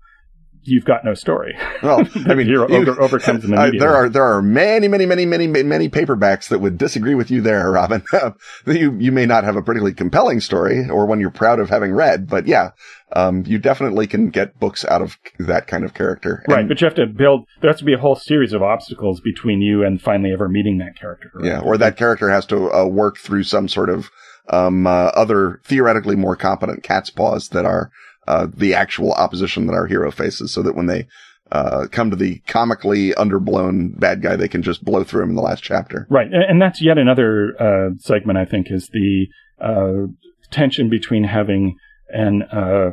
you've 0.67 0.85
got 0.85 1.03
no 1.05 1.13
story. 1.13 1.57
Well, 1.81 1.99
I 2.27 2.35
mean, 2.35 2.47
hero 2.47 2.67
you, 2.69 2.77
over, 2.77 3.01
overcomes 3.01 3.45
uh, 3.45 3.71
there 3.79 3.95
are 3.95 4.09
there 4.09 4.23
are 4.23 4.41
many, 4.41 4.87
many, 4.87 5.05
many, 5.05 5.25
many, 5.25 5.47
many 5.47 5.89
paperbacks 5.89 6.49
that 6.49 6.59
would 6.59 6.77
disagree 6.77 7.15
with 7.15 7.31
you 7.31 7.41
there, 7.41 7.71
Robin. 7.71 8.03
you 8.65 8.95
you 8.99 9.11
may 9.11 9.25
not 9.25 9.43
have 9.43 9.55
a 9.55 9.61
particularly 9.61 9.93
compelling 9.93 10.39
story 10.39 10.89
or 10.89 11.05
one 11.05 11.19
you're 11.19 11.29
proud 11.29 11.59
of 11.59 11.69
having 11.69 11.93
read, 11.93 12.27
but 12.27 12.47
yeah, 12.47 12.71
um, 13.13 13.43
you 13.45 13.57
definitely 13.57 14.07
can 14.07 14.29
get 14.29 14.59
books 14.59 14.83
out 14.85 15.01
of 15.01 15.17
that 15.39 15.67
kind 15.67 15.83
of 15.83 15.93
character. 15.93 16.43
And, 16.45 16.55
right, 16.55 16.67
but 16.67 16.81
you 16.81 16.85
have 16.85 16.95
to 16.95 17.07
build. 17.07 17.45
There 17.61 17.71
has 17.71 17.79
to 17.79 17.85
be 17.85 17.93
a 17.93 17.99
whole 17.99 18.15
series 18.15 18.53
of 18.53 18.61
obstacles 18.61 19.21
between 19.21 19.61
you 19.61 19.83
and 19.83 20.01
finally 20.01 20.33
ever 20.33 20.49
meeting 20.49 20.77
that 20.79 20.99
character. 20.99 21.31
Right? 21.33 21.45
Yeah, 21.45 21.59
or 21.59 21.77
that 21.77 21.97
character 21.97 22.29
has 22.29 22.45
to 22.47 22.71
uh, 22.71 22.85
work 22.85 23.17
through 23.17 23.43
some 23.43 23.67
sort 23.67 23.89
of 23.89 24.09
um, 24.49 24.87
uh, 24.87 25.11
other 25.15 25.61
theoretically 25.63 26.15
more 26.15 26.35
competent 26.35 26.83
cat's 26.83 27.09
paws 27.09 27.49
that 27.49 27.65
are 27.65 27.91
uh, 28.27 28.47
the 28.53 28.73
actual 28.73 29.13
opposition 29.13 29.67
that 29.67 29.73
our 29.73 29.87
hero 29.87 30.11
faces, 30.11 30.53
so 30.53 30.61
that 30.61 30.75
when 30.75 30.87
they 30.87 31.07
uh, 31.51 31.87
come 31.91 32.09
to 32.09 32.15
the 32.15 32.39
comically 32.47 33.11
underblown 33.11 33.97
bad 33.99 34.21
guy, 34.21 34.35
they 34.35 34.47
can 34.47 34.61
just 34.61 34.83
blow 34.83 35.03
through 35.03 35.23
him 35.23 35.29
in 35.29 35.35
the 35.35 35.41
last 35.41 35.63
chapter. 35.63 36.05
Right, 36.09 36.27
and 36.31 36.61
that's 36.61 36.81
yet 36.81 36.97
another 36.97 37.53
uh, 37.59 37.89
segment. 37.99 38.37
I 38.37 38.45
think 38.45 38.67
is 38.69 38.89
the 38.89 39.27
uh, 39.61 40.11
tension 40.51 40.89
between 40.89 41.23
having 41.23 41.77
an 42.09 42.43
uh, 42.43 42.91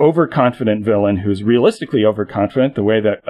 overconfident 0.00 0.84
villain 0.84 1.18
who's 1.18 1.42
realistically 1.42 2.04
overconfident, 2.04 2.74
the 2.74 2.82
way 2.82 3.00
that 3.00 3.22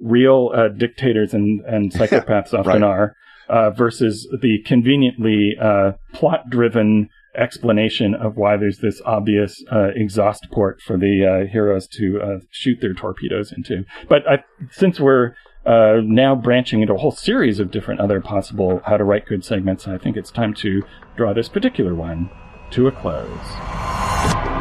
real 0.00 0.50
dictators 0.76 1.34
and, 1.34 1.60
and 1.66 1.92
psychopaths 1.94 2.54
often 2.54 2.82
right. 2.82 2.82
are 2.82 3.14
uh, 3.48 3.70
versus 3.70 4.28
the 4.40 4.58
conveniently 4.64 5.56
uh, 5.60 5.92
plot 6.12 6.50
driven 6.50 7.08
explanation 7.38 8.14
of 8.14 8.36
why 8.36 8.56
there's 8.56 8.78
this 8.78 9.00
obvious 9.04 9.62
uh, 9.72 9.88
exhaust 9.94 10.46
port 10.52 10.80
for 10.80 10.96
the 10.96 11.24
uh, 11.24 11.50
heroes 11.50 11.86
to 11.88 12.20
uh, 12.20 12.38
shoot 12.50 12.80
their 12.80 12.94
torpedoes 12.94 13.52
into. 13.52 13.84
But 14.08 14.28
I, 14.28 14.44
since 14.70 15.00
we're 15.00 15.34
uh, 15.64 16.00
now 16.02 16.34
branching 16.34 16.80
into 16.80 16.94
a 16.94 16.98
whole 16.98 17.10
series 17.10 17.60
of 17.60 17.70
different 17.70 18.00
other 18.00 18.20
possible 18.20 18.80
how 18.84 18.96
to 18.96 19.04
write 19.04 19.26
good 19.26 19.44
segments, 19.44 19.86
I 19.86 19.98
think 19.98 20.16
it's 20.16 20.30
time 20.30 20.54
to 20.54 20.82
draw 21.16 21.32
this 21.32 21.48
particular 21.48 21.94
one 21.94 22.30
to 22.70 22.86
a 22.86 22.92
close. 22.92 24.57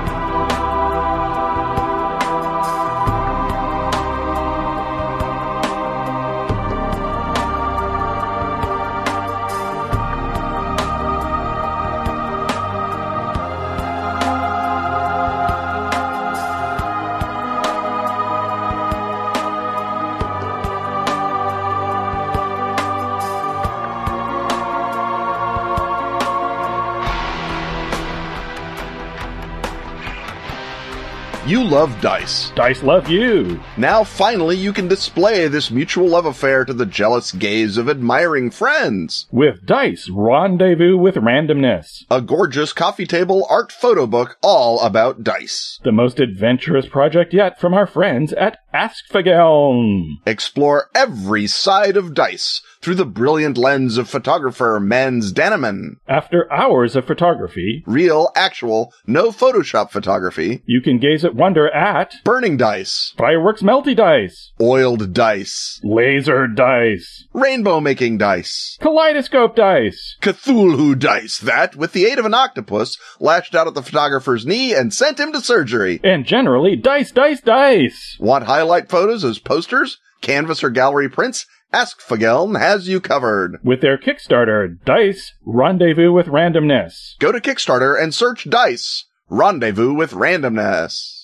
You 31.48 31.64
love 31.64 32.02
dice. 32.02 32.50
Dice 32.58 32.84
love 32.84 33.08
you. 33.08 33.62
Now 33.78 34.04
finally 34.04 34.58
you 34.58 34.74
can 34.74 34.90
display 34.90 35.48
this 35.48 35.72
mutual 35.72 36.10
love 36.10 36.26
affair 36.26 36.66
to 36.66 36.74
the 36.74 36.86
jealous 36.86 37.32
gaze 37.32 37.78
of 37.78 37.88
admiring 37.88 38.52
friends. 38.52 39.28
With 39.32 39.66
Dice 39.66 40.10
Rendezvous 40.10 40.98
with 40.98 41.16
Randomness. 41.16 42.04
A 42.12 42.20
gorgeous 42.20 42.74
coffee 42.74 43.06
table 43.06 43.48
art 43.50 43.72
photo 43.72 44.06
book 44.06 44.38
all 44.44 44.82
about 44.82 45.24
dice. 45.24 45.80
The 45.86 45.94
most 45.94 46.20
adventurous 46.20 46.86
project 46.86 47.34
yet 47.34 47.62
from 47.62 47.74
our 47.74 47.88
friends 47.88 48.34
at 48.34 48.58
Askfageln. 48.74 50.18
Explore 50.26 50.90
every 50.94 51.48
side 51.48 51.96
of 51.96 52.14
dice 52.14 52.62
through 52.82 52.96
the 52.96 53.06
brilliant 53.06 53.58
lens 53.58 53.98
of 53.98 54.10
photographer 54.10 54.80
Mans 54.82 55.32
Daneman. 55.34 55.96
After 56.10 56.52
hours 56.52 56.96
of 56.98 57.06
photography, 57.06 57.84
Real, 57.88 58.32
actual, 58.36 58.94
no 59.08 59.32
Photoshop 59.32 59.92
photography. 59.92 60.62
you 60.66 60.82
can 60.82 61.00
gaze 61.00 61.24
at 61.24 61.37
wonder 61.38 61.70
at 61.74 62.14
Burning 62.24 62.58
dice. 62.58 63.14
fireworks 63.18 63.62
melty 63.62 63.96
dice, 63.96 64.52
Oiled 64.60 65.14
dice. 65.14 65.80
laser 65.84 66.48
dice, 66.48 67.26
Rainbow 67.34 67.80
making 67.80 68.18
dice. 68.18 68.78
kaleidoscope 68.82 69.56
dice, 69.56 70.16
Cthulhu 70.22 70.98
dice 70.98 71.38
that, 71.40 71.76
with 71.76 71.94
the 71.94 72.06
aid 72.06 72.20
of 72.20 72.26
an 72.26 72.34
octopus, 72.34 72.98
lashed 73.20 73.56
out 73.56 73.68
at 73.68 73.74
the 73.76 73.82
photographer's 73.84 74.46
knee 74.46 74.74
and 74.74 74.94
sent 74.94 75.20
him 75.20 75.32
to 75.32 75.40
surgery. 75.42 76.00
and 76.04 76.26
generally 76.26 76.76
dice, 76.76 77.12
dice, 77.12 77.42
dice. 77.42 78.18
Want 78.20 78.46
highlight 78.46 78.90
photos 78.90 79.24
as 79.24 79.40
posters, 79.40 79.98
canvas 80.22 80.64
or 80.64 80.70
gallery 80.70 81.10
prints? 81.10 81.46
Ask 81.74 82.00
Fageln 82.00 82.58
has 82.58 82.88
you 82.88 83.02
covered. 83.02 83.58
With 83.62 83.82
their 83.82 83.98
Kickstarter, 83.98 84.78
Dice 84.86 85.34
Rendezvous 85.46 86.14
with 86.14 86.28
Randomness. 86.28 87.20
Go 87.20 87.34
to 87.34 87.42
Kickstarter 87.42 88.02
and 88.02 88.16
search 88.16 88.50
Dice. 88.50 89.04
Rendezvous 89.30 89.94
with 89.94 90.12
Randomness. 90.12 91.17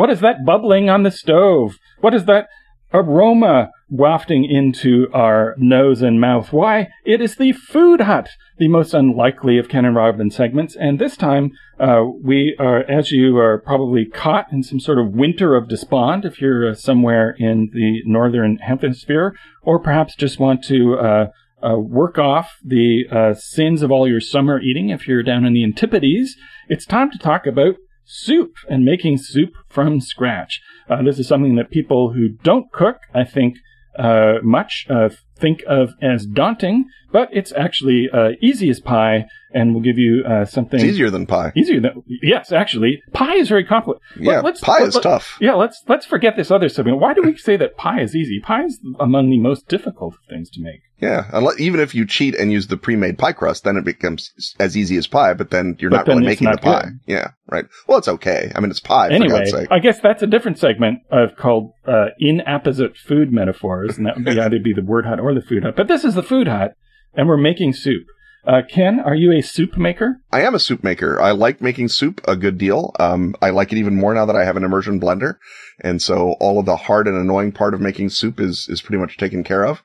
What 0.00 0.08
is 0.08 0.20
that 0.20 0.46
bubbling 0.46 0.88
on 0.88 1.02
the 1.02 1.10
stove? 1.10 1.76
What 2.00 2.14
is 2.14 2.24
that 2.24 2.48
aroma 2.90 3.70
wafting 3.90 4.44
into 4.44 5.08
our 5.12 5.54
nose 5.58 6.00
and 6.00 6.18
mouth? 6.18 6.54
Why, 6.54 6.88
it 7.04 7.20
is 7.20 7.36
the 7.36 7.52
Food 7.52 8.00
Hut, 8.00 8.30
the 8.56 8.68
most 8.68 8.94
unlikely 8.94 9.58
of 9.58 9.68
Ken 9.68 9.84
and 9.84 9.94
Robin 9.94 10.30
segments. 10.30 10.74
And 10.74 10.98
this 10.98 11.18
time, 11.18 11.50
uh, 11.78 12.04
we 12.22 12.56
are, 12.58 12.78
as 12.90 13.10
you 13.10 13.36
are 13.36 13.58
probably 13.58 14.06
caught 14.06 14.50
in 14.50 14.62
some 14.62 14.80
sort 14.80 14.98
of 14.98 15.12
winter 15.12 15.54
of 15.54 15.68
despond, 15.68 16.24
if 16.24 16.40
you're 16.40 16.70
uh, 16.70 16.74
somewhere 16.74 17.34
in 17.38 17.68
the 17.74 18.00
northern 18.06 18.56
hemisphere, 18.56 19.36
or 19.60 19.78
perhaps 19.78 20.14
just 20.16 20.40
want 20.40 20.64
to 20.64 20.94
uh, 20.94 21.26
uh, 21.62 21.78
work 21.78 22.18
off 22.18 22.56
the 22.64 23.04
uh, 23.10 23.34
sins 23.34 23.82
of 23.82 23.90
all 23.90 24.08
your 24.08 24.20
summer 24.20 24.60
eating 24.60 24.90
if 24.90 25.06
you're 25.06 25.22
down 25.22 25.44
in 25.44 25.52
the 25.52 25.64
Antipodes, 25.64 26.36
it's 26.68 26.86
time 26.86 27.10
to 27.10 27.18
talk 27.18 27.46
about 27.46 27.76
soup 28.04 28.54
and 28.68 28.84
making 28.84 29.18
soup 29.18 29.50
from 29.68 30.00
scratch. 30.00 30.60
Uh, 30.88 31.02
this 31.02 31.18
is 31.18 31.28
something 31.28 31.54
that 31.56 31.70
people 31.70 32.12
who 32.12 32.28
don't 32.28 32.72
cook, 32.72 32.98
I 33.14 33.24
think, 33.24 33.56
uh, 33.98 34.34
much 34.42 34.86
uh, 34.88 35.10
think 35.36 35.62
of 35.66 35.90
as 36.00 36.26
daunting, 36.26 36.86
but 37.12 37.28
it's 37.32 37.52
actually 37.52 38.08
uh, 38.12 38.30
easy 38.40 38.70
as 38.70 38.80
pie 38.80 39.26
and 39.52 39.74
we'll 39.74 39.82
give 39.82 39.98
you 39.98 40.24
uh, 40.26 40.44
something 40.44 40.80
It's 40.80 40.88
easier 40.88 41.10
than 41.10 41.26
pie. 41.26 41.52
easier 41.56 41.80
than 41.80 42.02
yes, 42.22 42.52
actually, 42.52 43.02
pie 43.12 43.34
is 43.36 43.48
very 43.48 43.64
complicated. 43.64 44.02
Yeah, 44.18 44.42
pie 44.62 44.82
is 44.84 44.94
tough. 44.94 45.36
Yeah, 45.40 45.54
let's 45.54 45.82
let's 45.88 46.06
forget 46.06 46.36
this 46.36 46.50
other 46.50 46.68
subject. 46.68 46.98
Why 46.98 47.14
do 47.14 47.22
we 47.22 47.36
say 47.36 47.56
that 47.56 47.76
pie 47.76 48.00
is 48.00 48.14
easy? 48.14 48.40
Pie 48.40 48.64
is 48.64 48.78
among 48.98 49.30
the 49.30 49.38
most 49.38 49.68
difficult 49.68 50.14
of 50.14 50.20
things 50.28 50.50
to 50.50 50.60
make. 50.62 50.80
Yeah, 51.00 51.30
unless, 51.32 51.58
even 51.58 51.80
if 51.80 51.94
you 51.94 52.04
cheat 52.06 52.34
and 52.34 52.52
use 52.52 52.66
the 52.66 52.76
pre-made 52.76 53.16
pie 53.16 53.32
crust, 53.32 53.64
then 53.64 53.78
it 53.78 53.86
becomes 53.86 54.54
as 54.60 54.76
easy 54.76 54.96
as 54.98 55.06
pie. 55.06 55.32
But 55.32 55.50
then 55.50 55.76
you're 55.78 55.90
But 55.90 55.96
not 55.96 56.06
then 56.06 56.16
really 56.18 56.28
making 56.28 56.44
not 56.44 56.56
the 56.60 56.62
pie. 56.62 56.82
good. 56.82 57.00
Yeah, 57.06 57.28
right. 57.50 57.64
Well, 57.88 57.96
it's 57.96 58.08
okay. 58.08 58.52
I 58.54 58.60
mean, 58.60 58.70
it's 58.70 58.80
pie 58.80 59.08
for 59.08 59.14
anyway, 59.14 59.38
God's 59.38 59.50
sake. 59.50 59.68
I 59.70 59.78
guess 59.78 59.98
that's 60.00 60.22
a 60.22 60.26
different 60.26 60.58
segment 60.58 60.98
of 61.10 61.36
called 61.36 61.72
uh, 61.86 62.08
inapposite 62.18 62.96
food 62.98 63.32
metaphors, 63.32 63.96
and 63.96 64.06
that 64.06 64.16
would 64.16 64.26
be 64.26 64.32
either 64.40 64.58
be 64.62 64.74
the 64.74 64.82
word 64.82 65.06
hut 65.06 65.18
or 65.20 65.32
the 65.34 65.40
food 65.40 65.62
hut. 65.64 65.74
But 65.74 65.88
this 65.88 66.04
is 66.04 66.14
the 66.14 66.22
food 66.22 66.48
hut, 66.48 66.74
and 67.14 67.26
we're 67.28 67.36
making 67.38 67.72
soup. 67.72 68.04
Uh, 68.46 68.62
Ken, 68.68 69.00
are 69.00 69.14
you 69.14 69.32
a 69.32 69.42
soup 69.42 69.76
maker? 69.76 70.20
I 70.32 70.42
am 70.42 70.54
a 70.54 70.58
soup 70.58 70.82
maker. 70.82 71.20
I 71.20 71.32
like 71.32 71.60
making 71.60 71.88
soup 71.88 72.20
a 72.26 72.36
good 72.36 72.56
deal. 72.56 72.92
Um, 72.98 73.34
I 73.42 73.50
like 73.50 73.70
it 73.72 73.78
even 73.78 73.96
more 73.96 74.14
now 74.14 74.24
that 74.24 74.36
I 74.36 74.44
have 74.44 74.56
an 74.56 74.64
immersion 74.64 74.98
blender. 74.98 75.36
And 75.80 76.00
so 76.00 76.32
all 76.40 76.58
of 76.58 76.66
the 76.66 76.76
hard 76.76 77.06
and 77.06 77.16
annoying 77.16 77.52
part 77.52 77.74
of 77.74 77.80
making 77.80 78.10
soup 78.10 78.40
is, 78.40 78.66
is 78.68 78.80
pretty 78.80 79.00
much 79.00 79.18
taken 79.18 79.44
care 79.44 79.64
of. 79.64 79.82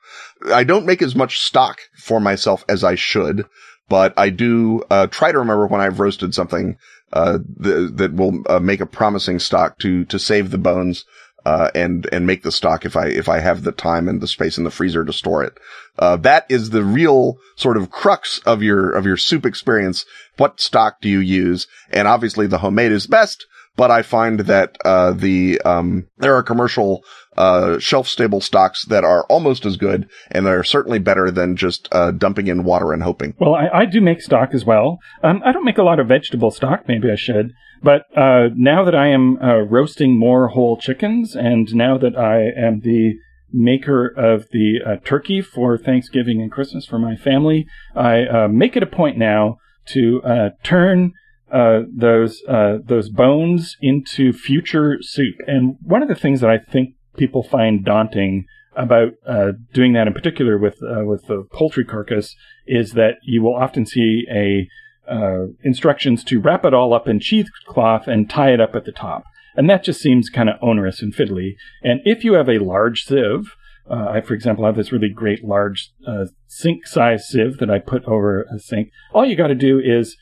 I 0.52 0.64
don't 0.64 0.86
make 0.86 1.02
as 1.02 1.14
much 1.14 1.38
stock 1.40 1.80
for 1.98 2.18
myself 2.18 2.64
as 2.68 2.82
I 2.82 2.94
should, 2.94 3.44
but 3.88 4.14
I 4.16 4.30
do, 4.30 4.82
uh, 4.90 5.06
try 5.08 5.32
to 5.32 5.38
remember 5.38 5.66
when 5.66 5.82
I've 5.82 6.00
roasted 6.00 6.34
something, 6.34 6.78
uh, 7.12 7.38
th- 7.62 7.90
that 7.94 8.14
will 8.14 8.42
uh, 8.48 8.58
make 8.58 8.80
a 8.80 8.86
promising 8.86 9.38
stock 9.38 9.78
to, 9.80 10.04
to 10.06 10.18
save 10.18 10.50
the 10.50 10.58
bones. 10.58 11.04
Uh, 11.46 11.70
and, 11.76 12.08
and 12.10 12.26
make 12.26 12.42
the 12.42 12.50
stock 12.50 12.84
if 12.84 12.96
I, 12.96 13.06
if 13.06 13.28
I 13.28 13.38
have 13.38 13.62
the 13.62 13.70
time 13.70 14.08
and 14.08 14.20
the 14.20 14.26
space 14.26 14.58
in 14.58 14.64
the 14.64 14.70
freezer 14.78 15.04
to 15.04 15.12
store 15.12 15.44
it. 15.44 15.54
Uh, 15.96 16.16
that 16.16 16.44
is 16.48 16.70
the 16.70 16.82
real 16.82 17.38
sort 17.54 17.76
of 17.76 17.88
crux 17.88 18.40
of 18.44 18.64
your, 18.64 18.90
of 18.90 19.06
your 19.06 19.16
soup 19.16 19.46
experience. 19.46 20.04
What 20.38 20.60
stock 20.60 21.00
do 21.00 21.08
you 21.08 21.20
use? 21.20 21.68
And 21.92 22.08
obviously 22.08 22.48
the 22.48 22.58
homemade 22.58 22.90
is 22.90 23.06
best, 23.06 23.46
but 23.76 23.90
I 23.90 24.02
find 24.02 24.40
that, 24.40 24.76
uh, 24.84 25.12
the, 25.12 25.60
um, 25.62 26.06
there 26.18 26.34
are 26.34 26.42
commercial, 26.42 27.04
uh, 27.36 27.78
shelf 27.78 28.08
stable 28.08 28.40
stocks 28.40 28.84
that 28.86 29.04
are 29.04 29.24
almost 29.28 29.66
as 29.66 29.76
good 29.76 30.08
and 30.30 30.46
they're 30.46 30.64
certainly 30.64 30.98
better 30.98 31.30
than 31.30 31.56
just, 31.56 31.88
uh, 31.92 32.10
dumping 32.10 32.46
in 32.46 32.64
water 32.64 32.92
and 32.92 33.02
hoping. 33.02 33.34
Well, 33.38 33.54
I, 33.54 33.68
I 33.80 33.84
do 33.84 34.00
make 34.00 34.22
stock 34.22 34.50
as 34.54 34.64
well. 34.64 34.98
Um, 35.22 35.42
I 35.44 35.52
don't 35.52 35.64
make 35.64 35.78
a 35.78 35.82
lot 35.82 36.00
of 36.00 36.08
vegetable 36.08 36.50
stock. 36.50 36.88
Maybe 36.88 37.10
I 37.10 37.16
should. 37.16 37.52
But 37.82 38.04
uh, 38.16 38.48
now 38.56 38.84
that 38.84 38.94
I 38.94 39.08
am 39.08 39.38
uh, 39.42 39.58
roasting 39.58 40.18
more 40.18 40.48
whole 40.48 40.78
chickens, 40.78 41.36
and 41.36 41.74
now 41.74 41.98
that 41.98 42.16
I 42.16 42.48
am 42.58 42.80
the 42.80 43.16
maker 43.52 44.06
of 44.06 44.46
the 44.50 44.80
uh, 44.84 44.96
turkey 45.04 45.42
for 45.42 45.76
Thanksgiving 45.76 46.40
and 46.40 46.50
Christmas 46.50 46.86
for 46.86 46.98
my 46.98 47.16
family, 47.16 47.66
I 47.94 48.24
uh, 48.24 48.48
make 48.48 48.76
it 48.76 48.82
a 48.82 48.86
point 48.86 49.18
now 49.18 49.58
to 49.88 50.22
turn 50.64 51.12
uh, 51.50 51.80
those 51.94 52.42
uh, 52.48 52.78
those 52.84 53.08
bones 53.08 53.76
into 53.80 54.32
future 54.32 54.98
soup. 55.00 55.36
And 55.46 55.76
one 55.80 56.02
of 56.02 56.08
the 56.08 56.14
things 56.14 56.40
that 56.40 56.50
I 56.50 56.58
think 56.58 56.94
people 57.16 57.42
find 57.42 57.84
daunting 57.84 58.46
about 58.74 59.12
uh, 59.26 59.52
doing 59.72 59.92
that, 59.94 60.06
in 60.06 60.12
particular 60.12 60.58
with 60.58 60.82
uh, 60.82 61.04
with 61.04 61.26
the 61.26 61.46
poultry 61.52 61.84
carcass, 61.84 62.34
is 62.66 62.92
that 62.92 63.16
you 63.22 63.42
will 63.42 63.54
often 63.54 63.86
see 63.86 64.26
a 64.30 64.68
uh, 65.10 65.46
instructions 65.62 66.24
to 66.24 66.40
wrap 66.40 66.64
it 66.64 66.74
all 66.74 66.92
up 66.92 67.08
in 67.08 67.20
cheesecloth 67.20 68.08
and 68.08 68.28
tie 68.28 68.52
it 68.52 68.60
up 68.60 68.74
at 68.74 68.84
the 68.84 68.92
top, 68.92 69.24
and 69.54 69.70
that 69.70 69.84
just 69.84 70.00
seems 70.00 70.28
kind 70.28 70.48
of 70.48 70.56
onerous 70.60 71.00
and 71.00 71.14
fiddly. 71.14 71.52
And 71.82 72.00
if 72.04 72.24
you 72.24 72.34
have 72.34 72.48
a 72.48 72.58
large 72.58 73.04
sieve, 73.04 73.54
uh, 73.88 74.08
I, 74.10 74.20
for 74.20 74.34
example, 74.34 74.66
have 74.66 74.76
this 74.76 74.92
really 74.92 75.08
great 75.08 75.44
large 75.44 75.92
uh, 76.06 76.26
sink-size 76.48 77.28
sieve 77.28 77.58
that 77.58 77.70
I 77.70 77.78
put 77.78 78.04
over 78.04 78.42
a 78.52 78.58
sink. 78.58 78.90
All 79.14 79.24
you 79.24 79.36
got 79.36 79.46
to 79.46 79.54
do 79.54 79.78
is 79.78 80.16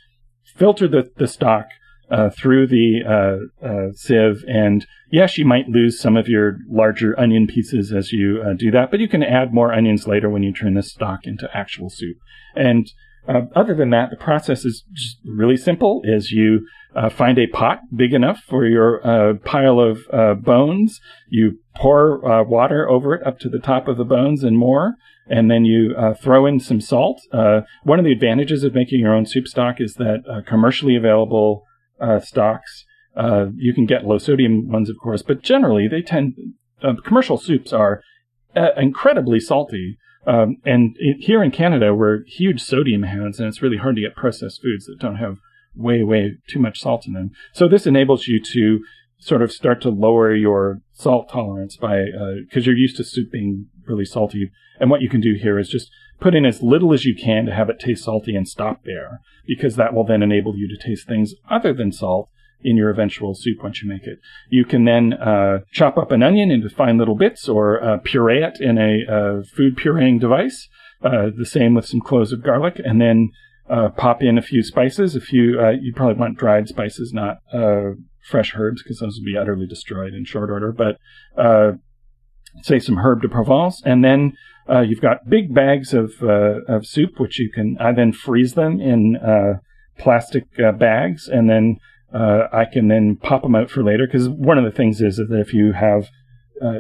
filter 0.54 0.88
the 0.88 1.10
the 1.16 1.26
stock 1.26 1.66
uh, 2.10 2.30
through 2.30 2.66
the 2.66 3.00
uh, 3.06 3.66
uh, 3.66 3.92
sieve, 3.94 4.44
and 4.46 4.86
yes, 5.10 5.38
you 5.38 5.44
might 5.44 5.68
lose 5.68 5.98
some 5.98 6.16
of 6.16 6.28
your 6.28 6.58
larger 6.68 7.18
onion 7.18 7.46
pieces 7.46 7.92
as 7.92 8.12
you 8.12 8.42
uh, 8.44 8.52
do 8.52 8.70
that, 8.70 8.90
but 8.90 9.00
you 9.00 9.08
can 9.08 9.22
add 9.22 9.54
more 9.54 9.72
onions 9.72 10.06
later 10.06 10.28
when 10.28 10.42
you 10.42 10.52
turn 10.52 10.74
this 10.74 10.92
stock 10.92 11.20
into 11.24 11.48
actual 11.54 11.88
soup. 11.90 12.16
And 12.54 12.92
uh, 13.26 13.42
other 13.56 13.74
than 13.74 13.90
that, 13.90 14.10
the 14.10 14.16
process 14.16 14.64
is 14.64 14.84
just 14.92 15.18
really 15.24 15.56
simple. 15.56 16.02
Is 16.04 16.30
you 16.30 16.66
uh, 16.94 17.08
find 17.08 17.38
a 17.38 17.46
pot 17.46 17.80
big 17.94 18.12
enough 18.12 18.40
for 18.48 18.64
your 18.64 19.06
uh, 19.06 19.34
pile 19.44 19.80
of 19.80 19.98
uh, 20.12 20.34
bones. 20.34 21.00
You 21.28 21.58
pour 21.76 22.24
uh, 22.24 22.44
water 22.44 22.88
over 22.88 23.14
it 23.14 23.26
up 23.26 23.38
to 23.40 23.48
the 23.48 23.58
top 23.58 23.88
of 23.88 23.96
the 23.96 24.04
bones 24.04 24.44
and 24.44 24.56
more, 24.56 24.94
and 25.28 25.50
then 25.50 25.64
you 25.64 25.94
uh, 25.96 26.14
throw 26.14 26.46
in 26.46 26.60
some 26.60 26.80
salt. 26.80 27.20
Uh, 27.32 27.62
one 27.82 27.98
of 27.98 28.04
the 28.04 28.12
advantages 28.12 28.62
of 28.64 28.74
making 28.74 29.00
your 29.00 29.14
own 29.14 29.26
soup 29.26 29.48
stock 29.48 29.80
is 29.80 29.94
that 29.94 30.44
commercially 30.46 30.96
available 30.96 31.64
stocks, 32.22 32.84
you 33.56 33.74
can 33.74 33.86
get 33.86 34.04
low 34.04 34.18
sodium 34.18 34.68
ones, 34.68 34.88
of 34.88 34.96
course, 35.02 35.22
but 35.22 35.42
generally 35.42 35.88
they 35.88 36.02
tend, 36.02 36.34
commercial 37.04 37.38
soups 37.38 37.72
are 37.72 38.02
incredibly 38.76 39.40
salty. 39.40 39.98
Um, 40.26 40.56
and 40.64 40.96
it, 40.98 41.18
here 41.20 41.42
in 41.42 41.50
Canada, 41.50 41.94
we're 41.94 42.24
huge 42.26 42.62
sodium 42.62 43.02
hounds, 43.02 43.38
and 43.38 43.48
it's 43.48 43.60
really 43.60 43.76
hard 43.76 43.96
to 43.96 44.00
get 44.00 44.16
processed 44.16 44.62
foods 44.62 44.86
that 44.86 44.98
don't 44.98 45.16
have 45.16 45.36
way, 45.74 46.02
way 46.02 46.32
too 46.48 46.58
much 46.58 46.80
salt 46.80 47.06
in 47.06 47.12
them. 47.12 47.30
So 47.52 47.68
this 47.68 47.86
enables 47.86 48.26
you 48.26 48.40
to 48.52 48.80
sort 49.18 49.42
of 49.42 49.52
start 49.52 49.80
to 49.82 49.88
lower 49.88 50.34
your 50.34 50.80
salt 50.92 51.30
tolerance 51.30 51.76
by, 51.76 52.04
because 52.46 52.66
you're 52.66 52.76
used 52.76 52.96
to 52.96 53.04
soup 53.04 53.30
being 53.32 53.66
really 53.86 54.04
salty. 54.04 54.50
And 54.80 54.90
what 54.90 55.00
you 55.00 55.08
can 55.08 55.20
do 55.20 55.34
here 55.40 55.58
is 55.58 55.68
just 55.68 55.90
put 56.20 56.34
in 56.34 56.44
as 56.44 56.62
little 56.62 56.92
as 56.92 57.04
you 57.04 57.14
can 57.14 57.46
to 57.46 57.54
have 57.54 57.70
it 57.70 57.78
taste 57.78 58.04
salty 58.04 58.36
and 58.36 58.46
stop 58.46 58.84
there, 58.84 59.20
because 59.46 59.76
that 59.76 59.94
will 59.94 60.04
then 60.04 60.22
enable 60.22 60.56
you 60.56 60.68
to 60.68 60.88
taste 60.88 61.06
things 61.08 61.34
other 61.50 61.72
than 61.72 61.92
salt 61.92 62.28
in 62.62 62.76
your 62.76 62.90
eventual 62.90 63.34
soup 63.34 63.62
once 63.62 63.82
you 63.82 63.88
make 63.88 64.04
it. 64.04 64.18
You 64.48 64.64
can 64.64 64.84
then 64.84 65.12
uh, 65.12 65.58
chop 65.72 65.98
up 65.98 66.10
an 66.10 66.22
onion 66.22 66.50
into 66.50 66.68
fine 66.70 66.98
little 66.98 67.16
bits 67.16 67.48
or 67.48 67.82
uh, 67.82 67.98
puree 68.02 68.42
it 68.42 68.58
in 68.60 68.78
a 68.78 69.04
uh, 69.10 69.42
food 69.54 69.76
pureeing 69.76 70.18
device. 70.18 70.68
Uh, 71.02 71.28
the 71.36 71.44
same 71.44 71.74
with 71.74 71.86
some 71.86 72.00
cloves 72.00 72.32
of 72.32 72.42
garlic, 72.42 72.80
and 72.82 73.00
then 73.00 73.30
uh, 73.68 73.88
pop 73.96 74.22
in 74.22 74.38
a 74.38 74.42
few 74.42 74.62
spices. 74.62 75.16
A 75.16 75.20
few, 75.20 75.58
uh, 75.60 75.72
you 75.80 75.92
probably 75.94 76.18
want 76.18 76.38
dried 76.38 76.68
spices, 76.68 77.12
not 77.12 77.38
uh, 77.52 77.92
fresh 78.22 78.54
herbs, 78.56 78.82
because 78.82 78.98
those 78.98 79.18
would 79.18 79.24
be 79.24 79.36
utterly 79.36 79.66
destroyed 79.66 80.14
in 80.14 80.24
short 80.24 80.50
order. 80.50 80.72
But 80.72 80.98
uh, 81.40 81.72
say 82.62 82.78
some 82.78 82.98
herb 82.98 83.22
de 83.22 83.28
Provence, 83.28 83.82
and 83.84 84.04
then 84.04 84.34
uh, 84.68 84.80
you've 84.80 85.00
got 85.00 85.28
big 85.28 85.54
bags 85.54 85.94
of 85.94 86.12
of 86.22 86.86
soup, 86.86 87.18
which 87.18 87.38
you 87.38 87.50
can. 87.50 87.76
I 87.80 87.92
then 87.92 88.12
freeze 88.12 88.54
them 88.54 88.80
in 88.80 89.18
plastic 89.98 90.44
bags, 90.78 91.28
and 91.28 91.48
then 91.48 91.78
I 92.12 92.64
can 92.70 92.88
then 92.88 93.16
pop 93.16 93.42
them 93.42 93.54
out 93.54 93.70
for 93.70 93.82
later. 93.82 94.06
Because 94.06 94.28
one 94.28 94.58
of 94.58 94.64
the 94.64 94.76
things 94.76 95.00
is 95.00 95.16
that 95.16 95.38
if 95.38 95.52
you 95.52 95.72
have, 95.72 96.08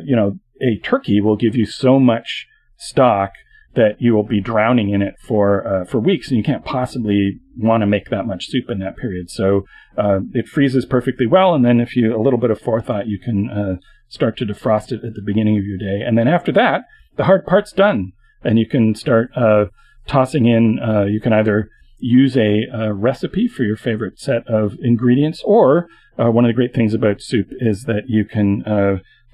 you 0.04 0.16
know, 0.16 0.38
a 0.62 0.78
turkey 0.78 1.20
will 1.20 1.36
give 1.36 1.56
you 1.56 1.66
so 1.66 1.98
much 1.98 2.46
stock 2.76 3.32
that 3.74 3.96
you 3.98 4.14
will 4.14 4.24
be 4.24 4.40
drowning 4.40 4.90
in 4.90 5.02
it 5.02 5.14
for 5.20 5.66
uh, 5.66 5.84
for 5.84 5.98
weeks, 5.98 6.28
and 6.28 6.38
you 6.38 6.44
can't 6.44 6.64
possibly 6.64 7.40
want 7.56 7.82
to 7.82 7.86
make 7.86 8.10
that 8.10 8.26
much 8.26 8.48
soup 8.48 8.64
in 8.68 8.78
that 8.78 8.96
period. 8.96 9.30
So 9.30 9.62
uh, 9.96 10.20
it 10.32 10.46
freezes 10.46 10.86
perfectly 10.86 11.26
well, 11.26 11.54
and 11.54 11.64
then 11.64 11.80
if 11.80 11.96
you 11.96 12.16
a 12.16 12.22
little 12.22 12.38
bit 12.38 12.50
of 12.50 12.60
forethought, 12.60 13.06
you 13.06 13.18
can 13.18 13.50
uh, 13.50 13.76
start 14.08 14.36
to 14.38 14.46
defrost 14.46 14.92
it 14.92 15.04
at 15.04 15.14
the 15.14 15.22
beginning 15.24 15.58
of 15.58 15.64
your 15.64 15.78
day, 15.78 16.04
and 16.04 16.16
then 16.16 16.28
after 16.28 16.52
that, 16.52 16.82
the 17.16 17.24
hard 17.24 17.46
part's 17.46 17.72
done, 17.72 18.12
and 18.42 18.58
you 18.58 18.66
can 18.66 18.94
start 18.94 19.30
uh, 19.36 19.66
tossing 20.06 20.46
in. 20.46 20.78
Uh, 20.78 21.04
you 21.04 21.20
can 21.20 21.32
either 21.32 21.68
use 21.98 22.36
a, 22.36 22.64
a, 22.72 22.92
recipe 22.92 23.48
for 23.48 23.62
your 23.62 23.76
favorite 23.76 24.18
set 24.18 24.46
of 24.46 24.74
ingredients, 24.82 25.42
or 25.44 25.88
uh, 26.18 26.30
one 26.30 26.44
of 26.44 26.48
the 26.48 26.54
great 26.54 26.74
things 26.74 26.92
about 26.92 27.20
soup 27.20 27.48
is 27.60 27.84
that 27.84 28.02
you 28.08 28.24
can 28.24 28.62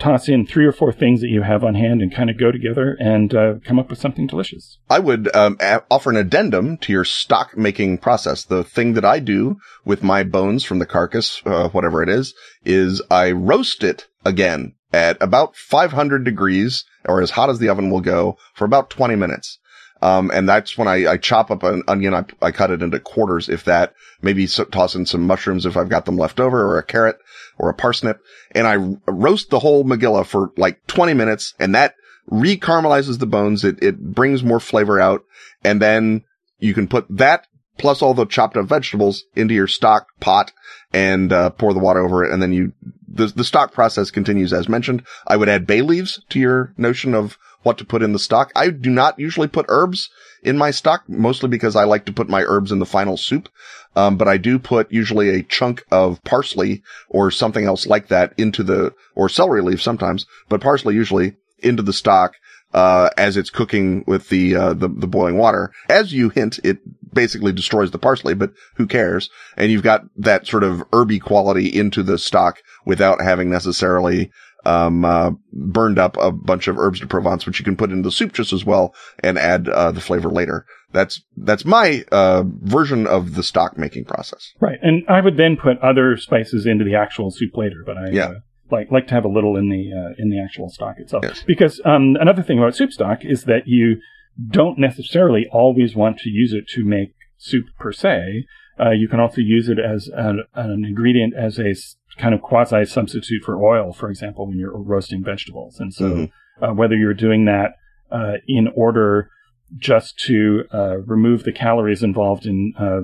toss 0.00 0.28
in 0.28 0.46
three 0.46 0.64
or 0.64 0.72
four 0.72 0.92
things 0.92 1.20
that 1.20 1.28
you 1.28 1.42
have 1.42 1.62
on 1.62 1.74
hand 1.74 2.02
and 2.02 2.12
kind 2.12 2.30
of 2.30 2.38
go 2.38 2.50
together 2.50 2.96
and 2.98 3.34
uh, 3.34 3.54
come 3.64 3.78
up 3.78 3.90
with 3.90 3.98
something 3.98 4.26
delicious. 4.26 4.78
I 4.88 4.98
would 4.98 5.34
um, 5.36 5.56
a- 5.60 5.82
offer 5.90 6.10
an 6.10 6.16
addendum 6.16 6.78
to 6.78 6.92
your 6.92 7.04
stock 7.04 7.56
making 7.56 7.98
process. 7.98 8.44
The 8.44 8.64
thing 8.64 8.94
that 8.94 9.04
I 9.04 9.20
do 9.20 9.58
with 9.84 10.02
my 10.02 10.24
bones 10.24 10.64
from 10.64 10.78
the 10.78 10.86
carcass, 10.86 11.42
uh, 11.46 11.68
whatever 11.68 12.02
it 12.02 12.08
is, 12.08 12.34
is 12.64 13.02
I 13.10 13.30
roast 13.30 13.84
it 13.84 14.08
again 14.24 14.74
at 14.92 15.16
about 15.20 15.54
500 15.54 16.24
degrees 16.24 16.84
or 17.04 17.20
as 17.20 17.30
hot 17.30 17.50
as 17.50 17.58
the 17.58 17.68
oven 17.68 17.90
will 17.90 18.00
go 18.00 18.36
for 18.54 18.64
about 18.64 18.90
20 18.90 19.14
minutes. 19.16 19.58
Um, 20.02 20.30
and 20.32 20.48
that's 20.48 20.78
when 20.78 20.88
I, 20.88 21.12
I, 21.12 21.16
chop 21.18 21.50
up 21.50 21.62
an 21.62 21.82
onion. 21.86 22.14
I, 22.14 22.24
I, 22.40 22.52
cut 22.52 22.70
it 22.70 22.82
into 22.82 22.98
quarters, 22.98 23.48
if 23.48 23.64
that. 23.64 23.92
Maybe 24.22 24.46
so, 24.46 24.64
toss 24.64 24.94
in 24.94 25.04
some 25.04 25.26
mushrooms 25.26 25.66
if 25.66 25.76
I've 25.76 25.90
got 25.90 26.06
them 26.06 26.16
left 26.16 26.40
over, 26.40 26.64
or 26.64 26.78
a 26.78 26.82
carrot, 26.82 27.18
or 27.58 27.68
a 27.68 27.74
parsnip. 27.74 28.20
And 28.52 28.66
I 28.66 28.76
roast 29.10 29.50
the 29.50 29.58
whole 29.58 29.84
Magilla 29.84 30.24
for 30.24 30.52
like 30.56 30.86
20 30.86 31.12
minutes, 31.14 31.54
and 31.58 31.74
that 31.74 31.94
recaramelizes 32.30 33.18
the 33.18 33.26
bones. 33.26 33.64
It 33.64 33.82
it 33.82 34.00
brings 34.00 34.42
more 34.42 34.60
flavor 34.60 35.00
out, 35.00 35.22
and 35.64 35.82
then 35.82 36.24
you 36.58 36.72
can 36.74 36.88
put 36.88 37.06
that 37.10 37.46
plus 37.80 38.02
all 38.02 38.14
the 38.14 38.26
chopped 38.26 38.56
up 38.56 38.66
vegetables 38.66 39.24
into 39.34 39.54
your 39.54 39.66
stock 39.66 40.06
pot 40.20 40.52
and 40.92 41.32
uh, 41.32 41.50
pour 41.50 41.72
the 41.72 41.80
water 41.80 42.00
over 42.00 42.24
it, 42.24 42.32
and 42.32 42.42
then 42.42 42.52
you 42.52 42.72
the 43.08 43.26
the 43.26 43.44
stock 43.44 43.72
process 43.72 44.10
continues 44.10 44.52
as 44.52 44.68
mentioned. 44.68 45.02
I 45.26 45.36
would 45.36 45.48
add 45.48 45.66
bay 45.66 45.82
leaves 45.82 46.22
to 46.30 46.38
your 46.38 46.72
notion 46.76 47.14
of 47.14 47.38
what 47.62 47.78
to 47.78 47.84
put 47.84 48.02
in 48.02 48.12
the 48.12 48.18
stock. 48.18 48.52
I 48.54 48.70
do 48.70 48.90
not 48.90 49.18
usually 49.18 49.48
put 49.48 49.66
herbs 49.68 50.10
in 50.42 50.56
my 50.56 50.70
stock, 50.70 51.08
mostly 51.08 51.48
because 51.48 51.76
I 51.76 51.84
like 51.84 52.06
to 52.06 52.12
put 52.12 52.28
my 52.28 52.42
herbs 52.42 52.72
in 52.72 52.78
the 52.78 52.86
final 52.86 53.16
soup. 53.16 53.48
Um, 53.96 54.16
but 54.16 54.28
I 54.28 54.36
do 54.36 54.58
put 54.58 54.90
usually 54.92 55.30
a 55.30 55.42
chunk 55.42 55.84
of 55.90 56.22
parsley 56.22 56.82
or 57.08 57.30
something 57.30 57.64
else 57.64 57.86
like 57.86 58.08
that 58.08 58.32
into 58.38 58.62
the, 58.62 58.94
or 59.14 59.28
celery 59.28 59.62
leaf 59.62 59.82
sometimes, 59.82 60.26
but 60.48 60.60
parsley 60.60 60.94
usually 60.94 61.36
into 61.58 61.82
the 61.82 61.92
stock, 61.92 62.34
uh, 62.72 63.10
as 63.18 63.36
it's 63.36 63.50
cooking 63.50 64.04
with 64.06 64.28
the, 64.28 64.54
uh, 64.54 64.74
the, 64.74 64.88
the 64.88 65.08
boiling 65.08 65.36
water. 65.36 65.72
As 65.88 66.12
you 66.12 66.28
hint, 66.28 66.60
it 66.62 66.78
basically 67.12 67.52
destroys 67.52 67.90
the 67.90 67.98
parsley, 67.98 68.34
but 68.34 68.52
who 68.76 68.86
cares? 68.86 69.28
And 69.56 69.72
you've 69.72 69.82
got 69.82 70.04
that 70.16 70.46
sort 70.46 70.62
of 70.62 70.84
herby 70.92 71.18
quality 71.18 71.66
into 71.66 72.04
the 72.04 72.16
stock 72.16 72.58
without 72.86 73.20
having 73.20 73.50
necessarily, 73.50 74.30
um, 74.64 75.04
uh, 75.04 75.30
burned 75.52 75.98
up 75.98 76.16
a 76.20 76.30
bunch 76.30 76.68
of 76.68 76.78
herbs 76.78 77.00
de 77.00 77.06
Provence, 77.06 77.46
which 77.46 77.58
you 77.58 77.64
can 77.64 77.76
put 77.76 77.90
into 77.90 78.02
the 78.02 78.12
soup 78.12 78.32
just 78.32 78.52
as 78.52 78.64
well 78.64 78.94
and 79.20 79.38
add, 79.38 79.68
uh, 79.68 79.92
the 79.92 80.00
flavor 80.00 80.28
later. 80.28 80.66
That's, 80.92 81.22
that's 81.36 81.64
my, 81.64 82.04
uh, 82.10 82.44
version 82.46 83.06
of 83.06 83.34
the 83.34 83.42
stock 83.42 83.78
making 83.78 84.04
process. 84.04 84.52
Right. 84.60 84.78
And 84.82 85.04
I 85.08 85.20
would 85.20 85.36
then 85.36 85.56
put 85.56 85.78
other 85.78 86.16
spices 86.16 86.66
into 86.66 86.84
the 86.84 86.94
actual 86.94 87.30
soup 87.30 87.52
later, 87.54 87.82
but 87.86 87.96
I, 87.96 88.10
yeah. 88.10 88.24
Uh, 88.24 88.34
like, 88.70 88.90
like 88.90 89.08
to 89.08 89.14
have 89.14 89.24
a 89.24 89.28
little 89.28 89.56
in 89.56 89.68
the, 89.68 89.90
uh, 89.92 90.14
in 90.16 90.30
the 90.30 90.40
actual 90.40 90.68
stock 90.68 90.96
itself. 90.98 91.24
Yes. 91.24 91.42
Because, 91.46 91.80
um, 91.84 92.16
another 92.20 92.42
thing 92.42 92.58
about 92.58 92.76
soup 92.76 92.92
stock 92.92 93.20
is 93.22 93.44
that 93.44 93.62
you 93.66 94.00
don't 94.48 94.78
necessarily 94.78 95.46
always 95.52 95.96
want 95.96 96.18
to 96.18 96.30
use 96.30 96.52
it 96.52 96.68
to 96.68 96.84
make 96.84 97.14
soup 97.36 97.66
per 97.78 97.92
se. 97.92 98.46
Uh, 98.78 98.90
you 98.90 99.08
can 99.08 99.20
also 99.20 99.40
use 99.40 99.68
it 99.68 99.78
as 99.78 100.08
an, 100.14 100.44
an 100.54 100.84
ingredient 100.86 101.34
as 101.36 101.58
a 101.58 101.74
kind 102.20 102.34
of 102.34 102.42
quasi 102.42 102.84
substitute 102.84 103.42
for 103.44 103.62
oil, 103.62 103.92
for 103.92 104.10
example, 104.10 104.46
when 104.46 104.58
you're 104.58 104.76
roasting 104.76 105.24
vegetables. 105.24 105.80
And 105.80 105.92
so, 105.92 106.04
mm-hmm. 106.04 106.64
uh, 106.64 106.74
whether 106.74 106.94
you're 106.94 107.14
doing 107.14 107.46
that 107.46 107.72
uh, 108.12 108.34
in 108.46 108.68
order 108.76 109.30
just 109.76 110.18
to 110.26 110.64
uh, 110.74 110.98
remove 110.98 111.44
the 111.44 111.52
calories 111.52 112.02
involved 112.02 112.44
in 112.44 112.74
uh, 112.78 113.02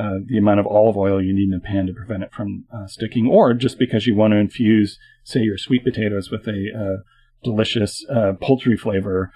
uh, 0.00 0.18
the 0.26 0.38
amount 0.38 0.60
of 0.60 0.66
olive 0.66 0.96
oil 0.96 1.22
you 1.22 1.34
need 1.34 1.48
in 1.48 1.54
a 1.54 1.60
pan 1.60 1.86
to 1.86 1.92
prevent 1.92 2.22
it 2.22 2.32
from 2.32 2.64
uh, 2.74 2.86
sticking, 2.86 3.28
or 3.28 3.54
just 3.54 3.78
because 3.78 4.06
you 4.06 4.14
want 4.14 4.32
to 4.32 4.38
infuse, 4.38 4.98
say, 5.24 5.40
your 5.40 5.58
sweet 5.58 5.84
potatoes 5.84 6.30
with 6.30 6.46
a 6.48 7.02
delicious 7.44 8.04
poultry 8.40 8.76
flavor. 8.76 9.30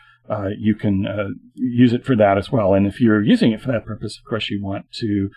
you 0.59 0.75
can 0.75 1.07
use 1.55 1.93
it 1.93 2.05
for 2.05 2.17
that 2.17 2.39
as 2.39 2.51
well. 2.51 2.75
And 2.75 2.87
if 2.87 3.01
you're 3.01 3.23
using 3.23 3.53
it 3.53 3.61
for 3.61 3.71
that 3.71 3.85
purpose, 3.85 4.19
of 4.19 4.29
course, 4.29 4.49
you 4.49 4.65
want 4.65 4.91
to 4.93 5.31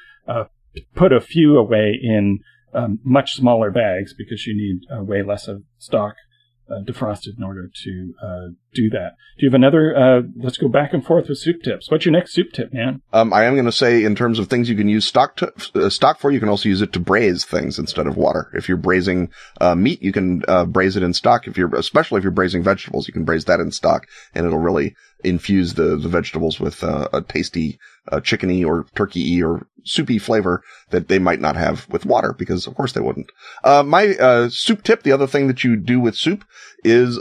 put 0.95 1.11
a 1.11 1.19
few 1.19 1.57
away 1.57 1.99
in 2.01 2.39
um, 2.73 2.99
much 3.03 3.33
smaller 3.33 3.71
bags 3.71 4.13
because 4.17 4.45
you 4.45 4.55
need 4.55 4.81
uh, 4.91 5.03
way 5.03 5.23
less 5.23 5.47
of 5.47 5.63
stock 5.77 6.15
uh, 6.69 6.83
defrosted 6.83 7.37
in 7.37 7.43
order 7.43 7.67
to 7.83 8.13
uh, 8.21 8.47
do 8.73 8.89
that. 8.91 9.13
Do 9.37 9.45
you 9.45 9.49
have 9.49 9.55
another? 9.55 9.95
Uh, 9.95 10.21
let's 10.35 10.57
go 10.57 10.67
back 10.67 10.93
and 10.93 11.03
forth 11.03 11.27
with 11.27 11.39
soup 11.39 11.63
tips. 11.63 11.89
What's 11.89 12.05
your 12.05 12.11
next 12.11 12.33
soup 12.33 12.51
tip, 12.53 12.71
man? 12.71 13.01
Um, 13.11 13.33
I 13.33 13.45
am 13.45 13.55
going 13.55 13.65
to 13.65 13.71
say 13.71 14.03
in 14.03 14.15
terms 14.15 14.37
of 14.37 14.47
things 14.47 14.69
you 14.69 14.75
can 14.75 14.87
use 14.87 15.05
stock 15.05 15.35
to, 15.37 15.51
uh, 15.75 15.89
stock 15.89 16.19
for, 16.19 16.29
you 16.29 16.39
can 16.39 16.49
also 16.49 16.69
use 16.69 16.81
it 16.81 16.93
to 16.93 16.99
braise 16.99 17.43
things 17.43 17.79
instead 17.79 18.05
of 18.05 18.17
water. 18.17 18.51
If 18.53 18.67
you're 18.67 18.77
braising 18.77 19.31
uh, 19.59 19.73
meat, 19.73 20.03
you 20.03 20.11
can 20.11 20.43
braise 20.67 20.95
it 20.95 21.03
in 21.03 21.13
stock. 21.13 21.47
If 21.47 21.57
you're, 21.57 21.73
especially 21.75 22.19
if 22.19 22.23
you're 22.23 22.31
braising 22.31 22.61
vegetables, 22.61 23.07
you 23.07 23.13
can 23.13 23.25
braise 23.25 23.45
that 23.45 23.59
in 23.59 23.71
stock, 23.71 24.05
and 24.35 24.45
it'll 24.45 24.59
really 24.59 24.95
infuse 25.23 25.73
the 25.73 25.97
the 25.97 26.07
vegetables 26.07 26.59
with 26.59 26.81
a 26.83 27.23
tasty 27.27 27.77
chickeny 28.11 28.65
or 28.65 28.85
turkey 28.95 29.43
or 29.43 29.67
soupy 29.83 30.17
flavor 30.17 30.63
that 30.89 31.07
they 31.07 31.19
might 31.19 31.39
not 31.39 31.55
have 31.55 31.87
with 31.89 32.05
water 32.05 32.33
because 32.37 32.67
of 32.67 32.75
course 32.75 32.93
they 32.93 33.01
wouldn't. 33.01 33.31
Uh, 33.63 33.83
my, 33.83 34.15
uh, 34.15 34.49
soup 34.49 34.83
tip, 34.83 35.03
the 35.03 35.11
other 35.11 35.27
thing 35.27 35.47
that 35.47 35.63
you 35.63 35.75
do 35.75 35.99
with 35.99 36.15
soup 36.15 36.45
is, 36.83 37.19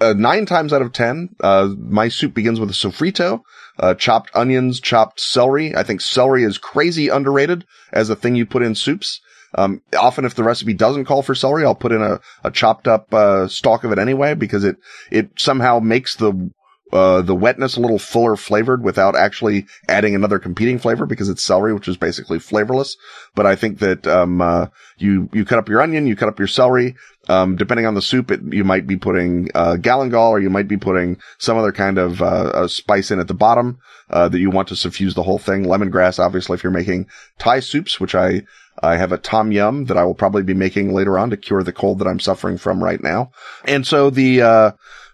uh, 0.00 0.14
nine 0.16 0.46
times 0.46 0.72
out 0.72 0.82
of 0.82 0.92
ten, 0.92 1.30
uh, 1.40 1.68
my 1.76 2.08
soup 2.08 2.32
begins 2.32 2.60
with 2.60 2.70
a 2.70 2.74
sofrito, 2.74 3.40
uh, 3.80 3.94
chopped 3.94 4.30
onions, 4.34 4.80
chopped 4.80 5.20
celery. 5.20 5.74
I 5.74 5.82
think 5.82 6.00
celery 6.00 6.44
is 6.44 6.58
crazy 6.58 7.08
underrated 7.08 7.64
as 7.92 8.08
a 8.08 8.16
thing 8.16 8.36
you 8.36 8.46
put 8.46 8.62
in 8.62 8.74
soups. 8.74 9.20
Um, 9.54 9.80
often 9.98 10.24
if 10.24 10.34
the 10.34 10.44
recipe 10.44 10.74
doesn't 10.74 11.06
call 11.06 11.22
for 11.22 11.34
celery, 11.34 11.64
I'll 11.64 11.74
put 11.74 11.92
in 11.92 12.02
a, 12.02 12.20
a 12.44 12.50
chopped 12.50 12.86
up, 12.86 13.12
uh, 13.12 13.48
stalk 13.48 13.82
of 13.82 13.92
it 13.92 13.98
anyway 13.98 14.34
because 14.34 14.62
it, 14.62 14.76
it 15.10 15.30
somehow 15.38 15.80
makes 15.80 16.16
the 16.16 16.50
uh, 16.92 17.22
the 17.22 17.34
wetness 17.34 17.76
a 17.76 17.80
little 17.80 17.98
fuller 17.98 18.36
flavored 18.36 18.82
without 18.82 19.14
actually 19.14 19.66
adding 19.88 20.14
another 20.14 20.38
competing 20.38 20.78
flavor 20.78 21.06
because 21.06 21.28
it's 21.28 21.42
celery, 21.42 21.74
which 21.74 21.88
is 21.88 21.96
basically 21.96 22.38
flavorless. 22.38 22.96
But 23.34 23.46
I 23.46 23.56
think 23.56 23.78
that, 23.80 24.06
um, 24.06 24.40
uh, 24.40 24.68
you, 24.96 25.28
you 25.32 25.44
cut 25.44 25.58
up 25.58 25.68
your 25.68 25.82
onion, 25.82 26.06
you 26.06 26.16
cut 26.16 26.28
up 26.28 26.38
your 26.38 26.48
celery. 26.48 26.96
Um, 27.28 27.56
depending 27.56 27.84
on 27.84 27.94
the 27.94 28.00
soup, 28.00 28.30
it, 28.30 28.40
you 28.50 28.64
might 28.64 28.86
be 28.86 28.96
putting, 28.96 29.50
uh, 29.54 29.76
galangal 29.78 30.30
or 30.30 30.40
you 30.40 30.48
might 30.48 30.66
be 30.66 30.78
putting 30.78 31.18
some 31.36 31.58
other 31.58 31.72
kind 31.72 31.98
of, 31.98 32.22
uh, 32.22 32.66
spice 32.68 33.10
in 33.10 33.20
at 33.20 33.28
the 33.28 33.34
bottom, 33.34 33.78
uh, 34.08 34.28
that 34.30 34.38
you 34.38 34.48
want 34.48 34.68
to 34.68 34.76
suffuse 34.76 35.14
the 35.14 35.22
whole 35.22 35.38
thing. 35.38 35.64
Lemongrass, 35.64 36.18
obviously, 36.18 36.54
if 36.54 36.62
you're 36.62 36.72
making 36.72 37.06
Thai 37.38 37.60
soups, 37.60 38.00
which 38.00 38.14
I, 38.14 38.44
I 38.82 38.96
have 38.96 39.12
a 39.12 39.18
tom 39.18 39.52
yum 39.52 39.86
that 39.86 39.98
I 39.98 40.04
will 40.04 40.14
probably 40.14 40.42
be 40.42 40.54
making 40.54 40.94
later 40.94 41.18
on 41.18 41.28
to 41.30 41.36
cure 41.36 41.62
the 41.62 41.72
cold 41.72 41.98
that 41.98 42.08
I'm 42.08 42.20
suffering 42.20 42.56
from 42.56 42.82
right 42.82 43.02
now. 43.02 43.32
And 43.64 43.86
so 43.86 44.08
the, 44.08 44.40
uh, 44.40 44.70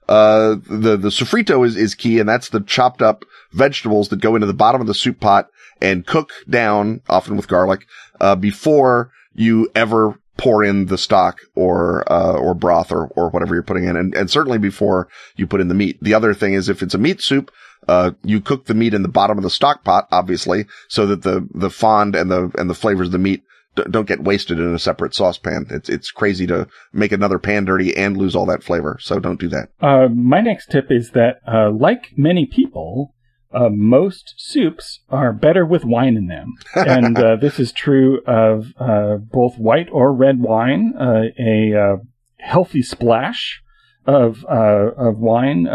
uh, 0.09 0.57
the, 0.69 0.97
the 0.97 1.09
sofrito 1.09 1.67
is, 1.67 1.77
is 1.77 1.95
key 1.95 2.21
and 2.21 2.29
that's 2.29 2.51
the 2.51 2.61
chopped 2.61 3.03
up 3.03 3.25
vegetables 3.53 4.09
that 4.09 4.21
go 4.21 4.35
into 4.35 4.47
the 4.47 4.55
bottom 4.55 4.81
of 4.81 4.87
the 4.87 4.95
soup 4.95 5.21
pot 5.21 5.49
and 5.81 6.07
cook 6.07 6.33
down, 6.49 7.01
often 7.09 7.37
with 7.37 7.49
garlic, 7.49 7.87
uh, 8.21 8.37
before 8.37 9.11
you 9.35 9.71
ever 9.75 10.19
pour 10.37 10.65
in 10.65 10.87
the 10.87 10.99
stock 10.99 11.39
or, 11.55 12.11
uh, 12.11 12.37
or 12.37 12.55
broth 12.55 12.91
or, 12.91 13.07
or 13.09 13.31
whatever 13.31 13.55
you're 13.55 13.63
putting 13.63 13.85
in. 13.85 13.97
And, 13.97 14.15
and 14.15 14.31
certainly 14.31 14.59
before 14.59 15.09
you 15.37 15.47
put 15.47 15.61
in 15.61 15.69
the 15.69 15.75
meat. 15.75 15.99
The 16.03 16.15
other 16.15 16.35
thing 16.35 16.55
is 16.55 16.69
if 16.69 16.83
it's 16.83 16.95
a 16.95 16.99
meat 16.99 17.21
soup, 17.21 17.51
uh, 17.87 18.13
you 18.23 18.41
cook 18.41 18.65
the 18.65 18.75
meat 18.75 18.95
in 18.95 19.03
the 19.03 19.09
bottom 19.09 19.39
of 19.39 19.45
the 19.45 19.51
stock 19.51 19.85
pot, 19.85 20.09
obviously, 20.11 20.67
so 20.89 21.07
that 21.07 21.23
the, 21.23 21.47
the 21.55 21.71
fond 21.71 22.17
and 22.17 22.31
the, 22.31 22.51
and 22.59 22.69
the 22.69 22.75
flavors 22.75 23.09
of 23.09 23.13
the 23.13 23.19
meat 23.19 23.45
don't 23.75 24.09
get 24.09 24.23
wasted 24.23 24.59
in 24.59 24.75
a 24.75 24.79
separate 24.79 25.15
saucepan. 25.15 25.67
It's 25.71 25.89
it's 25.89 26.11
crazy 26.11 26.47
to 26.47 26.67
make 26.93 27.13
another 27.13 27.39
pan 27.39 27.65
dirty 27.65 27.97
and 27.97 28.17
lose 28.17 28.37
all 28.37 28.47
that 28.47 28.63
flavor. 28.63 28.99
So 29.01 29.19
don't 29.19 29.41
do 29.41 29.49
that. 29.49 29.69
Uh, 29.81 30.09
my 30.09 30.41
next 30.41 30.71
tip 30.71 30.91
is 30.91 31.11
that, 31.11 31.41
uh, 31.47 31.71
like 31.71 32.13
many 32.17 32.47
people, 32.47 33.15
uh, 33.53 33.69
most 33.71 34.35
soups 34.37 35.01
are 35.09 35.33
better 35.33 35.65
with 35.65 35.85
wine 35.85 36.17
in 36.17 36.27
them. 36.27 36.55
and 36.75 37.19
uh, 37.19 37.37
this 37.37 37.61
is 37.61 37.73
true 37.73 38.21
of 38.27 38.73
uh, 38.79 39.17
both 39.17 39.57
white 39.59 39.89
or 39.93 40.13
red 40.13 40.41
wine. 40.41 40.95
Uh, 40.99 41.25
a 41.39 41.75
uh, 41.75 41.97
healthy 42.39 42.83
splash 42.83 43.63
of 44.07 44.45
uh, 44.51 44.91
of 44.97 45.19
wine 45.19 45.67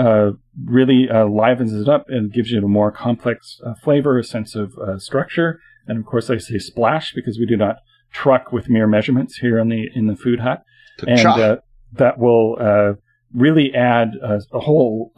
really 0.65 1.07
livens 1.07 1.73
it 1.73 1.89
up 1.89 2.05
and 2.09 2.33
gives 2.33 2.51
you 2.51 2.59
a 2.59 2.67
more 2.67 2.91
complex 2.91 3.59
flavor, 3.81 4.19
a 4.19 4.23
sense 4.23 4.55
of 4.55 4.73
structure. 5.01 5.59
And 5.87 5.97
of 5.97 6.05
course, 6.05 6.29
I 6.29 6.37
say 6.37 6.59
splash 6.59 7.13
because 7.15 7.39
we 7.39 7.47
do 7.47 7.57
not 7.57 7.77
truck 8.11 8.51
with 8.51 8.69
mere 8.69 8.87
measurements 8.87 9.37
here 9.37 9.59
in 9.59 9.69
the 9.69 9.89
in 9.93 10.07
the 10.07 10.15
food 10.15 10.39
hut, 10.39 10.63
and 11.07 11.59
that 11.93 12.17
will 12.17 12.97
really 13.33 13.73
add 13.75 14.13
a, 14.21 14.41
a 14.51 14.59
whole 14.59 15.11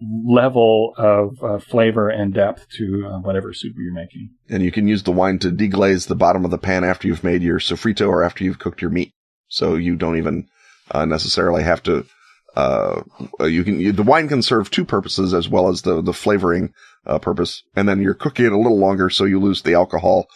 level 0.00 0.92
of 0.96 1.42
uh, 1.42 1.58
flavor 1.58 2.08
and 2.08 2.34
depth 2.34 2.68
to 2.68 3.06
uh, 3.06 3.18
whatever 3.20 3.52
soup 3.52 3.74
you're 3.78 3.94
making. 3.94 4.30
And 4.48 4.62
you 4.62 4.70
can 4.70 4.86
use 4.86 5.02
the 5.02 5.12
wine 5.12 5.38
to 5.40 5.50
deglaze 5.50 6.06
the 6.06 6.14
bottom 6.14 6.44
of 6.44 6.50
the 6.50 6.58
pan 6.58 6.84
after 6.84 7.08
you've 7.08 7.24
made 7.24 7.42
your 7.42 7.58
sofrito 7.58 8.08
or 8.08 8.22
after 8.22 8.44
you've 8.44 8.58
cooked 8.58 8.82
your 8.82 8.90
meat. 8.90 9.12
So 9.48 9.76
you 9.76 9.96
don't 9.96 10.18
even 10.18 10.48
uh, 10.90 11.04
necessarily 11.06 11.62
have 11.62 11.82
to. 11.84 12.04
Uh, 12.54 13.02
you 13.40 13.64
can 13.64 13.78
you, 13.80 13.92
the 13.92 14.02
wine 14.02 14.28
can 14.28 14.42
serve 14.42 14.70
two 14.70 14.84
purposes 14.84 15.34
as 15.34 15.48
well 15.48 15.68
as 15.68 15.82
the 15.82 16.00
the 16.02 16.14
flavoring 16.14 16.72
uh, 17.06 17.18
purpose, 17.18 17.62
and 17.74 17.88
then 17.88 18.00
you're 18.00 18.14
cooking 18.14 18.46
it 18.46 18.52
a 18.52 18.58
little 18.58 18.78
longer, 18.78 19.10
so 19.10 19.24
you 19.24 19.38
lose 19.38 19.62
the 19.62 19.74
alcohol 19.74 20.26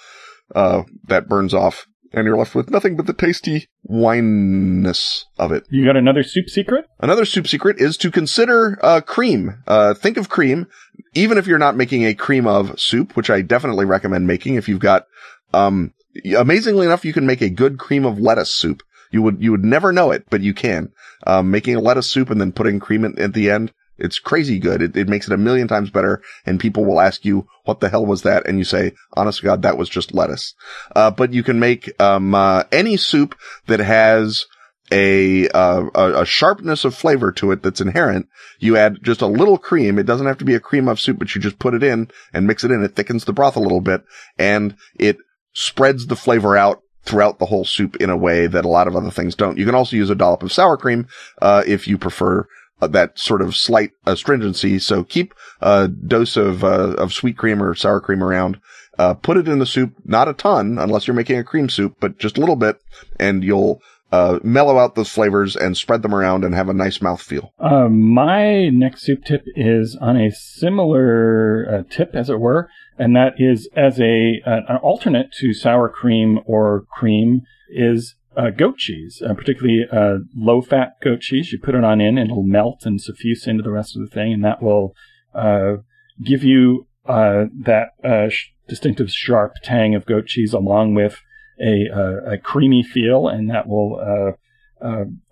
uh, 0.54 0.82
that 1.08 1.28
burns 1.28 1.54
off 1.54 1.86
and 2.12 2.26
you're 2.26 2.36
left 2.36 2.54
with 2.54 2.70
nothing 2.70 2.96
but 2.96 3.06
the 3.06 3.12
tasty 3.12 3.68
wineness 3.88 5.24
of 5.38 5.52
it. 5.52 5.64
You 5.70 5.84
got 5.84 5.96
another 5.96 6.22
soup 6.22 6.48
secret? 6.48 6.86
Another 6.98 7.24
soup 7.24 7.46
secret 7.46 7.80
is 7.80 7.96
to 7.98 8.10
consider 8.10 8.78
uh, 8.82 9.00
cream. 9.00 9.62
Uh, 9.66 9.94
think 9.94 10.16
of 10.16 10.28
cream, 10.28 10.66
even 11.14 11.38
if 11.38 11.46
you're 11.46 11.58
not 11.58 11.76
making 11.76 12.04
a 12.04 12.14
cream 12.14 12.46
of 12.46 12.78
soup, 12.80 13.16
which 13.16 13.30
I 13.30 13.42
definitely 13.42 13.84
recommend 13.84 14.26
making. 14.26 14.56
If 14.56 14.68
you've 14.68 14.80
got, 14.80 15.06
um, 15.52 15.92
amazingly 16.36 16.86
enough, 16.86 17.04
you 17.04 17.12
can 17.12 17.26
make 17.26 17.40
a 17.40 17.50
good 17.50 17.78
cream 17.78 18.04
of 18.04 18.18
lettuce 18.18 18.52
soup. 18.52 18.82
You 19.12 19.22
would 19.22 19.42
you 19.42 19.50
would 19.50 19.64
never 19.64 19.92
know 19.92 20.12
it, 20.12 20.24
but 20.30 20.40
you 20.40 20.54
can. 20.54 20.92
Um, 21.26 21.50
making 21.50 21.74
a 21.76 21.80
lettuce 21.80 22.10
soup 22.10 22.30
and 22.30 22.40
then 22.40 22.52
putting 22.52 22.78
cream 22.78 23.04
at, 23.04 23.18
at 23.18 23.34
the 23.34 23.50
end 23.50 23.72
it's 24.00 24.18
crazy 24.18 24.58
good. 24.58 24.82
It, 24.82 24.96
it 24.96 25.08
makes 25.08 25.26
it 25.26 25.32
a 25.32 25.38
million 25.38 25.68
times 25.68 25.90
better. 25.90 26.22
And 26.46 26.58
people 26.58 26.84
will 26.84 27.00
ask 27.00 27.24
you, 27.24 27.46
what 27.64 27.80
the 27.80 27.88
hell 27.88 28.06
was 28.06 28.22
that? 28.22 28.46
And 28.46 28.58
you 28.58 28.64
say, 28.64 28.92
honest 29.14 29.40
to 29.40 29.44
God, 29.44 29.62
that 29.62 29.78
was 29.78 29.88
just 29.88 30.14
lettuce. 30.14 30.54
Uh, 30.94 31.10
but 31.10 31.32
you 31.32 31.42
can 31.42 31.60
make, 31.60 31.90
um, 32.00 32.34
uh, 32.34 32.64
any 32.72 32.96
soup 32.96 33.36
that 33.66 33.80
has 33.80 34.46
a, 34.92 35.48
uh, 35.50 35.84
a, 35.94 36.26
sharpness 36.26 36.84
of 36.84 36.96
flavor 36.96 37.30
to 37.30 37.52
it 37.52 37.62
that's 37.62 37.80
inherent. 37.80 38.26
You 38.58 38.76
add 38.76 38.98
just 39.02 39.20
a 39.20 39.26
little 39.26 39.56
cream. 39.56 39.98
It 39.98 40.06
doesn't 40.06 40.26
have 40.26 40.38
to 40.38 40.44
be 40.44 40.56
a 40.56 40.60
cream 40.60 40.88
of 40.88 40.98
soup, 40.98 41.18
but 41.20 41.32
you 41.32 41.40
just 41.40 41.60
put 41.60 41.74
it 41.74 41.84
in 41.84 42.10
and 42.32 42.46
mix 42.46 42.64
it 42.64 42.72
in. 42.72 42.82
It 42.82 42.96
thickens 42.96 43.24
the 43.24 43.32
broth 43.32 43.54
a 43.54 43.60
little 43.60 43.80
bit 43.80 44.02
and 44.36 44.74
it 44.96 45.18
spreads 45.52 46.06
the 46.06 46.16
flavor 46.16 46.56
out 46.56 46.82
throughout 47.02 47.38
the 47.38 47.46
whole 47.46 47.64
soup 47.64 47.96
in 47.96 48.10
a 48.10 48.16
way 48.16 48.46
that 48.46 48.64
a 48.64 48.68
lot 48.68 48.86
of 48.86 48.96
other 48.96 49.10
things 49.10 49.34
don't. 49.34 49.58
You 49.58 49.64
can 49.64 49.74
also 49.74 49.96
use 49.96 50.10
a 50.10 50.14
dollop 50.14 50.42
of 50.42 50.52
sour 50.52 50.76
cream, 50.76 51.08
uh, 51.40 51.62
if 51.66 51.88
you 51.88 51.98
prefer 51.98 52.46
that 52.88 53.18
sort 53.18 53.42
of 53.42 53.56
slight 53.56 53.90
astringency. 54.06 54.78
So 54.78 55.04
keep 55.04 55.34
a 55.60 55.88
dose 55.88 56.36
of, 56.36 56.64
uh, 56.64 56.94
of 56.98 57.12
sweet 57.12 57.36
cream 57.36 57.62
or 57.62 57.74
sour 57.74 58.00
cream 58.00 58.22
around. 58.22 58.60
Uh, 58.98 59.14
put 59.14 59.36
it 59.36 59.48
in 59.48 59.58
the 59.58 59.66
soup, 59.66 59.94
not 60.04 60.28
a 60.28 60.34
ton 60.34 60.78
unless 60.78 61.06
you're 61.06 61.14
making 61.14 61.38
a 61.38 61.44
cream 61.44 61.68
soup, 61.68 61.96
but 62.00 62.18
just 62.18 62.36
a 62.36 62.40
little 62.40 62.56
bit 62.56 62.80
and 63.18 63.42
you'll, 63.42 63.80
uh, 64.12 64.40
mellow 64.42 64.78
out 64.78 64.94
those 64.94 65.08
flavors 65.08 65.56
and 65.56 65.76
spread 65.76 66.02
them 66.02 66.14
around 66.14 66.44
and 66.44 66.54
have 66.54 66.68
a 66.68 66.74
nice 66.74 66.98
mouthfeel. 66.98 67.50
Uh, 67.58 67.88
my 67.88 68.68
next 68.68 69.02
soup 69.02 69.24
tip 69.24 69.44
is 69.54 69.96
on 70.00 70.16
a 70.16 70.30
similar 70.30 71.66
uh, 71.72 71.82
tip, 71.88 72.10
as 72.14 72.28
it 72.28 72.40
were, 72.40 72.68
and 72.98 73.14
that 73.14 73.34
is 73.38 73.68
as 73.76 74.00
a 74.00 74.42
an 74.44 74.76
alternate 74.82 75.32
to 75.38 75.54
sour 75.54 75.88
cream 75.88 76.40
or 76.44 76.86
cream 76.90 77.42
is 77.70 78.16
uh, 78.36 78.50
goat 78.50 78.78
cheese, 78.78 79.22
uh, 79.26 79.34
particularly 79.34 79.86
uh, 79.90 80.18
low 80.36 80.62
fat 80.62 80.92
goat 81.02 81.20
cheese. 81.20 81.52
You 81.52 81.58
put 81.58 81.74
it 81.74 81.84
on 81.84 82.00
in, 82.00 82.18
and 82.18 82.30
it'll 82.30 82.42
melt 82.42 82.82
and 82.84 83.00
suffuse 83.00 83.46
into 83.46 83.62
the 83.62 83.72
rest 83.72 83.96
of 83.96 84.02
the 84.02 84.08
thing, 84.08 84.32
and 84.32 84.44
that 84.44 84.62
will 84.62 84.94
uh, 85.34 85.76
give 86.24 86.44
you 86.44 86.86
uh, 87.06 87.46
that 87.64 87.88
uh, 88.04 88.28
sh- 88.28 88.52
distinctive 88.68 89.10
sharp 89.10 89.54
tang 89.64 89.94
of 89.94 90.06
goat 90.06 90.26
cheese 90.26 90.52
along 90.52 90.94
with 90.94 91.20
a, 91.60 91.86
a 92.26 92.38
creamy 92.38 92.82
feel, 92.82 93.28
and 93.28 93.50
that 93.50 93.66
will 93.66 94.36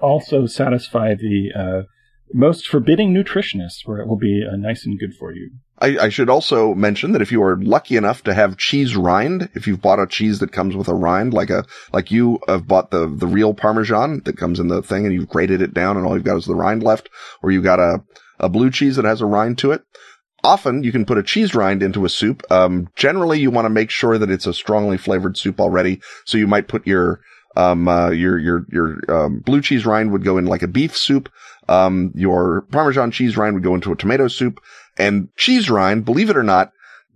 also 0.00 0.46
satisfy 0.46 1.14
the 1.14 1.86
most 2.34 2.66
forbidding 2.66 3.14
nutritionists, 3.14 3.86
where 3.86 3.98
it 3.98 4.08
will 4.08 4.18
be 4.18 4.44
nice 4.56 4.84
and 4.84 4.98
good 4.98 5.14
for 5.14 5.32
you. 5.32 5.52
I, 5.80 5.98
I, 5.98 6.08
should 6.08 6.28
also 6.28 6.74
mention 6.74 7.12
that 7.12 7.22
if 7.22 7.30
you 7.30 7.42
are 7.42 7.56
lucky 7.56 7.96
enough 7.96 8.24
to 8.24 8.34
have 8.34 8.56
cheese 8.56 8.96
rind, 8.96 9.48
if 9.54 9.66
you've 9.66 9.80
bought 9.80 10.00
a 10.00 10.06
cheese 10.06 10.40
that 10.40 10.52
comes 10.52 10.74
with 10.74 10.88
a 10.88 10.94
rind, 10.94 11.32
like 11.32 11.50
a, 11.50 11.64
like 11.92 12.10
you 12.10 12.40
have 12.48 12.66
bought 12.66 12.90
the, 12.90 13.06
the 13.06 13.26
real 13.26 13.54
Parmesan 13.54 14.22
that 14.24 14.36
comes 14.36 14.58
in 14.58 14.68
the 14.68 14.82
thing 14.82 15.06
and 15.06 15.14
you've 15.14 15.28
grated 15.28 15.62
it 15.62 15.72
down 15.72 15.96
and 15.96 16.04
all 16.04 16.14
you've 16.14 16.24
got 16.24 16.36
is 16.36 16.46
the 16.46 16.54
rind 16.54 16.82
left, 16.82 17.08
or 17.42 17.50
you've 17.50 17.64
got 17.64 17.78
a, 17.78 18.02
a 18.40 18.48
blue 18.48 18.70
cheese 18.70 18.96
that 18.96 19.04
has 19.04 19.20
a 19.20 19.26
rind 19.26 19.58
to 19.58 19.70
it. 19.70 19.82
Often 20.42 20.84
you 20.84 20.92
can 20.92 21.04
put 21.04 21.18
a 21.18 21.22
cheese 21.22 21.54
rind 21.54 21.82
into 21.82 22.04
a 22.04 22.08
soup. 22.08 22.42
Um, 22.50 22.88
generally 22.96 23.40
you 23.40 23.50
want 23.50 23.66
to 23.66 23.70
make 23.70 23.90
sure 23.90 24.18
that 24.18 24.30
it's 24.30 24.46
a 24.46 24.54
strongly 24.54 24.96
flavored 24.96 25.36
soup 25.36 25.60
already. 25.60 26.00
So 26.24 26.38
you 26.38 26.46
might 26.46 26.68
put 26.68 26.86
your, 26.86 27.20
um, 27.56 27.88
uh, 27.88 28.10
your, 28.10 28.38
your, 28.38 28.66
your, 28.70 28.98
um, 29.08 29.40
blue 29.40 29.60
cheese 29.60 29.84
rind 29.86 30.12
would 30.12 30.24
go 30.24 30.38
in 30.38 30.46
like 30.46 30.62
a 30.62 30.68
beef 30.68 30.96
soup. 30.96 31.30
Um, 31.68 32.12
your 32.14 32.62
Parmesan 32.70 33.10
cheese 33.10 33.36
rind 33.36 33.54
would 33.54 33.64
go 33.64 33.74
into 33.74 33.92
a 33.92 33.96
tomato 33.96 34.28
soup 34.28 34.60
and 34.98 35.28
cheese 35.36 35.70
rind, 35.70 36.04
believe 36.04 36.30
it 36.30 36.36
or 36.36 36.42
not, 36.42 36.72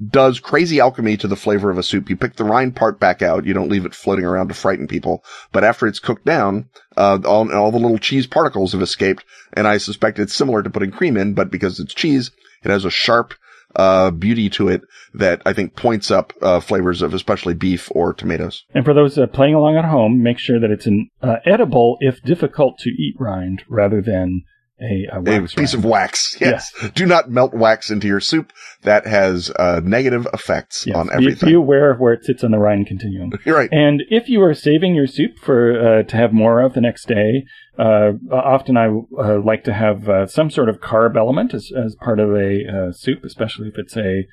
does 0.09 0.41
crazy 0.41 0.80
alchemy 0.80 1.16
to 1.16 1.28
the 1.28 1.37
flavor 1.37 1.70
of 1.70 1.78
a 1.78 1.83
soup. 1.83 2.09
You 2.09 2.16
pick 2.16 2.37
the 2.37 2.45
rind 2.45 2.74
part 2.74 2.99
back 2.99 3.22
out. 3.22 3.45
You 3.47 3.55
don't 3.55 3.68
leave 3.68 3.85
it 3.85 3.95
floating 3.95 4.24
around 4.24 4.49
to 4.49 4.55
frighten 4.55 4.89
people. 4.89 5.22
But 5.53 5.64
after 5.64 5.87
it's 5.87 5.99
cooked 5.99 6.24
down, 6.24 6.68
uh, 6.97 7.18
all, 7.24 7.53
all 7.53 7.70
the 7.70 7.78
little 7.78 7.99
cheese 7.99 8.26
particles 8.26 8.72
have 8.72 8.83
escaped. 8.83 9.24
And 9.53 9.68
I 9.68 9.78
suspect 9.78 10.18
it's 10.18 10.35
similar 10.35 10.62
to 10.62 10.70
putting 10.70 10.91
cream 10.91 11.16
in, 11.16 11.35
but 11.35 11.51
because 11.51 11.78
it's 11.78 11.95
cheese, 11.95 12.30
it 12.64 12.70
has 12.70 12.85
a 12.85 12.91
sharp, 12.91 13.35
uh, 13.76 14.11
beauty 14.11 14.51
to 14.51 14.68
it 14.68 14.83
that 15.14 15.41
I 15.47 15.53
think 15.53 15.76
points 15.76 16.11
up, 16.11 16.33
uh, 16.43 16.61
flavors 16.61 17.03
of 17.03 17.14
especially 17.14 17.55
beef 17.55 17.89
or 17.93 18.12
tomatoes. 18.12 18.64
And 18.74 18.85
for 18.85 18.95
those 18.95 19.16
uh, 19.18 19.26
playing 19.26 19.55
along 19.55 19.76
at 19.76 19.85
home, 19.85 20.22
make 20.22 20.39
sure 20.39 20.61
that 20.61 20.70
it's 20.70 20.87
an 20.87 21.09
uh, 21.22 21.37
edible, 21.45 21.97
if 22.01 22.22
difficult 22.22 22.78
to 22.80 22.91
eat 22.91 23.14
rind 23.18 23.62
rather 23.68 24.03
than 24.03 24.43
a, 24.83 25.07
a, 25.12 25.45
a 25.45 25.49
piece 25.49 25.74
of 25.74 25.85
wax. 25.85 26.37
Yes. 26.41 26.72
Yeah. 26.83 26.91
Do 26.95 27.07
not 27.07 27.30
melt 27.30 27.55
wax 27.55 27.91
into 27.91 28.07
your 28.07 28.20
soup. 28.20 28.53
That 28.83 29.07
has 29.07 29.51
uh, 29.51 29.80
negative 29.85 30.26
effects 30.33 30.87
yes. 30.87 30.97
on 30.97 31.09
everything. 31.12 31.47
Be, 31.47 31.53
be, 31.53 31.55
aware 31.55 31.93
of 31.93 32.01
where 32.01 32.12
it 32.12 32.24
sits 32.24 32.43
on 32.43 32.51
the 32.51 32.59
rind 32.59 32.89
continuum. 32.89 33.33
You're 33.45 33.57
right. 33.57 33.70
And 33.70 34.03
if 34.11 34.28
you 34.28 34.43
are 34.43 34.55
saving 34.55 34.95
your 34.95 35.07
soup 35.07 35.39
for 35.39 36.01
uh, 36.01 36.03
to 36.03 36.16
have 36.16 36.33
more 36.33 36.61
of 36.61 36.74
the 36.74 36.80
next 36.80 37.07
day, 37.07 37.45
uh, 37.78 38.12
often 38.30 38.76
I 38.76 38.89
uh, 38.89 39.41
like 39.41 39.64
to 39.64 39.72
have 39.72 40.09
uh, 40.09 40.26
some 40.26 40.51
sort 40.51 40.68
of 40.68 40.80
carb 40.80 41.16
element 41.16 41.55
as, 41.55 41.70
as 41.76 41.95
part 41.95 42.18
of 42.18 42.30
a 42.30 42.89
uh, 42.89 42.93
soup, 42.93 43.24
especially 43.24 43.68
if 43.68 43.74
it's 43.78 43.97
a 43.97 44.24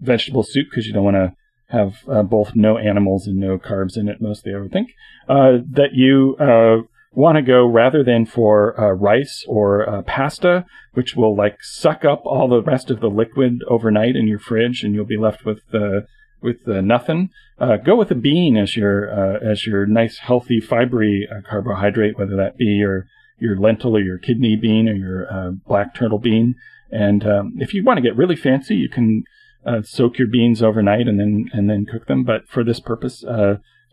vegetable 0.00 0.42
soup, 0.42 0.68
because 0.70 0.86
you 0.86 0.92
don't 0.92 1.04
want 1.04 1.16
to 1.16 1.32
have 1.70 1.96
both 2.30 2.52
no 2.54 2.78
animals 2.78 3.26
and 3.26 3.36
no 3.36 3.58
carbs 3.58 3.96
in 3.96 4.08
it. 4.08 4.20
Mostly, 4.20 4.54
I 4.54 4.60
would 4.60 4.72
think 4.72 4.90
that 5.26 5.90
you 5.92 6.36
want 7.12 7.36
to 7.36 7.42
go 7.42 7.66
rather 7.66 8.04
than 8.04 8.26
for 8.26 8.78
uh, 8.78 8.92
rice 8.92 9.44
or 9.48 9.88
uh, 9.88 10.02
pasta, 10.02 10.64
which 10.92 11.14
will 11.16 11.34
like 11.34 11.62
suck 11.62 12.04
up 12.04 12.22
all 12.24 12.48
the 12.48 12.62
rest 12.62 12.90
of 12.90 13.00
the 13.00 13.08
liquid 13.08 13.60
overnight 13.68 14.16
in 14.16 14.26
your 14.26 14.38
fridge, 14.38 14.82
and 14.82 14.94
you'll 14.94 15.04
be 15.04 15.16
left 15.16 15.44
with 15.44 15.62
uh, 15.72 16.00
with 16.42 16.68
uh, 16.68 16.80
nothing. 16.80 17.30
Uh, 17.58 17.76
go 17.76 17.96
with 17.96 18.10
a 18.10 18.14
bean 18.14 18.56
as 18.56 18.76
your 18.76 19.10
uh, 19.10 19.38
as 19.40 19.66
your 19.66 19.86
nice 19.86 20.18
healthy 20.18 20.60
fibery 20.60 21.22
carbohydrate, 21.48 22.18
whether 22.18 22.36
that 22.36 22.56
be 22.56 22.66
your 22.66 23.06
your 23.38 23.58
lentil 23.58 23.96
or 23.96 24.00
your 24.00 24.18
kidney 24.18 24.56
bean 24.56 24.88
or 24.88 24.94
your 24.94 25.52
black 25.66 25.94
turtle 25.94 26.18
bean. 26.18 26.54
And 26.90 27.26
um, 27.26 27.54
if 27.58 27.74
you 27.74 27.84
want 27.84 27.98
to 27.98 28.02
get 28.02 28.16
really 28.16 28.36
fancy, 28.36 28.76
you 28.76 28.88
can 28.88 29.24
soak 29.82 30.18
your 30.18 30.28
beans 30.28 30.62
overnight 30.62 31.06
and 31.06 31.18
then 31.18 31.50
and 31.52 31.70
then 31.70 31.86
cook 31.86 32.06
them. 32.06 32.24
But 32.24 32.48
for 32.48 32.64
this 32.64 32.80
purpose, 32.80 33.24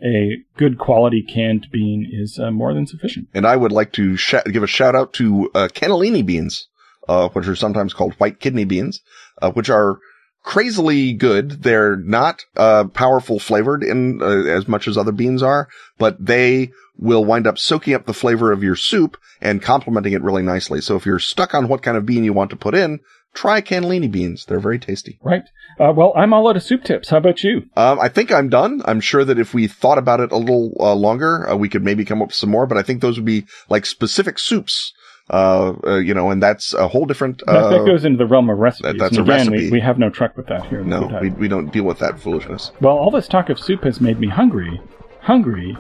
a 0.04 0.38
good 0.58 0.78
quality 0.78 1.24
canned 1.24 1.68
bean 1.72 2.10
is 2.12 2.40
uh, 2.40 2.52
more 2.52 2.74
than 2.74 2.88
sufficient. 2.88 3.28
And 3.34 3.46
I 3.46 3.56
would 3.56 3.72
like 3.72 3.94
to 3.94 4.18
sh- 4.18 4.36
give 4.52 4.64
a 4.64 4.68
shout 4.68 4.96
out 4.96 5.14
to 5.14 5.50
uh, 5.56 5.68
cannellini 5.72 6.26
beans, 6.26 6.68
uh, 7.08 7.30
which 7.30 7.48
are 7.48 7.56
sometimes 7.56 7.94
called 7.94 8.14
white 8.16 8.40
kidney 8.40 8.66
beans, 8.66 9.02
uh, 9.42 9.52
which 9.52 9.70
are 9.70 10.00
crazily 10.44 11.14
good. 11.14 11.64
They're 11.64 11.96
not 11.96 12.46
uh, 12.56 12.86
powerful 12.86 13.40
flavored 13.40 13.84
in 13.84 14.22
uh, 14.22 14.44
as 14.44 14.68
much 14.68 14.88
as 14.88 14.98
other 14.98 15.12
beans 15.12 15.42
are, 15.42 15.68
but 15.98 16.24
they 16.24 16.72
will 16.98 17.26
wind 17.26 17.48
up 17.48 17.58
soaking 17.58 17.94
up 17.94 18.06
the 18.06 18.14
flavor 18.14 18.52
of 18.52 18.64
your 18.64 18.76
soup 18.76 19.18
and 19.42 19.62
complementing 19.62 20.14
it 20.14 20.22
really 20.22 20.44
nicely. 20.44 20.82
So 20.82 20.96
if 20.96 21.06
you're 21.06 21.20
stuck 21.20 21.54
on 21.54 21.68
what 21.68 21.82
kind 21.82 21.98
of 21.98 22.06
bean 22.06 22.24
you 22.24 22.32
want 22.32 22.52
to 22.52 22.56
put 22.56 22.76
in, 22.76 23.00
try 23.36 23.62
cannellini 23.62 24.10
beans. 24.12 24.46
They're 24.46 24.60
very 24.60 24.80
tasty. 24.80 25.20
Right. 25.22 25.44
Uh, 25.80 25.92
well, 25.96 26.14
I'm 26.16 26.34
all 26.34 26.48
out 26.48 26.56
of 26.56 26.64
soup 26.64 26.84
tips. 26.84 27.10
How 27.10 27.18
about 27.18 27.44
you? 27.44 27.68
Um, 27.76 28.00
I 28.00 28.08
think 28.10 28.32
I'm 28.32 28.50
done. 28.50 28.82
I'm 28.86 29.02
sure 29.02 29.24
that 29.26 29.38
if 29.38 29.54
we 29.54 29.68
thought 29.68 29.98
about 29.98 30.22
it 30.22 30.32
a 30.32 30.38
little 30.38 30.74
uh, 30.80 30.96
longer, 30.96 31.48
uh, 31.50 31.56
we 31.56 31.68
could 31.70 31.84
maybe 31.84 32.06
come 32.06 32.22
up 32.22 32.30
with 32.30 32.36
some 32.36 32.50
more, 32.50 32.66
but 32.66 32.78
I 32.78 32.82
think 32.82 33.02
those 33.02 33.18
would 33.18 33.26
be 33.26 33.46
like 33.70 33.86
specific 33.86 34.40
soups 34.40 34.94
Uh, 35.28 35.74
uh, 35.88 35.96
you 35.98 36.14
know, 36.14 36.30
and 36.30 36.42
that's 36.42 36.76
a 36.76 36.88
whole 36.88 37.06
different. 37.08 37.42
That, 37.48 37.56
Uh, 37.56 37.70
that 37.72 37.86
goes 37.86 38.06
into 38.06 38.18
the 38.20 38.28
realm 38.28 38.48
of 38.50 38.60
recipes. 38.60 38.92
that- 38.94 39.00
that's 39.00 39.18
and 39.18 39.28
a 39.28 39.34
again, 39.34 39.48
recipe. 39.50 39.66
We, 39.72 39.80
we 39.80 39.82
have 39.82 39.98
no 39.98 40.10
truck 40.12 40.38
with 40.38 40.46
that 40.48 40.68
here. 40.68 40.84
no, 40.84 41.18
we, 41.20 41.30
we 41.32 41.48
don't 41.48 41.72
deal 41.74 41.84
with 41.84 41.98
that 42.00 42.20
foolishness. 42.20 42.72
Well, 42.80 42.96
all 42.96 43.10
this 43.10 43.28
talk 43.28 43.50
of 43.50 43.58
soup 43.60 43.84
has 43.86 44.00
made 44.00 44.20
me 44.20 44.28
hungry. 44.28 44.80
Hungry 45.22 45.76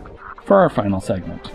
for 0.45 0.59
our 0.61 0.69
final 0.71 0.99
segment. 0.99 1.51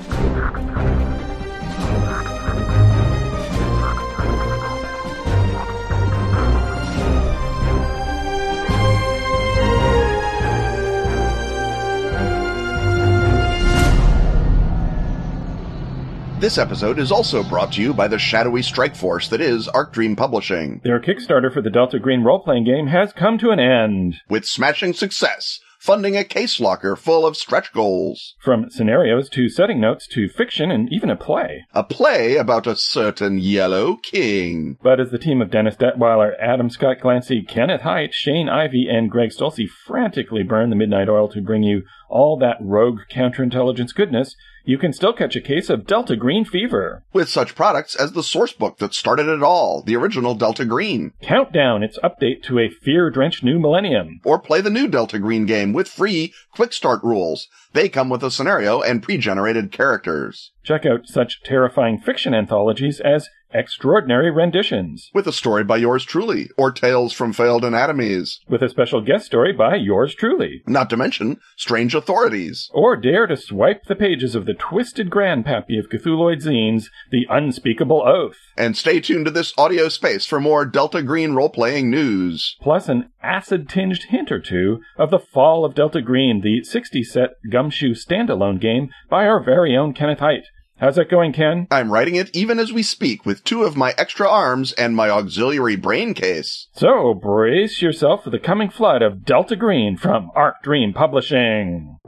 This 16.40 16.56
episode 16.56 16.98
is 16.98 17.12
also 17.12 17.42
brought 17.42 17.72
to 17.74 17.82
you 17.82 17.92
by 17.92 18.08
the 18.08 18.18
shadowy 18.18 18.62
strike 18.62 18.96
force 18.96 19.28
that 19.28 19.42
is 19.42 19.68
Arc 19.68 19.92
Dream 19.92 20.16
Publishing. 20.16 20.80
Their 20.82 20.98
Kickstarter 20.98 21.52
for 21.52 21.60
the 21.60 21.68
Delta 21.68 21.98
Green 21.98 22.22
role 22.22 22.42
playing 22.42 22.64
game 22.64 22.86
has 22.86 23.12
come 23.12 23.36
to 23.36 23.50
an 23.50 23.60
end. 23.60 24.16
With 24.26 24.46
smashing 24.46 24.94
success, 24.94 25.60
funding 25.78 26.16
a 26.16 26.24
case 26.24 26.58
locker 26.58 26.96
full 26.96 27.26
of 27.26 27.36
stretch 27.36 27.74
goals. 27.74 28.36
From 28.42 28.70
scenarios 28.70 29.28
to 29.30 29.50
setting 29.50 29.82
notes 29.82 30.06
to 30.12 30.30
fiction 30.30 30.70
and 30.70 30.90
even 30.90 31.10
a 31.10 31.16
play. 31.16 31.66
A 31.74 31.84
play 31.84 32.38
about 32.38 32.66
a 32.66 32.74
certain 32.74 33.38
yellow 33.38 33.96
king. 33.96 34.78
But 34.82 34.98
as 34.98 35.10
the 35.10 35.18
team 35.18 35.42
of 35.42 35.50
Dennis 35.50 35.76
Detwiller, 35.76 36.32
Adam 36.40 36.70
Scott 36.70 37.00
Glancy, 37.02 37.46
Kenneth 37.46 37.82
Hite, 37.82 38.14
Shane 38.14 38.48
Ivey, 38.48 38.88
and 38.90 39.10
Greg 39.10 39.28
Stolze 39.28 39.68
frantically 39.68 40.42
burn 40.42 40.70
the 40.70 40.76
midnight 40.76 41.10
oil 41.10 41.28
to 41.28 41.42
bring 41.42 41.64
you 41.64 41.82
all 42.08 42.38
that 42.38 42.56
rogue 42.62 43.00
counterintelligence 43.10 43.94
goodness, 43.94 44.36
you 44.70 44.78
can 44.78 44.92
still 44.92 45.12
catch 45.12 45.34
a 45.34 45.40
case 45.40 45.68
of 45.68 45.84
Delta 45.84 46.14
Green 46.14 46.44
fever. 46.44 47.02
With 47.12 47.28
such 47.28 47.56
products 47.56 47.96
as 47.96 48.12
the 48.12 48.22
source 48.22 48.52
book 48.52 48.78
that 48.78 48.94
started 48.94 49.26
it 49.26 49.42
all, 49.42 49.82
the 49.82 49.96
original 49.96 50.36
Delta 50.36 50.64
Green. 50.64 51.12
Countdown 51.20 51.82
its 51.82 51.98
update 52.04 52.44
to 52.44 52.60
a 52.60 52.70
fear 52.70 53.10
drenched 53.10 53.42
new 53.42 53.58
millennium. 53.58 54.20
Or 54.22 54.38
play 54.38 54.60
the 54.60 54.70
new 54.70 54.86
Delta 54.86 55.18
Green 55.18 55.44
game 55.44 55.72
with 55.72 55.88
free 55.88 56.32
quick 56.52 56.72
start 56.72 57.02
rules. 57.02 57.48
They 57.72 57.88
come 57.88 58.08
with 58.10 58.22
a 58.22 58.30
scenario 58.30 58.80
and 58.80 59.02
pre-generated 59.02 59.72
characters. 59.72 60.52
Check 60.62 60.86
out 60.86 61.08
such 61.08 61.42
terrifying 61.42 61.98
fiction 61.98 62.32
anthologies 62.32 63.00
as 63.00 63.28
Extraordinary 63.52 64.30
Renditions, 64.30 65.10
With 65.12 65.26
a 65.26 65.32
story 65.32 65.64
by 65.64 65.76
yours 65.78 66.04
truly, 66.04 66.48
or 66.56 66.70
Tales 66.70 67.12
from 67.12 67.32
Failed 67.32 67.64
Anatomies. 67.64 68.40
with 68.48 68.62
a 68.62 68.68
special 68.68 69.00
guest 69.00 69.26
story 69.26 69.52
by 69.52 69.74
yours 69.76 70.14
truly. 70.14 70.62
Not 70.66 70.88
to 70.90 70.96
mention 70.96 71.38
Strange 71.56 71.94
Authorities. 71.94 72.70
Or 72.72 72.96
dare 72.96 73.26
to 73.26 73.36
swipe 73.36 73.84
the 73.84 73.96
pages 73.96 74.34
of 74.34 74.46
the 74.46 74.54
twisted 74.54 75.10
grandpappy 75.10 75.78
of 75.78 75.88
Cthulhuid 75.90 76.42
zines, 76.42 76.84
The 77.10 77.26
Unspeakable 77.28 78.02
Oath. 78.06 78.36
And 78.56 78.76
stay 78.76 79.00
tuned 79.00 79.24
to 79.26 79.30
this 79.30 79.52
audio 79.58 79.88
space 79.88 80.26
for 80.26 80.40
more 80.40 80.64
Delta 80.64 81.02
Green 81.02 81.32
role-playing 81.34 81.90
news. 81.90 82.56
plus 82.60 82.88
an 82.88 83.10
acid 83.22 83.68
tinged 83.68 84.04
hint 84.10 84.30
or 84.30 84.40
two 84.40 84.80
of 84.96 85.10
the 85.10 85.18
fall 85.18 85.64
of 85.64 85.74
Delta 85.74 86.00
Green, 86.00 86.40
the 86.40 86.62
60 86.62 87.02
set 87.02 87.30
gumshoe 87.50 87.94
standalone 87.94 88.60
game 88.60 88.90
by 89.08 89.26
our 89.26 89.42
very 89.42 89.76
own 89.76 89.92
Kenneth 89.92 90.20
Hite. 90.20 90.44
How's 90.80 90.96
that 90.96 91.10
going, 91.10 91.34
Ken? 91.34 91.66
I'm 91.70 91.92
writing 91.92 92.14
it 92.14 92.34
even 92.34 92.58
as 92.58 92.72
we 92.72 92.82
speak 92.82 93.26
with 93.26 93.44
two 93.44 93.64
of 93.64 93.76
my 93.76 93.92
extra 93.98 94.26
arms 94.26 94.72
and 94.72 94.96
my 94.96 95.10
auxiliary 95.10 95.76
brain 95.76 96.14
case. 96.14 96.68
So 96.72 97.12
brace 97.12 97.82
yourself 97.82 98.24
for 98.24 98.30
the 98.30 98.38
coming 98.38 98.70
flood 98.70 99.02
of 99.02 99.22
Delta 99.22 99.56
Green 99.56 99.98
from 99.98 100.30
Arc 100.34 100.62
Dream 100.62 100.94
Publishing. 100.94 101.98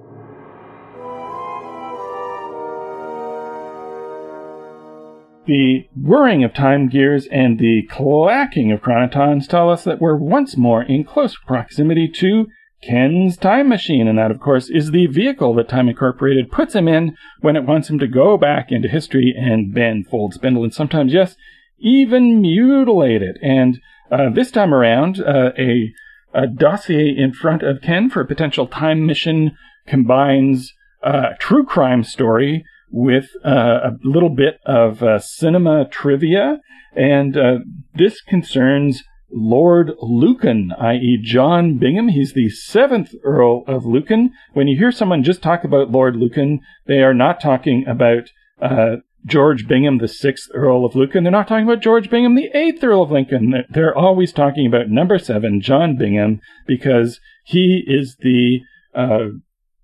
The 5.45 5.85
whirring 5.95 6.43
of 6.43 6.55
time 6.55 6.89
gears 6.89 7.27
and 7.27 7.59
the 7.59 7.83
clacking 7.91 8.73
of 8.73 8.81
chronotons 8.81 9.47
tell 9.47 9.69
us 9.69 9.85
that 9.85 10.01
we're 10.01 10.17
once 10.17 10.57
more 10.57 10.83
in 10.83 11.05
close 11.05 11.37
proximity 11.37 12.09
to 12.17 12.47
Ken's 12.83 13.37
time 13.37 13.69
machine, 13.69 14.09
and 14.09 14.19
that, 14.19 14.33
of 14.33 14.41
course, 14.41 14.69
is 14.69 14.91
the 14.91 15.07
vehicle 15.07 15.55
that 15.55 15.69
Time 15.69 15.89
Incorporated 15.89 16.51
puts 16.51 16.75
him 16.75 16.89
in 16.89 17.17
when 17.41 17.55
it 17.55 17.65
wants 17.65 17.89
him 17.89 17.99
to 18.01 18.09
go 18.09 18.37
back 18.37 18.73
into 18.73 18.89
history 18.89 19.33
and 19.39 19.73
bend, 19.73 20.09
fold, 20.09 20.35
spindle, 20.35 20.65
and 20.65 20.75
sometimes, 20.75 21.13
yes, 21.13 21.37
even 21.79 22.41
mutilate 22.41 23.23
it. 23.23 23.37
And 23.41 23.81
uh, 24.11 24.31
this 24.31 24.51
time 24.51 24.75
around, 24.75 25.21
uh, 25.21 25.53
a, 25.57 25.93
a 26.35 26.47
dossier 26.47 27.15
in 27.17 27.33
front 27.33 27.63
of 27.63 27.83
Ken 27.83 28.11
for 28.11 28.21
a 28.21 28.27
potential 28.27 28.67
time 28.67 29.07
mission 29.07 29.57
combines 29.87 30.73
uh, 31.05 31.31
a 31.35 31.39
true 31.39 31.65
crime 31.65 32.03
story 32.03 32.65
with 32.91 33.31
uh, 33.45 33.79
a 33.85 33.91
little 34.03 34.29
bit 34.29 34.59
of 34.67 35.03
uh, 35.03 35.19
cinema 35.19 35.87
trivia, 35.89 36.59
and 36.95 37.37
uh, 37.37 37.59
this 37.95 38.21
concerns 38.21 39.03
Lord 39.33 39.93
Lucan, 40.01 40.73
i.e., 40.79 41.19
John 41.23 41.79
Bingham. 41.79 42.09
He's 42.09 42.33
the 42.33 42.51
seventh 42.51 43.15
Earl 43.25 43.65
of 43.67 43.85
Lucan. 43.87 44.33
When 44.53 44.69
you 44.69 44.77
hear 44.77 44.93
someone 44.93 45.23
just 45.25 45.43
talk 45.43 45.65
about 45.65 45.91
Lord 45.91 46.17
Lucan, 46.17 46.61
they 46.87 47.03
are 47.03 47.15
not 47.15 47.41
talking 47.41 47.87
about 47.87 48.31
uh, 48.61 48.97
George 49.25 49.69
Bingham, 49.69 49.99
the 49.99 50.09
sixth 50.09 50.51
Earl 50.55 50.85
of 50.85 50.95
Lucan. 50.97 51.25
They're 51.25 51.31
not 51.31 51.49
talking 51.49 51.65
about 51.65 51.83
George 51.83 52.11
Bingham, 52.11 52.35
the 52.35 52.51
eighth 52.55 52.83
Earl 52.83 53.03
of 53.03 53.11
Lucan. 53.11 53.65
They're- 53.71 53.93
always 53.93 54.33
talking 54.33 54.67
about 54.67 54.89
number 54.89 55.19
seven, 55.19 55.61
John 55.61 55.97
Bingham, 55.97 56.41
because 56.67 57.21
he 57.45 57.85
is 57.87 58.17
the 58.21 58.61
uh, 58.95 59.27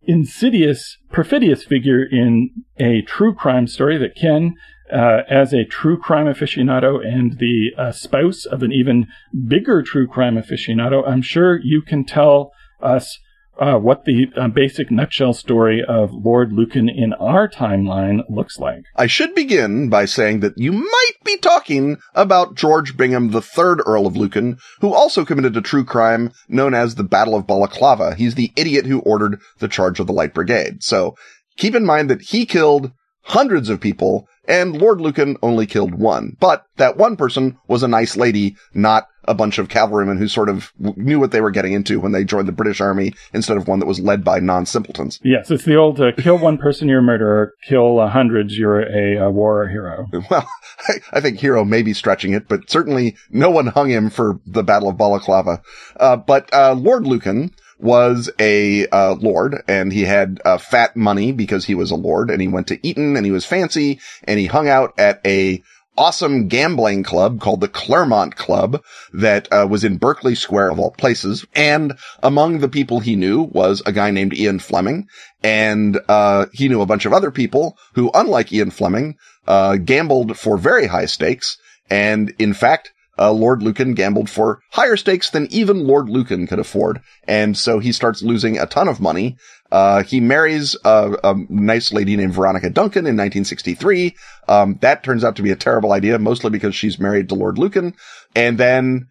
insidious, 0.02 0.98
perfidious 1.12 1.64
figure 1.64 2.02
in 2.02 2.50
a 2.78 3.02
true 3.02 3.34
crime 3.34 3.66
story 3.66 3.98
that 3.98 4.16
Ken, 4.16 4.54
uh, 4.92 5.22
as 5.28 5.52
a 5.52 5.64
true 5.64 5.98
crime 5.98 6.26
aficionado 6.26 7.04
and 7.04 7.38
the 7.38 7.70
uh, 7.76 7.92
spouse 7.92 8.44
of 8.44 8.62
an 8.62 8.72
even 8.72 9.06
bigger 9.46 9.82
true 9.82 10.06
crime 10.06 10.36
aficionado, 10.36 11.06
I'm 11.06 11.22
sure 11.22 11.58
you 11.62 11.82
can 11.82 12.04
tell 12.04 12.52
us 12.80 13.18
uh, 13.58 13.76
what 13.76 14.04
the 14.04 14.26
uh, 14.36 14.48
basic 14.48 14.90
nutshell 14.90 15.32
story 15.32 15.82
of 15.86 16.12
Lord 16.12 16.52
Lucan 16.52 16.88
in 16.88 17.12
our 17.14 17.48
timeline 17.48 18.20
looks 18.28 18.58
like. 18.58 18.84
I 18.96 19.06
should 19.06 19.34
begin 19.34 19.88
by 19.88 20.04
saying 20.04 20.40
that 20.40 20.56
you 20.56 20.72
might 20.72 21.12
be 21.24 21.36
talking 21.38 21.98
about 22.14 22.54
George 22.54 22.96
Bingham, 22.96 23.30
the 23.30 23.42
third 23.42 23.82
Earl 23.84 24.06
of 24.06 24.16
Lucan, 24.16 24.58
who 24.80 24.94
also 24.94 25.24
committed 25.24 25.56
a 25.56 25.60
true 25.60 25.84
crime 25.84 26.32
known 26.48 26.74
as 26.74 26.94
the 26.94 27.04
Battle 27.04 27.34
of 27.34 27.46
Balaclava. 27.46 28.14
He's 28.14 28.36
the 28.36 28.52
idiot 28.56 28.86
who 28.86 29.00
ordered 29.00 29.40
the 29.58 29.68
charge 29.68 29.98
of 29.98 30.06
the 30.06 30.12
Light 30.12 30.34
Brigade. 30.34 30.82
So 30.82 31.16
keep 31.56 31.74
in 31.74 31.84
mind 31.84 32.10
that 32.10 32.22
he 32.22 32.46
killed 32.46 32.92
hundreds 33.22 33.68
of 33.68 33.80
people 33.80 34.28
and 34.48 34.80
Lord 34.80 35.00
Lucan 35.00 35.36
only 35.42 35.66
killed 35.66 35.94
one. 35.94 36.36
But 36.40 36.64
that 36.76 36.96
one 36.96 37.16
person 37.16 37.58
was 37.68 37.82
a 37.82 37.88
nice 37.88 38.16
lady, 38.16 38.56
not 38.72 39.06
a 39.24 39.34
bunch 39.34 39.58
of 39.58 39.68
cavalrymen 39.68 40.16
who 40.16 40.26
sort 40.26 40.48
of 40.48 40.72
knew 40.78 41.20
what 41.20 41.32
they 41.32 41.42
were 41.42 41.50
getting 41.50 41.74
into 41.74 42.00
when 42.00 42.12
they 42.12 42.24
joined 42.24 42.48
the 42.48 42.52
British 42.52 42.80
army 42.80 43.12
instead 43.34 43.58
of 43.58 43.68
one 43.68 43.78
that 43.78 43.86
was 43.86 44.00
led 44.00 44.24
by 44.24 44.40
non-simpletons. 44.40 45.20
Yes, 45.22 45.50
it's 45.50 45.64
the 45.64 45.76
old 45.76 46.00
uh, 46.00 46.12
kill 46.12 46.38
one 46.38 46.56
person, 46.56 46.88
you're 46.88 47.00
a 47.00 47.02
murderer, 47.02 47.52
kill 47.62 48.00
uh, 48.00 48.08
hundreds, 48.08 48.56
you're 48.56 48.80
a, 48.80 49.26
a 49.26 49.30
war 49.30 49.68
hero. 49.68 50.06
Well, 50.30 50.48
I, 50.88 50.94
I 51.12 51.20
think 51.20 51.38
Hero 51.38 51.64
may 51.64 51.82
be 51.82 51.94
stretching 51.94 52.32
it, 52.32 52.48
but 52.48 52.70
certainly 52.70 53.16
no 53.30 53.50
one 53.50 53.66
hung 53.66 53.88
him 53.88 54.10
for 54.10 54.40
the 54.46 54.62
Battle 54.62 54.88
of 54.88 54.98
Balaclava. 54.98 55.62
Uh, 55.96 56.16
but, 56.16 56.52
uh, 56.52 56.74
Lord 56.74 57.06
Lucan 57.06 57.54
was 57.78 58.30
a, 58.38 58.86
uh, 58.88 59.14
lord 59.14 59.62
and 59.68 59.92
he 59.92 60.02
had, 60.02 60.40
uh, 60.44 60.58
fat 60.58 60.96
money 60.96 61.32
because 61.32 61.64
he 61.64 61.74
was 61.74 61.90
a 61.90 61.96
lord 61.96 62.30
and 62.30 62.40
he 62.40 62.48
went 62.48 62.66
to 62.66 62.86
Eton 62.86 63.16
and 63.16 63.24
he 63.24 63.32
was 63.32 63.44
fancy 63.44 64.00
and 64.24 64.38
he 64.38 64.46
hung 64.46 64.68
out 64.68 64.94
at 64.98 65.20
a 65.26 65.62
awesome 65.96 66.46
gambling 66.46 67.02
club 67.02 67.40
called 67.40 67.60
the 67.60 67.68
Clermont 67.68 68.36
Club 68.36 68.80
that, 69.12 69.48
uh, 69.52 69.66
was 69.68 69.82
in 69.82 69.98
Berkeley 69.98 70.36
Square 70.36 70.70
of 70.70 70.78
all 70.78 70.92
places. 70.92 71.44
And 71.56 71.94
among 72.22 72.60
the 72.60 72.68
people 72.68 73.00
he 73.00 73.16
knew 73.16 73.42
was 73.42 73.82
a 73.84 73.92
guy 73.92 74.12
named 74.12 74.32
Ian 74.32 74.60
Fleming 74.60 75.08
and, 75.42 75.98
uh, 76.08 76.46
he 76.52 76.68
knew 76.68 76.80
a 76.82 76.86
bunch 76.86 77.04
of 77.04 77.12
other 77.12 77.32
people 77.32 77.76
who, 77.94 78.12
unlike 78.14 78.52
Ian 78.52 78.70
Fleming, 78.70 79.16
uh, 79.48 79.76
gambled 79.76 80.38
for 80.38 80.56
very 80.56 80.86
high 80.86 81.06
stakes. 81.06 81.58
And 81.90 82.32
in 82.38 82.54
fact, 82.54 82.92
uh, 83.18 83.32
Lord 83.32 83.62
Lucan 83.62 83.94
gambled 83.94 84.30
for 84.30 84.60
higher 84.70 84.96
stakes 84.96 85.30
than 85.30 85.48
even 85.50 85.86
Lord 85.86 86.08
Lucan 86.08 86.46
could 86.46 86.58
afford. 86.58 87.00
And 87.26 87.56
so 87.56 87.78
he 87.78 87.92
starts 87.92 88.22
losing 88.22 88.58
a 88.58 88.66
ton 88.66 88.88
of 88.88 89.00
money. 89.00 89.36
Uh, 89.70 90.02
he 90.02 90.20
marries 90.20 90.76
a, 90.84 91.16
a 91.24 91.34
nice 91.48 91.92
lady 91.92 92.16
named 92.16 92.34
Veronica 92.34 92.70
Duncan 92.70 93.00
in 93.00 93.16
1963. 93.16 94.14
Um, 94.48 94.78
that 94.80 95.02
turns 95.02 95.24
out 95.24 95.36
to 95.36 95.42
be 95.42 95.50
a 95.50 95.56
terrible 95.56 95.92
idea, 95.92 96.18
mostly 96.18 96.50
because 96.50 96.74
she's 96.74 96.98
married 96.98 97.28
to 97.28 97.34
Lord 97.34 97.58
Lucan. 97.58 97.94
And 98.34 98.56
then 98.56 99.08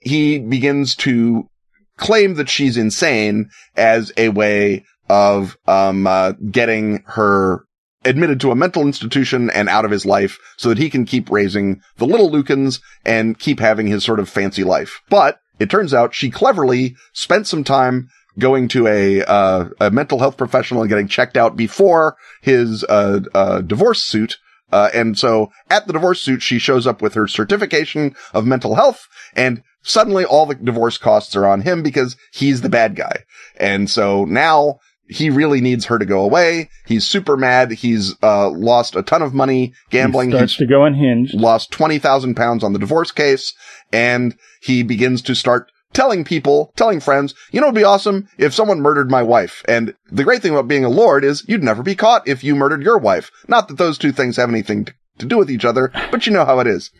he 0.00 0.38
begins 0.38 0.96
to 0.96 1.48
claim 1.96 2.34
that 2.34 2.48
she's 2.48 2.76
insane 2.76 3.50
as 3.76 4.12
a 4.16 4.30
way 4.30 4.84
of, 5.08 5.56
um, 5.66 6.06
uh, 6.06 6.32
getting 6.50 7.04
her 7.06 7.64
admitted 8.04 8.40
to 8.40 8.50
a 8.50 8.56
mental 8.56 8.82
institution 8.82 9.50
and 9.50 9.68
out 9.68 9.84
of 9.84 9.90
his 9.90 10.04
life 10.04 10.38
so 10.56 10.68
that 10.68 10.78
he 10.78 10.90
can 10.90 11.04
keep 11.04 11.30
raising 11.30 11.80
the 11.98 12.06
little 12.06 12.30
Lucans 12.30 12.80
and 13.04 13.38
keep 13.38 13.60
having 13.60 13.86
his 13.86 14.04
sort 14.04 14.20
of 14.20 14.28
fancy 14.28 14.64
life. 14.64 15.00
But 15.08 15.38
it 15.58 15.70
turns 15.70 15.94
out 15.94 16.14
she 16.14 16.30
cleverly 16.30 16.96
spent 17.12 17.46
some 17.46 17.64
time 17.64 18.08
going 18.38 18.68
to 18.68 18.86
a, 18.86 19.22
uh, 19.22 19.68
a 19.80 19.90
mental 19.90 20.18
health 20.18 20.36
professional 20.36 20.82
and 20.82 20.88
getting 20.88 21.08
checked 21.08 21.36
out 21.36 21.54
before 21.56 22.16
his, 22.40 22.82
uh, 22.84 23.20
uh, 23.34 23.60
divorce 23.60 24.02
suit, 24.02 24.38
Uh, 24.72 24.88
and 24.94 25.18
so 25.18 25.52
at 25.68 25.86
the 25.86 25.92
divorce 25.92 26.22
suit, 26.22 26.42
she 26.42 26.58
shows 26.58 26.86
up 26.86 27.02
with 27.02 27.12
her 27.12 27.28
certification 27.28 28.16
of 28.32 28.46
mental 28.46 28.74
health 28.74 29.06
and 29.36 29.62
suddenly 29.82 30.24
all 30.24 30.46
the 30.46 30.54
divorce 30.54 30.96
costs 30.96 31.36
are 31.36 31.46
on 31.46 31.60
him 31.60 31.82
because 31.82 32.16
he's 32.32 32.62
the 32.62 32.70
bad 32.70 32.96
guy. 32.96 33.24
And 33.58 33.90
so 33.90 34.24
now 34.24 34.78
he 35.12 35.30
really 35.30 35.60
needs 35.60 35.84
her 35.86 35.98
to 35.98 36.04
go 36.04 36.22
away. 36.24 36.68
He's 36.86 37.06
super 37.06 37.36
mad. 37.36 37.70
He's 37.72 38.14
uh, 38.22 38.50
lost 38.50 38.96
a 38.96 39.02
ton 39.02 39.22
of 39.22 39.32
money 39.34 39.72
gambling. 39.90 40.30
He 40.30 40.36
starts 40.36 40.52
He's 40.54 40.66
to 40.66 40.66
go 40.66 40.84
unhinged. 40.84 41.34
lost 41.34 41.70
20,000 41.70 42.34
pounds 42.34 42.64
on 42.64 42.72
the 42.72 42.78
divorce 42.78 43.12
case 43.12 43.54
and 43.92 44.36
he 44.60 44.82
begins 44.82 45.22
to 45.22 45.34
start 45.34 45.70
telling 45.92 46.24
people, 46.24 46.72
telling 46.76 47.00
friends, 47.00 47.34
you 47.50 47.60
know, 47.60 47.66
it'd 47.66 47.74
be 47.74 47.84
awesome 47.84 48.28
if 48.38 48.54
someone 48.54 48.80
murdered 48.80 49.10
my 49.10 49.22
wife. 49.22 49.62
And 49.68 49.94
the 50.10 50.24
great 50.24 50.40
thing 50.42 50.52
about 50.52 50.68
being 50.68 50.84
a 50.84 50.88
lord 50.88 51.24
is 51.24 51.44
you'd 51.46 51.62
never 51.62 51.82
be 51.82 51.94
caught 51.94 52.26
if 52.26 52.42
you 52.42 52.54
murdered 52.56 52.82
your 52.82 52.98
wife. 52.98 53.30
Not 53.46 53.68
that 53.68 53.76
those 53.78 53.98
two 53.98 54.12
things 54.12 54.36
have 54.36 54.48
anything 54.48 54.88
to 55.18 55.26
do 55.26 55.36
with 55.36 55.50
each 55.50 55.64
other, 55.66 55.92
but 56.10 56.26
you 56.26 56.32
know 56.32 56.46
how 56.46 56.60
it 56.60 56.66
is. 56.66 56.90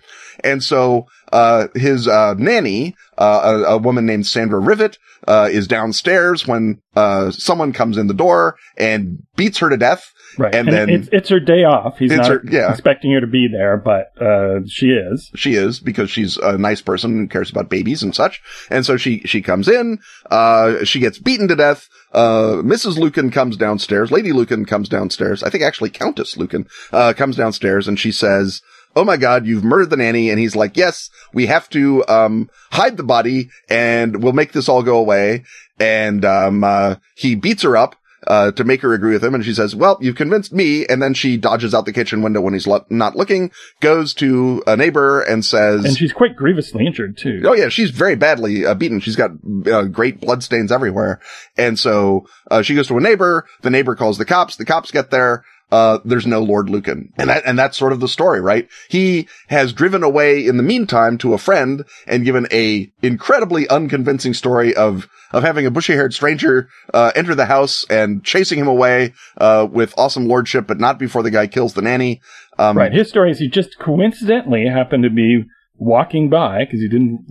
And 0.44 0.62
so, 0.62 1.06
uh, 1.32 1.68
his, 1.74 2.06
uh, 2.06 2.34
nanny, 2.38 2.94
uh, 3.18 3.62
a, 3.66 3.74
a 3.74 3.78
woman 3.78 4.06
named 4.06 4.26
Sandra 4.26 4.60
Rivett, 4.60 4.98
uh, 5.26 5.48
is 5.50 5.66
downstairs 5.66 6.46
when, 6.46 6.80
uh, 6.94 7.30
someone 7.30 7.72
comes 7.72 7.96
in 7.96 8.06
the 8.06 8.14
door 8.14 8.56
and 8.76 9.22
beats 9.36 9.58
her 9.58 9.68
to 9.70 9.76
death. 9.76 10.12
Right. 10.38 10.54
And 10.54 10.68
And, 10.68 10.76
then- 10.76 10.88
it's, 10.90 11.08
it's 11.12 11.28
her 11.28 11.40
day 11.40 11.64
off. 11.64 11.98
He's 11.98 12.10
not 12.12 12.26
her- 12.26 12.42
yeah. 12.50 12.70
expecting 12.70 13.12
her 13.12 13.20
to 13.20 13.26
be 13.26 13.48
there, 13.52 13.76
but 13.76 14.12
uh, 14.20 14.60
she 14.66 14.86
is. 14.86 15.30
She 15.34 15.54
is 15.54 15.78
because 15.78 16.10
she's 16.10 16.38
a 16.38 16.56
nice 16.56 16.80
person 16.80 17.18
who 17.18 17.28
cares 17.28 17.50
about 17.50 17.68
babies 17.68 18.02
and 18.02 18.14
such. 18.14 18.40
And 18.70 18.84
so 18.86 18.96
she, 18.96 19.20
she 19.26 19.42
comes 19.42 19.68
in, 19.68 19.98
uh, 20.30 20.84
she 20.84 21.00
gets 21.00 21.18
beaten 21.18 21.48
to 21.48 21.56
death. 21.56 21.86
Uh, 22.12 22.62
Mrs. 22.62 22.96
Lucan 22.98 23.30
comes 23.30 23.56
downstairs. 23.58 24.10
Lady 24.10 24.32
Lucan 24.32 24.64
comes 24.64 24.88
downstairs. 24.88 25.42
I 25.42 25.50
think 25.50 25.62
actually 25.64 25.90
Countess 25.90 26.36
Lucan, 26.36 26.66
uh, 26.92 27.12
comes 27.14 27.36
downstairs 27.36 27.86
and 27.86 27.98
she 27.98 28.10
says, 28.12 28.62
Oh 28.94 29.04
my 29.04 29.16
God, 29.16 29.46
you've 29.46 29.64
murdered 29.64 29.90
the 29.90 29.96
nanny. 29.96 30.30
And 30.30 30.38
he's 30.38 30.56
like, 30.56 30.76
yes, 30.76 31.10
we 31.32 31.46
have 31.46 31.68
to, 31.70 32.06
um, 32.08 32.50
hide 32.70 32.96
the 32.96 33.02
body 33.02 33.50
and 33.68 34.22
we'll 34.22 34.32
make 34.32 34.52
this 34.52 34.68
all 34.68 34.82
go 34.82 34.98
away. 34.98 35.44
And, 35.80 36.24
um, 36.24 36.62
uh, 36.64 36.96
he 37.14 37.34
beats 37.34 37.62
her 37.62 37.76
up. 37.76 37.96
Uh, 38.24 38.52
to 38.52 38.62
make 38.62 38.82
her 38.82 38.94
agree 38.94 39.14
with 39.14 39.24
him. 39.24 39.34
And 39.34 39.44
she 39.44 39.52
says, 39.52 39.74
well, 39.74 39.98
you've 40.00 40.14
convinced 40.14 40.52
me. 40.52 40.86
And 40.86 41.02
then 41.02 41.12
she 41.12 41.36
dodges 41.36 41.74
out 41.74 41.86
the 41.86 41.92
kitchen 41.92 42.22
window 42.22 42.40
when 42.40 42.54
he's 42.54 42.68
lo- 42.68 42.86
not 42.88 43.16
looking, 43.16 43.50
goes 43.80 44.14
to 44.14 44.62
a 44.64 44.76
neighbor 44.76 45.20
and 45.22 45.44
says, 45.44 45.84
And 45.84 45.96
she's 45.96 46.12
quite 46.12 46.36
grievously 46.36 46.86
injured, 46.86 47.16
too. 47.16 47.42
Oh 47.44 47.52
yeah, 47.52 47.68
she's 47.68 47.90
very 47.90 48.14
badly 48.14 48.64
uh, 48.64 48.74
beaten. 48.74 49.00
She's 49.00 49.16
got 49.16 49.32
uh, 49.66 49.86
great 49.86 50.20
bloodstains 50.20 50.70
everywhere. 50.70 51.18
And 51.56 51.76
so 51.76 52.28
uh, 52.48 52.62
she 52.62 52.76
goes 52.76 52.86
to 52.86 52.96
a 52.96 53.00
neighbor. 53.00 53.44
The 53.62 53.70
neighbor 53.70 53.96
calls 53.96 54.18
the 54.18 54.24
cops. 54.24 54.54
The 54.54 54.66
cops 54.66 54.92
get 54.92 55.10
there. 55.10 55.44
Uh, 55.72 56.00
there's 56.04 56.26
no 56.26 56.42
Lord 56.42 56.68
Lucan. 56.68 57.14
And 57.16 57.30
that, 57.30 57.44
and 57.46 57.58
that's 57.58 57.78
sort 57.78 57.92
of 57.92 58.00
the 58.00 58.06
story, 58.06 58.42
right? 58.42 58.68
He 58.90 59.26
has 59.48 59.72
driven 59.72 60.02
away 60.02 60.46
in 60.46 60.58
the 60.58 60.62
meantime 60.62 61.16
to 61.18 61.32
a 61.32 61.38
friend 61.38 61.86
and 62.06 62.26
given 62.26 62.46
a 62.52 62.92
incredibly 63.00 63.66
unconvincing 63.70 64.34
story 64.34 64.76
of, 64.76 65.08
of 65.32 65.42
having 65.42 65.64
a 65.64 65.70
bushy 65.70 65.94
haired 65.94 66.12
stranger, 66.12 66.68
uh, 66.92 67.12
enter 67.16 67.34
the 67.34 67.46
house 67.46 67.86
and 67.88 68.22
chasing 68.22 68.58
him 68.58 68.68
away, 68.68 69.14
uh, 69.38 69.66
with 69.70 69.94
awesome 69.96 70.28
lordship, 70.28 70.66
but 70.66 70.78
not 70.78 70.98
before 70.98 71.22
the 71.22 71.30
guy 71.30 71.46
kills 71.46 71.72
the 71.72 71.80
nanny. 71.80 72.20
Um, 72.58 72.76
Right. 72.76 72.92
His 72.92 73.08
story 73.08 73.30
is 73.30 73.38
he 73.38 73.48
just 73.48 73.78
coincidentally 73.78 74.66
happened 74.66 75.04
to 75.04 75.10
be 75.10 75.44
walking 75.78 76.28
by 76.28 76.66
because 76.66 76.80
he 76.80 76.88
didn't, 76.88 77.24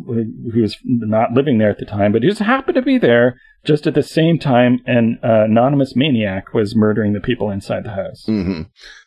he 0.52 0.60
was 0.60 0.76
not 0.84 1.34
living 1.34 1.60
there 1.60 1.70
at 1.70 1.78
the 1.78 1.86
time, 1.86 2.12
but 2.12 2.24
he 2.24 2.28
just 2.30 2.42
happened 2.42 2.76
to 2.76 2.82
be 2.82 2.98
there 2.98 3.40
just 3.64 3.88
at 3.88 3.94
the 3.94 4.04
same 4.04 4.40
time 4.40 4.80
an 4.86 5.20
uh, 5.24 5.44
anonymous 5.46 5.96
maniac 5.96 6.54
was 6.54 6.76
murdering 6.76 7.14
the 7.14 7.20
people 7.20 7.50
inside 7.50 7.84
the 7.84 7.92
house. 7.92 8.24
hmm 8.26 8.64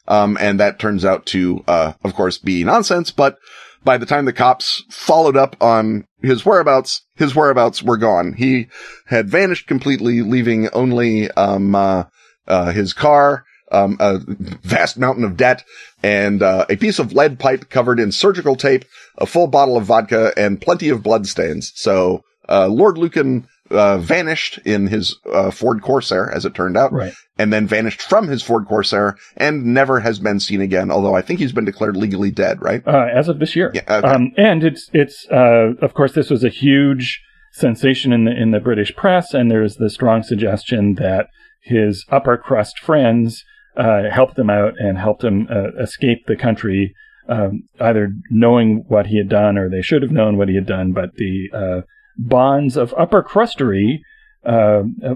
Um, 0.07 0.37
and 0.41 0.61
that 0.61 0.79
turns 0.79 1.05
out 1.05 1.27
to, 1.27 1.65
uh, 1.67 1.93
of 2.05 2.15
course, 2.15 2.39
be 2.39 2.63
nonsense. 2.65 3.11
But 3.11 3.39
by 3.83 3.99
the 3.99 4.07
time 4.07 4.25
the 4.25 4.33
cops 4.33 4.85
followed 4.91 5.37
up 5.37 5.57
on 5.61 6.07
his 6.23 6.45
whereabouts, 6.45 7.03
his 7.17 7.35
whereabouts 7.35 7.83
were 7.83 7.97
gone. 7.97 8.35
He 8.37 8.69
had 9.07 9.29
vanished 9.29 9.67
completely, 9.67 10.23
leaving 10.23 10.69
only, 10.71 11.31
um, 11.33 11.75
uh, 11.75 12.05
uh, 12.47 12.73
his 12.73 12.93
car, 12.93 13.45
um, 13.73 13.97
a 14.01 14.21
vast 14.63 14.99
mountain 14.99 15.25
of 15.25 15.37
debt 15.37 15.65
and, 16.03 16.43
uh, 16.43 16.65
a 16.69 16.77
piece 16.77 16.99
of 16.99 17.13
lead 17.13 17.39
pipe 17.39 17.69
covered 17.71 17.99
in 17.99 18.13
surgical 18.13 18.57
tape, 18.57 18.85
a 19.19 19.27
full 19.27 19.49
bottle 19.49 19.77
of 19.77 19.85
vodka 19.85 20.33
and 20.37 20.61
plenty 20.61 20.89
of 20.91 21.03
bloodstains. 21.03 21.73
So, 21.75 22.23
uh, 22.49 22.69
Lord 22.69 22.99
Lucan, 22.99 23.49
uh, 23.71 23.99
vanished 23.99 24.59
in 24.65 24.87
his, 24.87 25.17
uh, 25.33 25.51
Ford 25.51 25.81
Corsair, 25.83 26.31
as 26.35 26.45
it 26.45 26.55
turned 26.55 26.77
out 26.77 26.93
Right. 26.93 27.12
and 27.39 27.53
then 27.53 27.67
vanished 27.67 28.03
from 28.03 28.29
his 28.29 28.43
Ford 28.43 28.67
Corsair 28.67 29.17
and 29.37 29.65
never 29.65 30.01
has 30.01 30.19
been 30.19 30.39
seen 30.39 30.61
again. 30.61 30.91
Although 30.91 31.15
I 31.15 31.23
think 31.23 31.41
he's 31.41 31.53
been 31.53 31.65
declared 31.65 31.97
legally 31.97 32.31
dead, 32.31 32.61
right? 32.61 32.83
Uh, 32.87 33.07
as 33.12 33.29
of 33.29 33.39
this 33.39 33.57
year. 33.57 33.71
Yeah, 33.75 33.83
okay. 33.89 34.07
Um, 34.07 34.33
and 34.37 34.62
it's, 34.65 34.91
it's, 34.93 35.27
uh, 35.31 35.73
of 35.81 35.95
course, 35.95 36.12
this 36.12 36.29
was 36.31 36.45
a 36.45 36.51
huge 36.51 37.23
sensation 37.53 38.12
in 38.12 38.25
the, 38.25 38.33
in 38.33 38.51
the 38.51 38.61
British 38.61 38.95
press. 38.97 39.33
And 39.33 39.51
there's 39.51 39.77
the 39.77 39.89
strong 39.91 40.23
suggestion 40.23 40.95
that 40.97 41.29
his 41.62 42.05
upper 42.11 42.37
crust 42.37 42.79
friends, 42.81 43.45
uh, 43.77 44.11
helped 44.11 44.39
him 44.39 44.51
out 44.51 44.75
and 44.79 44.99
helped 44.99 45.25
him, 45.25 45.49
uh, 45.51 45.73
escape 45.83 46.27
the 46.27 46.37
country, 46.37 46.95
um, 47.29 47.62
either 47.81 48.11
knowing 48.31 48.85
what 48.89 49.07
he 49.07 49.17
had 49.17 49.29
done 49.31 49.57
or 49.57 49.71
they 49.71 49.81
should 49.83 50.03
have 50.03 50.11
known 50.12 50.37
what 50.37 50.49
he 50.49 50.55
had 50.55 50.67
done. 50.67 50.93
But 50.93 51.15
the, 51.15 51.49
uh, 51.53 51.81
bonds 52.17 52.77
of 52.77 52.95
upper 52.97 53.23
crustery, 53.23 54.01
uh, 54.45 54.83
uh, 55.05 55.15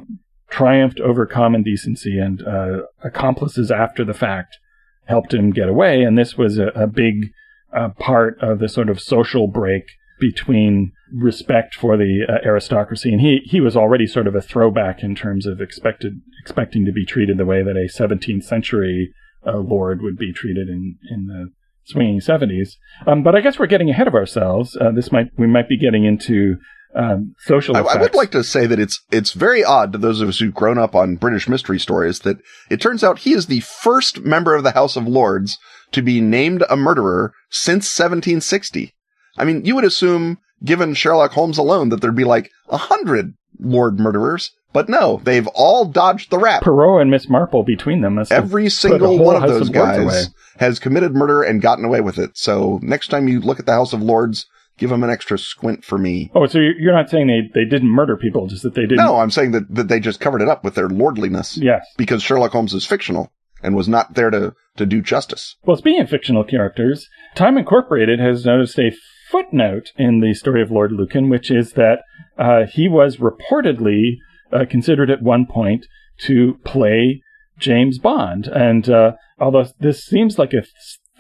triumphed 0.50 1.00
over 1.00 1.26
common 1.26 1.62
decency 1.62 2.18
and, 2.18 2.42
uh, 2.46 2.82
accomplices 3.04 3.70
after 3.70 4.04
the 4.04 4.14
fact 4.14 4.58
helped 5.04 5.34
him 5.34 5.50
get 5.50 5.68
away. 5.68 6.02
And 6.02 6.16
this 6.16 6.36
was 6.36 6.58
a, 6.58 6.68
a 6.68 6.86
big 6.86 7.32
uh, 7.74 7.90
part 7.98 8.38
of 8.40 8.58
the 8.58 8.68
sort 8.68 8.88
of 8.88 9.00
social 9.00 9.46
break 9.46 9.84
between 10.20 10.92
respect 11.12 11.74
for 11.74 11.96
the 11.96 12.24
uh, 12.28 12.46
aristocracy. 12.46 13.12
And 13.12 13.20
he, 13.20 13.40
he 13.44 13.60
was 13.60 13.76
already 13.76 14.06
sort 14.06 14.26
of 14.26 14.34
a 14.34 14.42
throwback 14.42 15.02
in 15.02 15.14
terms 15.14 15.46
of 15.46 15.60
expected, 15.60 16.20
expecting 16.40 16.84
to 16.84 16.92
be 16.92 17.04
treated 17.04 17.38
the 17.38 17.46
way 17.46 17.62
that 17.62 17.76
a 17.76 17.88
17th 17.88 18.44
century 18.44 19.12
uh, 19.46 19.58
lord 19.58 20.02
would 20.02 20.18
be 20.18 20.32
treated 20.32 20.68
in, 20.68 20.96
in 21.10 21.26
the 21.26 21.52
swinging 21.84 22.20
70s. 22.20 22.70
Um, 23.06 23.22
but 23.22 23.34
I 23.34 23.40
guess 23.40 23.58
we're 23.58 23.66
getting 23.66 23.90
ahead 23.90 24.08
of 24.08 24.14
ourselves. 24.14 24.76
Uh, 24.76 24.90
this 24.90 25.12
might, 25.12 25.28
we 25.38 25.46
might 25.46 25.68
be 25.68 25.78
getting 25.78 26.04
into 26.04 26.56
um, 26.94 27.34
social 27.40 27.76
I. 27.76 27.80
I 27.80 28.00
would 28.00 28.14
like 28.14 28.30
to 28.32 28.42
say 28.44 28.66
that 28.66 28.80
it's 28.80 29.00
it's 29.10 29.32
very 29.32 29.62
odd 29.64 29.92
to 29.92 29.98
those 29.98 30.20
of 30.20 30.28
us 30.28 30.38
who've 30.38 30.54
grown 30.54 30.78
up 30.78 30.94
on 30.94 31.16
British 31.16 31.48
mystery 31.48 31.78
stories 31.78 32.20
that 32.20 32.38
it 32.70 32.80
turns 32.80 33.04
out 33.04 33.20
he 33.20 33.32
is 33.32 33.46
the 33.46 33.60
first 33.60 34.20
member 34.20 34.54
of 34.54 34.64
the 34.64 34.72
House 34.72 34.96
of 34.96 35.06
Lords 35.06 35.58
to 35.92 36.02
be 36.02 36.20
named 36.20 36.64
a 36.68 36.76
murderer 36.76 37.32
since 37.50 37.84
1760. 37.98 38.92
I 39.36 39.44
mean, 39.44 39.64
you 39.64 39.74
would 39.74 39.84
assume, 39.84 40.38
given 40.64 40.94
Sherlock 40.94 41.32
Holmes 41.32 41.58
alone, 41.58 41.88
that 41.90 42.00
there'd 42.00 42.16
be 42.16 42.24
like 42.24 42.50
a 42.68 42.76
hundred 42.76 43.34
Lord 43.60 43.98
murderers, 43.98 44.52
but 44.72 44.88
no, 44.88 45.20
they've 45.24 45.46
all 45.48 45.84
dodged 45.86 46.30
the 46.30 46.38
rap. 46.38 46.62
Poirot 46.62 47.02
and 47.02 47.10
Miss 47.10 47.28
Marple 47.28 47.62
between 47.62 48.02
them. 48.02 48.16
must 48.16 48.30
have 48.32 48.44
Every 48.44 48.68
single 48.68 49.18
one 49.18 49.36
of 49.36 49.42
House 49.42 49.50
those 49.50 49.68
of 49.68 49.74
guys 49.74 49.98
away. 50.02 50.22
has 50.58 50.78
committed 50.78 51.14
murder 51.14 51.42
and 51.42 51.62
gotten 51.62 51.84
away 51.84 52.00
with 52.00 52.18
it. 52.18 52.36
So 52.36 52.78
next 52.82 53.08
time 53.08 53.28
you 53.28 53.40
look 53.40 53.58
at 53.60 53.66
the 53.66 53.72
House 53.72 53.92
of 53.92 54.02
Lords, 54.02 54.46
give 54.78 54.90
them 54.90 55.02
an 55.04 55.10
extra 55.10 55.38
squint 55.38 55.84
for 55.84 55.98
me. 55.98 56.30
Oh, 56.34 56.46
so 56.46 56.58
you're 56.58 56.94
not 56.94 57.10
saying 57.10 57.26
they, 57.26 57.60
they 57.60 57.68
didn't 57.68 57.88
murder 57.90 58.16
people, 58.16 58.46
just 58.46 58.62
that 58.62 58.74
they 58.74 58.82
didn't? 58.82 58.96
No, 59.04 59.16
I'm 59.16 59.30
saying 59.30 59.50
that, 59.52 59.74
that 59.74 59.88
they 59.88 60.00
just 60.00 60.20
covered 60.20 60.40
it 60.42 60.48
up 60.48 60.64
with 60.64 60.74
their 60.74 60.88
lordliness 60.88 61.56
Yes. 61.56 61.84
because 61.96 62.22
Sherlock 62.22 62.52
Holmes 62.52 62.74
is 62.74 62.86
fictional 62.86 63.32
and 63.62 63.74
was 63.74 63.88
not 63.88 64.14
there 64.14 64.30
to, 64.30 64.54
to 64.76 64.86
do 64.86 65.02
justice. 65.02 65.56
Well, 65.64 65.76
speaking 65.76 66.00
of 66.00 66.08
fictional 66.08 66.44
characters, 66.44 67.08
Time 67.34 67.58
Incorporated 67.58 68.20
has 68.20 68.46
noticed 68.46 68.78
a 68.78 68.92
footnote 69.30 69.90
in 69.96 70.20
the 70.20 70.32
story 70.32 70.62
of 70.62 70.70
Lord 70.70 70.92
Lucan, 70.92 71.28
which 71.28 71.50
is 71.50 71.72
that 71.72 71.98
uh, 72.38 72.66
he 72.72 72.88
was 72.88 73.16
reportedly 73.18 74.16
uh, 74.52 74.64
considered 74.68 75.10
at 75.10 75.22
one 75.22 75.44
point 75.46 75.86
to 76.26 76.58
play 76.64 77.20
James 77.58 77.98
Bond. 77.98 78.46
And 78.46 78.88
uh, 78.88 79.12
although 79.38 79.66
this 79.80 80.04
seems 80.04 80.38
like 80.38 80.52
a 80.52 80.62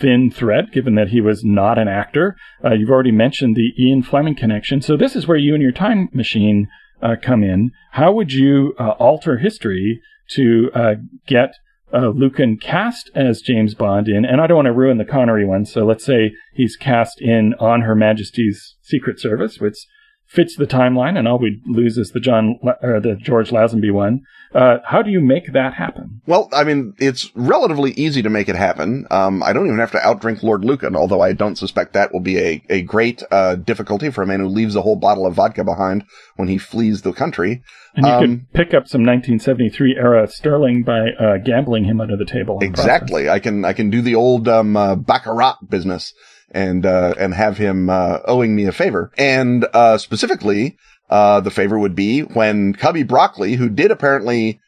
thin 0.00 0.30
thread, 0.30 0.72
given 0.72 0.94
that 0.94 1.08
he 1.08 1.20
was 1.20 1.42
not 1.44 1.78
an 1.78 1.88
actor, 1.88 2.36
uh, 2.64 2.74
you've 2.74 2.90
already 2.90 3.12
mentioned 3.12 3.56
the 3.56 3.72
Ian 3.82 4.02
Fleming 4.02 4.34
connection. 4.34 4.80
So 4.80 4.96
this 4.96 5.16
is 5.16 5.26
where 5.26 5.36
you 5.36 5.54
and 5.54 5.62
your 5.62 5.72
time 5.72 6.08
machine 6.12 6.68
uh, 7.02 7.16
come 7.20 7.42
in. 7.42 7.70
How 7.92 8.12
would 8.12 8.32
you 8.32 8.74
uh, 8.78 8.90
alter 8.98 9.38
history 9.38 10.00
to 10.32 10.70
uh, 10.74 10.94
get 11.26 11.54
uh, 11.92 12.08
Lucan 12.08 12.58
cast 12.58 13.10
as 13.14 13.40
James 13.40 13.74
Bond 13.74 14.08
in, 14.08 14.24
and 14.24 14.40
I 14.40 14.46
don't 14.46 14.56
want 14.56 14.66
to 14.66 14.72
ruin 14.72 14.98
the 14.98 15.04
Connery 15.04 15.46
one, 15.46 15.64
so 15.64 15.86
let's 15.86 16.04
say 16.04 16.32
he's 16.52 16.76
cast 16.76 17.20
in 17.20 17.54
On 17.58 17.82
Her 17.82 17.94
Majesty's 17.94 18.76
Secret 18.82 19.18
Service, 19.18 19.58
which 19.58 19.86
fits 20.28 20.56
the 20.56 20.66
timeline, 20.66 21.18
and 21.18 21.26
all 21.26 21.38
we 21.38 21.60
lose 21.66 21.96
is 21.96 22.10
the 22.10 22.20
John 22.20 22.58
or 22.82 23.00
the 23.00 23.16
George 23.16 23.50
Lazenby 23.50 23.92
one. 23.92 24.20
Uh, 24.54 24.78
how 24.84 25.02
do 25.02 25.10
you 25.10 25.20
make 25.20 25.52
that 25.52 25.74
happen? 25.74 26.20
Well, 26.26 26.48
I 26.52 26.64
mean, 26.64 26.94
it's 26.98 27.30
relatively 27.34 27.92
easy 27.92 28.22
to 28.22 28.30
make 28.30 28.48
it 28.48 28.56
happen. 28.56 29.06
Um, 29.10 29.42
I 29.42 29.52
don't 29.52 29.66
even 29.66 29.78
have 29.78 29.92
to 29.92 29.98
outdrink 29.98 30.42
Lord 30.42 30.64
Lucan, 30.64 30.96
although 30.96 31.20
I 31.20 31.32
don't 31.32 31.56
suspect 31.56 31.92
that 31.94 32.12
will 32.12 32.20
be 32.20 32.38
a, 32.38 32.62
a 32.70 32.82
great 32.82 33.22
uh, 33.30 33.56
difficulty 33.56 34.10
for 34.10 34.22
a 34.22 34.26
man 34.26 34.40
who 34.40 34.48
leaves 34.48 34.74
a 34.76 34.82
whole 34.82 34.96
bottle 34.96 35.26
of 35.26 35.34
vodka 35.34 35.64
behind 35.64 36.04
when 36.36 36.48
he 36.48 36.56
flees 36.56 37.02
the 37.02 37.12
country. 37.12 37.62
And 37.94 38.06
you 38.06 38.12
Um, 38.12 38.20
could 38.20 38.52
pick 38.52 38.68
up 38.68 38.88
some 38.88 39.02
1973 39.02 39.96
era 39.96 40.26
sterling 40.28 40.82
by 40.82 41.10
uh, 41.18 41.38
gambling 41.38 41.84
him 41.84 42.00
under 42.00 42.16
the 42.16 42.26
table. 42.26 42.58
Exactly. 42.62 43.28
I 43.28 43.38
can 43.40 43.64
I 43.64 43.72
can 43.72 43.90
do 43.90 44.02
the 44.02 44.14
old 44.14 44.48
um, 44.48 44.76
uh, 44.76 44.94
baccarat 44.94 45.56
business 45.68 46.12
and 46.50 46.86
uh, 46.86 47.14
and 47.18 47.34
have 47.34 47.58
him 47.58 47.90
uh, 47.90 48.20
owing 48.24 48.54
me 48.54 48.66
a 48.66 48.72
favor. 48.72 49.12
And 49.18 49.66
uh, 49.72 49.98
specifically, 49.98 50.76
uh, 51.10 51.40
the 51.40 51.50
favor 51.50 51.78
would 51.78 51.94
be 51.94 52.20
when 52.20 52.74
Cubby 52.74 53.02
Broccoli, 53.02 53.54
who 53.54 53.68
did 53.68 53.90
apparently 53.90 54.60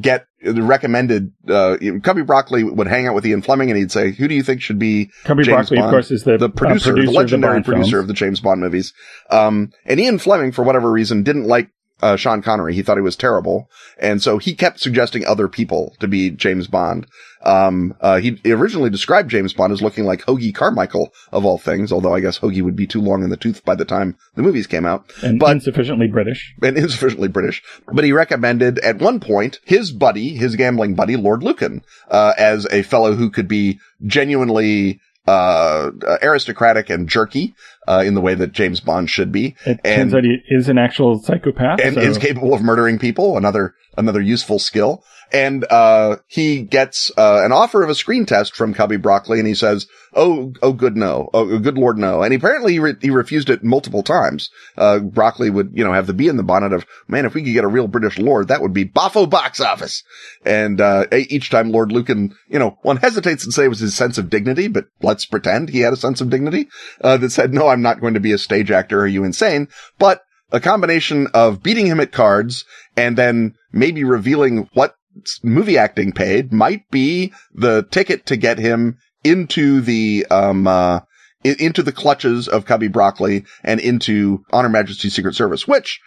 get 0.00 0.26
the 0.42 0.62
recommended, 0.62 1.32
uh, 1.48 1.76
Cubby 2.02 2.22
Broccoli 2.22 2.64
would 2.64 2.86
hang 2.86 3.06
out 3.06 3.14
with 3.14 3.26
Ian 3.26 3.42
Fleming 3.42 3.70
and 3.70 3.78
he'd 3.78 3.92
say, 3.92 4.12
"Who 4.12 4.28
do 4.28 4.34
you 4.34 4.42
think 4.42 4.60
should 4.60 4.78
be 4.78 5.10
Cubby 5.24 5.44
James 5.44 5.68
Broccoli, 5.70 5.76
Bond, 5.78 5.86
of 5.86 5.92
course, 5.92 6.10
is 6.10 6.24
the, 6.24 6.38
the 6.38 6.46
uh, 6.46 6.48
producer, 6.48 6.94
the 6.94 7.02
of 7.02 7.08
legendary 7.08 7.62
producer 7.62 7.90
films. 7.90 8.02
of 8.02 8.08
the 8.08 8.14
James 8.14 8.40
Bond 8.40 8.60
movies?" 8.60 8.92
Um, 9.30 9.70
and 9.84 10.00
Ian 10.00 10.18
Fleming, 10.18 10.52
for 10.52 10.62
whatever 10.62 10.90
reason, 10.90 11.22
didn't 11.22 11.44
like 11.44 11.70
uh, 12.02 12.16
Sean 12.16 12.42
Connery. 12.42 12.74
He 12.74 12.82
thought 12.82 12.96
he 12.96 13.02
was 13.02 13.16
terrible. 13.16 13.70
And 13.98 14.22
so 14.22 14.38
he 14.38 14.54
kept 14.54 14.80
suggesting 14.80 15.24
other 15.24 15.48
people 15.48 15.94
to 16.00 16.08
be 16.08 16.30
James 16.30 16.66
Bond. 16.66 17.06
Um, 17.42 17.94
uh, 18.00 18.18
he 18.18 18.40
originally 18.46 18.90
described 18.90 19.30
James 19.30 19.52
Bond 19.52 19.72
as 19.72 19.80
looking 19.80 20.04
like 20.04 20.24
Hoagy 20.24 20.52
Carmichael 20.54 21.12
of 21.32 21.44
all 21.44 21.58
things, 21.58 21.92
although 21.92 22.14
I 22.14 22.20
guess 22.20 22.40
Hoagy 22.40 22.60
would 22.60 22.74
be 22.74 22.86
too 22.88 23.00
long 23.00 23.22
in 23.22 23.30
the 23.30 23.36
tooth 23.36 23.64
by 23.64 23.76
the 23.76 23.84
time 23.84 24.16
the 24.34 24.42
movies 24.42 24.66
came 24.66 24.84
out 24.84 25.10
and 25.22 25.38
but- 25.38 25.52
insufficiently 25.52 26.08
British. 26.08 26.54
and 26.62 26.76
insufficiently 26.78 27.28
British. 27.28 27.62
But 27.92 28.04
he 28.04 28.12
recommended 28.12 28.78
at 28.80 28.98
one 28.98 29.20
point 29.20 29.60
his 29.64 29.92
buddy, 29.92 30.34
his 30.34 30.56
gambling 30.56 30.94
buddy, 30.96 31.16
Lord 31.16 31.42
Lucan, 31.42 31.82
uh, 32.10 32.32
as 32.36 32.66
a 32.72 32.82
fellow 32.82 33.14
who 33.14 33.30
could 33.30 33.46
be 33.48 33.78
genuinely, 34.04 35.00
uh, 35.26 35.90
aristocratic 36.22 36.90
and 36.90 37.08
jerky, 37.08 37.54
uh, 37.88 38.02
in 38.06 38.14
the 38.14 38.20
way 38.20 38.34
that 38.34 38.52
James 38.52 38.80
Bond 38.80 39.10
should 39.10 39.32
be. 39.32 39.56
It 39.64 39.80
And- 39.84 40.10
turns 40.10 40.14
out 40.14 40.24
he 40.24 40.38
is 40.48 40.68
an 40.68 40.78
actual 40.78 41.18
psychopath. 41.22 41.80
and 41.82 41.94
so- 41.94 42.00
is 42.00 42.18
capable 42.18 42.54
of 42.54 42.62
murdering 42.62 42.98
people. 42.98 43.36
Another, 43.36 43.74
another 43.96 44.20
useful 44.20 44.58
skill. 44.58 45.02
And, 45.32 45.64
uh, 45.70 46.16
he 46.28 46.62
gets, 46.62 47.10
uh, 47.18 47.42
an 47.44 47.50
offer 47.50 47.82
of 47.82 47.90
a 47.90 47.94
screen 47.96 48.26
test 48.26 48.54
from 48.54 48.74
Cubby 48.74 48.96
Broccoli 48.96 49.38
and 49.40 49.48
he 49.48 49.54
says, 49.54 49.86
Oh, 50.18 50.54
oh, 50.62 50.72
good 50.72 50.96
no. 50.96 51.28
Oh, 51.34 51.58
good 51.58 51.76
Lord 51.76 51.98
no. 51.98 52.22
And 52.22 52.32
apparently 52.32 52.72
he, 52.72 52.78
re- 52.78 52.96
he 53.02 53.10
refused 53.10 53.50
it 53.50 53.62
multiple 53.62 54.02
times. 54.02 54.48
Uh, 54.76 55.00
Broccoli 55.00 55.50
would, 55.50 55.72
you 55.74 55.84
know, 55.84 55.92
have 55.92 56.06
the 56.06 56.14
bee 56.14 56.28
in 56.28 56.38
the 56.38 56.42
bonnet 56.42 56.72
of, 56.72 56.86
man, 57.06 57.26
if 57.26 57.34
we 57.34 57.42
could 57.42 57.52
get 57.52 57.64
a 57.64 57.68
real 57.68 57.86
British 57.86 58.18
Lord, 58.18 58.48
that 58.48 58.62
would 58.62 58.72
be 58.72 58.86
Boffo 58.86 59.28
box 59.28 59.60
office. 59.60 60.02
And, 60.44 60.80
uh, 60.80 61.04
each 61.12 61.50
time 61.50 61.70
Lord 61.70 61.92
Lucan, 61.92 62.34
you 62.48 62.58
know, 62.58 62.78
one 62.80 62.96
hesitates 62.96 63.44
and 63.44 63.52
say 63.52 63.66
it 63.66 63.68
was 63.68 63.80
his 63.80 63.94
sense 63.94 64.16
of 64.16 64.30
dignity, 64.30 64.68
but 64.68 64.86
let's 65.02 65.26
pretend 65.26 65.68
he 65.68 65.80
had 65.80 65.92
a 65.92 65.96
sense 65.96 66.22
of 66.22 66.30
dignity, 66.30 66.68
uh, 67.02 67.18
that 67.18 67.30
said, 67.30 67.52
no, 67.52 67.68
I'm 67.68 67.82
not 67.82 68.00
going 68.00 68.14
to 68.14 68.20
be 68.20 68.32
a 68.32 68.38
stage 68.38 68.70
actor. 68.70 69.00
Are 69.00 69.06
you 69.06 69.22
insane? 69.22 69.68
But 69.98 70.22
a 70.50 70.60
combination 70.60 71.26
of 71.34 71.62
beating 71.62 71.86
him 71.86 72.00
at 72.00 72.12
cards 72.12 72.64
and 72.96 73.18
then 73.18 73.54
maybe 73.72 74.02
revealing 74.02 74.68
what 74.72 74.94
movie 75.42 75.78
acting 75.78 76.12
paid 76.12 76.52
might 76.52 76.90
be 76.90 77.32
the 77.54 77.82
ticket 77.90 78.26
to 78.26 78.36
get 78.36 78.58
him 78.58 78.98
into 79.26 79.80
the, 79.80 80.26
um, 80.30 80.66
uh, 80.66 81.00
into 81.44 81.82
the 81.82 81.92
clutches 81.92 82.48
of 82.48 82.64
Cubby 82.64 82.88
Broccoli 82.88 83.44
and 83.62 83.80
into 83.80 84.44
On 84.52 84.64
Her 84.64 84.70
Majesty's 84.70 85.14
Secret 85.14 85.34
Service, 85.34 85.66
which 85.66 86.00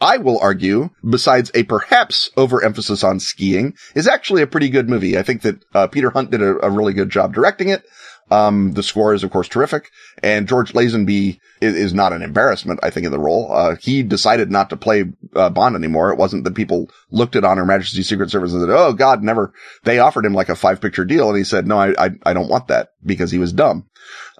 I 0.00 0.18
will 0.18 0.38
argue, 0.40 0.90
besides 1.08 1.50
a 1.54 1.62
perhaps 1.62 2.30
overemphasis 2.36 3.04
on 3.04 3.20
skiing, 3.20 3.74
is 3.94 4.08
actually 4.08 4.42
a 4.42 4.46
pretty 4.46 4.68
good 4.68 4.88
movie. 4.88 5.16
I 5.16 5.22
think 5.22 5.42
that 5.42 5.64
uh, 5.72 5.86
Peter 5.86 6.10
Hunt 6.10 6.30
did 6.30 6.42
a, 6.42 6.66
a 6.66 6.70
really 6.70 6.92
good 6.92 7.10
job 7.10 7.32
directing 7.32 7.68
it. 7.68 7.84
Um, 8.30 8.72
the 8.72 8.82
score 8.82 9.12
is 9.12 9.22
of 9.22 9.30
course 9.30 9.48
terrific, 9.48 9.90
and 10.22 10.48
George 10.48 10.72
Lazenby 10.72 11.38
is, 11.60 11.74
is 11.76 11.94
not 11.94 12.12
an 12.12 12.22
embarrassment. 12.22 12.80
I 12.82 12.90
think 12.90 13.04
in 13.06 13.12
the 13.12 13.18
role, 13.18 13.52
uh, 13.52 13.76
he 13.76 14.02
decided 14.02 14.50
not 14.50 14.70
to 14.70 14.76
play 14.76 15.04
uh, 15.36 15.50
Bond 15.50 15.76
anymore. 15.76 16.10
It 16.10 16.18
wasn't 16.18 16.44
that 16.44 16.54
people 16.54 16.88
looked 17.10 17.36
at 17.36 17.44
On 17.44 17.58
Her 17.58 17.66
Majesty's 17.66 18.08
Secret 18.08 18.30
Service 18.30 18.52
and 18.52 18.62
said, 18.62 18.70
"Oh 18.70 18.92
God, 18.92 19.22
never." 19.22 19.52
They 19.84 19.98
offered 19.98 20.24
him 20.24 20.34
like 20.34 20.48
a 20.48 20.56
five 20.56 20.80
picture 20.80 21.04
deal, 21.04 21.28
and 21.28 21.36
he 21.36 21.44
said, 21.44 21.66
"No, 21.66 21.78
I, 21.78 21.94
I, 21.98 22.10
I 22.24 22.32
don't 22.32 22.48
want 22.48 22.68
that," 22.68 22.90
because 23.04 23.30
he 23.30 23.38
was 23.38 23.52
dumb. 23.52 23.86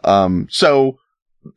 Um, 0.02 0.48
so 0.50 0.98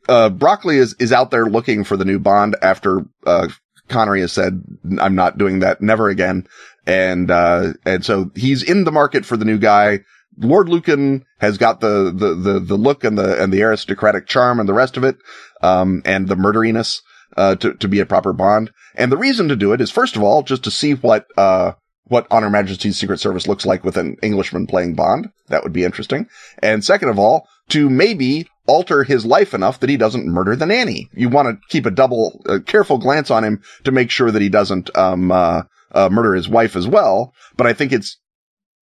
uh, 0.08 0.28
Broccoli 0.30 0.76
is 0.76 0.94
is 0.98 1.12
out 1.12 1.30
there 1.30 1.46
looking 1.46 1.84
for 1.84 1.96
the 1.96 2.04
new 2.04 2.18
Bond 2.18 2.56
after 2.62 3.06
uh, 3.26 3.48
Connery 3.88 4.20
has 4.20 4.32
said, 4.32 4.62
"I'm 5.00 5.14
not 5.14 5.38
doing 5.38 5.60
that, 5.60 5.80
never 5.80 6.08
again," 6.08 6.46
and 6.86 7.30
uh, 7.30 7.72
and 7.84 8.04
so 8.04 8.30
he's 8.34 8.62
in 8.62 8.84
the 8.84 8.92
market 8.92 9.24
for 9.24 9.36
the 9.36 9.44
new 9.44 9.58
guy. 9.58 10.00
Lord 10.40 10.68
Lucan 10.68 11.24
has 11.38 11.58
got 11.58 11.80
the, 11.80 12.12
the, 12.14 12.34
the, 12.34 12.60
the 12.60 12.76
look 12.76 13.04
and 13.04 13.18
the, 13.18 13.42
and 13.42 13.52
the 13.52 13.62
aristocratic 13.62 14.26
charm 14.26 14.60
and 14.60 14.68
the 14.68 14.74
rest 14.74 14.96
of 14.96 15.04
it, 15.04 15.16
um, 15.62 16.02
and 16.04 16.28
the 16.28 16.36
murderiness, 16.36 17.02
uh, 17.36 17.56
to, 17.56 17.74
to 17.74 17.88
be 17.88 18.00
a 18.00 18.06
proper 18.06 18.32
Bond. 18.32 18.70
And 18.94 19.12
the 19.12 19.16
reason 19.16 19.48
to 19.48 19.56
do 19.56 19.72
it 19.72 19.80
is, 19.80 19.90
first 19.90 20.16
of 20.16 20.22
all, 20.22 20.42
just 20.42 20.64
to 20.64 20.70
see 20.70 20.94
what, 20.94 21.26
uh, 21.36 21.72
what 22.04 22.26
On 22.30 22.42
Her 22.42 22.50
Majesty's 22.50 22.98
Secret 22.98 23.20
Service 23.20 23.46
looks 23.46 23.66
like 23.66 23.84
with 23.84 23.96
an 23.96 24.16
Englishman 24.22 24.66
playing 24.66 24.94
Bond. 24.94 25.30
That 25.48 25.62
would 25.62 25.72
be 25.72 25.84
interesting. 25.84 26.28
And 26.62 26.84
second 26.84 27.08
of 27.08 27.18
all, 27.18 27.46
to 27.68 27.90
maybe 27.90 28.48
alter 28.66 29.04
his 29.04 29.24
life 29.24 29.54
enough 29.54 29.80
that 29.80 29.90
he 29.90 29.96
doesn't 29.96 30.26
murder 30.26 30.56
the 30.56 30.66
nanny. 30.66 31.08
You 31.12 31.28
want 31.28 31.48
to 31.48 31.66
keep 31.68 31.86
a 31.86 31.90
double, 31.90 32.42
careful 32.66 32.98
glance 32.98 33.30
on 33.30 33.44
him 33.44 33.62
to 33.84 33.92
make 33.92 34.10
sure 34.10 34.30
that 34.30 34.42
he 34.42 34.48
doesn't, 34.48 34.96
um, 34.96 35.30
uh, 35.30 35.62
uh, 35.92 36.08
murder 36.10 36.34
his 36.34 36.48
wife 36.48 36.76
as 36.76 36.86
well. 36.86 37.32
But 37.56 37.66
I 37.66 37.72
think 37.72 37.92
it's 37.92 38.18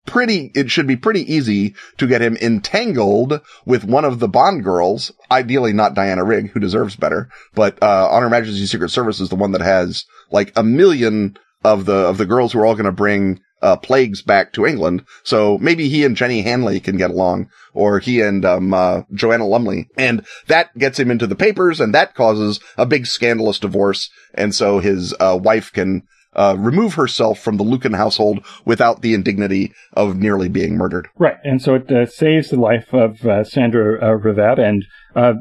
pretty, 0.06 0.50
it 0.54 0.70
should 0.70 0.86
be 0.86 0.96
pretty 0.96 1.34
easy 1.34 1.74
to 1.98 2.06
get 2.06 2.22
him 2.22 2.36
entangled 2.36 3.40
with 3.64 3.84
one 3.84 4.04
of 4.04 4.18
the 4.18 4.28
Bond 4.28 4.64
girls, 4.64 5.12
ideally 5.30 5.72
not 5.72 5.94
Diana 5.94 6.24
Rigg, 6.24 6.50
who 6.50 6.60
deserves 6.60 6.96
better, 6.96 7.28
but, 7.54 7.76
uh, 7.82 8.08
On 8.10 8.22
Her 8.22 8.30
Majesty's 8.30 8.70
Secret 8.70 8.90
Service 8.90 9.20
is 9.20 9.28
the 9.28 9.36
one 9.36 9.52
that 9.52 9.60
has 9.60 10.04
like 10.30 10.52
a 10.56 10.62
million 10.62 11.36
of 11.64 11.84
the, 11.84 11.94
of 11.94 12.18
the 12.18 12.26
girls 12.26 12.52
who 12.52 12.60
are 12.60 12.66
all 12.66 12.74
going 12.74 12.86
to 12.86 12.92
bring, 12.92 13.40
uh, 13.62 13.76
plagues 13.76 14.22
back 14.22 14.52
to 14.52 14.66
England. 14.66 15.02
So 15.24 15.58
maybe 15.58 15.88
he 15.88 16.04
and 16.04 16.16
Jenny 16.16 16.42
Hanley 16.42 16.78
can 16.78 16.96
get 16.96 17.10
along, 17.10 17.48
or 17.72 17.98
he 17.98 18.20
and, 18.20 18.44
um, 18.44 18.72
uh, 18.72 19.02
Joanna 19.12 19.46
Lumley. 19.46 19.88
And 19.96 20.24
that 20.46 20.76
gets 20.78 20.98
him 20.98 21.10
into 21.10 21.26
the 21.26 21.34
papers, 21.34 21.80
and 21.80 21.94
that 21.94 22.14
causes 22.14 22.60
a 22.76 22.86
big 22.86 23.06
scandalous 23.06 23.58
divorce. 23.58 24.10
And 24.34 24.54
so 24.54 24.78
his, 24.78 25.14
uh, 25.18 25.38
wife 25.42 25.72
can, 25.72 26.02
uh, 26.36 26.54
remove 26.58 26.94
herself 26.94 27.40
from 27.40 27.56
the 27.56 27.62
Lucan 27.62 27.94
household 27.94 28.44
without 28.64 29.02
the 29.02 29.14
indignity 29.14 29.72
of 29.94 30.16
nearly 30.16 30.48
being 30.48 30.76
murdered. 30.76 31.08
Right, 31.18 31.38
and 31.42 31.60
so 31.60 31.74
it 31.74 31.90
uh, 31.90 32.06
saves 32.06 32.50
the 32.50 32.60
life 32.60 32.92
of 32.92 33.26
uh, 33.26 33.42
Sandra 33.42 33.98
uh, 34.00 34.54
and 34.60 34.84
uh, 35.14 35.34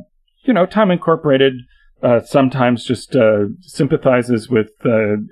you 0.43 0.53
know, 0.53 0.65
Time 0.65 0.91
Incorporated 0.91 1.53
uh, 2.01 2.21
sometimes 2.21 2.85
just 2.85 3.15
uh, 3.15 3.45
sympathizes 3.61 4.49
with 4.49 4.69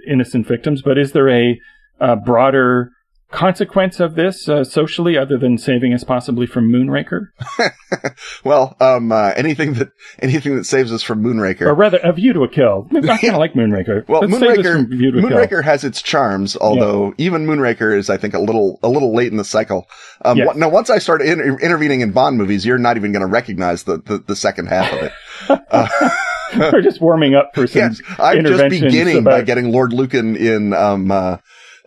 innocent 0.08 0.48
victims, 0.48 0.82
but 0.82 0.98
is 0.98 1.12
there 1.14 1.30
a, 1.30 1.60
uh 2.00 2.16
broader 2.16 2.90
consequence 3.34 4.00
of 4.00 4.16
this 4.16 4.48
uh, 4.48 4.64
socially, 4.64 5.18
other 5.18 5.38
than 5.38 5.58
saving 5.58 5.94
us 5.94 6.04
possibly 6.04 6.46
from 6.46 6.70
Moonraker, 6.72 7.28
Well, 8.44 8.76
um, 8.80 9.12
uh, 9.12 9.32
anything 9.36 9.74
that, 9.74 9.90
anything 10.20 10.56
that 10.56 10.66
saves 10.66 10.92
us 10.94 11.02
from 11.04 11.24
Moonraker. 11.24 11.62
or 11.64 11.74
rather, 11.76 12.00
A 12.04 12.14
View 12.14 12.34
to 12.34 12.44
a 12.44 12.48
Kill? 12.50 12.88
I 12.96 13.18
kind 13.18 13.34
of 13.34 13.40
like 13.40 13.54
Moonraker. 13.54 14.08
Well, 14.08 14.22
Let's 14.22 14.34
Moonraker, 14.34 14.86
a 14.86 14.88
Kill. 14.88 15.22
Moonraker 15.30 15.64
has 15.64 15.84
its 15.84 16.02
charms, 16.02 16.56
although 16.56 17.14
even 17.18 17.46
Moonraker 17.46 17.96
is, 17.98 18.10
I 18.10 18.18
think, 18.18 18.34
a 18.34 18.40
little, 18.40 18.80
a 18.84 18.90
little 18.90 19.14
late 19.16 19.32
in 19.32 19.38
the 19.38 19.44
cycle. 19.46 19.88
Um, 20.24 20.38
Yes. 20.38 20.56
now, 20.56 20.70
once 20.70 20.90
I 20.90 21.00
start 21.00 21.22
inter- 21.22 21.58
intervening 21.60 22.02
in 22.02 22.12
Bond 22.12 22.38
movies, 22.38 22.66
you're 22.66 22.78
not 22.78 22.98
even 22.98 23.12
going 23.12 23.22
to 23.26 23.32
recognize 23.32 23.84
the, 23.84 23.98
the, 23.98 24.20
the 24.20 24.36
second 24.36 24.68
half 24.68 24.92
of 24.94 25.00
it. 25.04 25.12
Uh, 26.56 26.70
We're 26.72 26.84
just 26.84 27.02
warming 27.02 27.34
up 27.34 27.50
for 27.56 27.66
some 27.66 27.82
yes, 27.82 28.02
I'm 28.20 28.46
just 28.46 28.70
beginning 28.70 29.24
by 29.24 29.42
getting 29.42 29.72
Lord 29.72 29.92
Lucan 29.92 30.36
in, 30.36 30.72
um, 30.72 31.10
uh, 31.12 31.38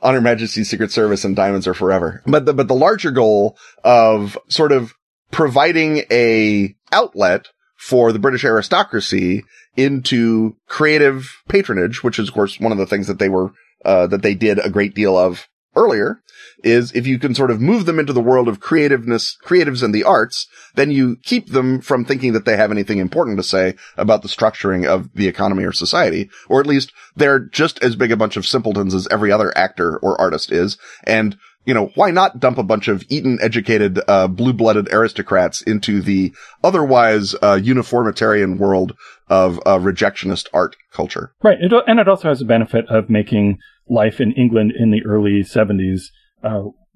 On 0.02 0.14
Her 0.14 0.20
Majesty's 0.20 0.68
Secret 0.68 0.90
Service 0.90 1.24
and 1.24 1.34
Diamonds 1.34 1.66
Are 1.66 1.74
Forever. 1.74 2.22
But 2.26 2.44
the, 2.44 2.52
but 2.52 2.68
the 2.68 2.74
larger 2.74 3.10
goal 3.10 3.56
of 3.82 4.38
sort 4.48 4.72
of 4.72 4.92
providing 5.30 6.04
a 6.10 6.74
outlet 6.92 7.48
for 7.76 8.12
the 8.12 8.18
British 8.18 8.44
aristocracy 8.44 9.44
into 9.76 10.56
creative 10.66 11.42
patronage, 11.48 12.02
which 12.02 12.18
is 12.18 12.28
of 12.28 12.34
course 12.34 12.58
one 12.58 12.72
of 12.72 12.78
the 12.78 12.86
things 12.86 13.06
that 13.06 13.18
they 13.18 13.28
were, 13.28 13.52
uh, 13.84 14.06
that 14.06 14.22
they 14.22 14.34
did 14.34 14.58
a 14.58 14.70
great 14.70 14.94
deal 14.94 15.16
of 15.16 15.48
earlier 15.74 16.20
is 16.64 16.92
if 16.92 17.06
you 17.06 17.18
can 17.18 17.34
sort 17.34 17.50
of 17.50 17.60
move 17.60 17.86
them 17.86 17.98
into 17.98 18.12
the 18.12 18.20
world 18.20 18.48
of 18.48 18.60
creativeness, 18.60 19.36
creatives 19.44 19.82
and 19.82 19.94
the 19.94 20.04
arts, 20.04 20.46
then 20.74 20.90
you 20.90 21.16
keep 21.22 21.50
them 21.50 21.80
from 21.80 22.04
thinking 22.04 22.32
that 22.32 22.44
they 22.44 22.56
have 22.56 22.70
anything 22.70 22.98
important 22.98 23.36
to 23.36 23.42
say 23.42 23.74
about 23.96 24.22
the 24.22 24.28
structuring 24.28 24.86
of 24.86 25.12
the 25.14 25.28
economy 25.28 25.64
or 25.64 25.72
society, 25.72 26.28
or 26.48 26.60
at 26.60 26.66
least 26.66 26.92
they're 27.14 27.40
just 27.40 27.82
as 27.82 27.96
big 27.96 28.12
a 28.12 28.16
bunch 28.16 28.36
of 28.36 28.46
simpletons 28.46 28.94
as 28.94 29.08
every 29.08 29.30
other 29.32 29.56
actor 29.56 29.98
or 29.98 30.20
artist 30.20 30.50
is. 30.50 30.78
And 31.04 31.36
you 31.66 31.74
know, 31.74 31.90
why 31.96 32.12
not 32.12 32.38
dump 32.38 32.58
a 32.58 32.62
bunch 32.62 32.86
of 32.88 33.04
Eton 33.08 33.38
educated, 33.42 34.00
uh, 34.06 34.28
blue 34.28 34.52
blooded 34.52 34.88
aristocrats 34.92 35.60
into 35.62 36.00
the 36.00 36.32
otherwise, 36.62 37.34
uh, 37.42 37.58
uniformitarian 37.60 38.56
world 38.56 38.96
of, 39.28 39.58
uh, 39.66 39.76
rejectionist 39.76 40.46
art 40.54 40.76
culture? 40.92 41.32
Right. 41.42 41.58
And 41.60 42.00
it 42.00 42.08
also 42.08 42.28
has 42.28 42.38
the 42.38 42.44
benefit 42.44 42.84
of 42.88 43.10
making 43.10 43.58
life 43.88 44.20
in 44.20 44.32
England 44.32 44.72
in 44.78 44.92
the 44.92 45.04
early 45.04 45.42
70s, 45.42 46.02
uh, 46.02 46.10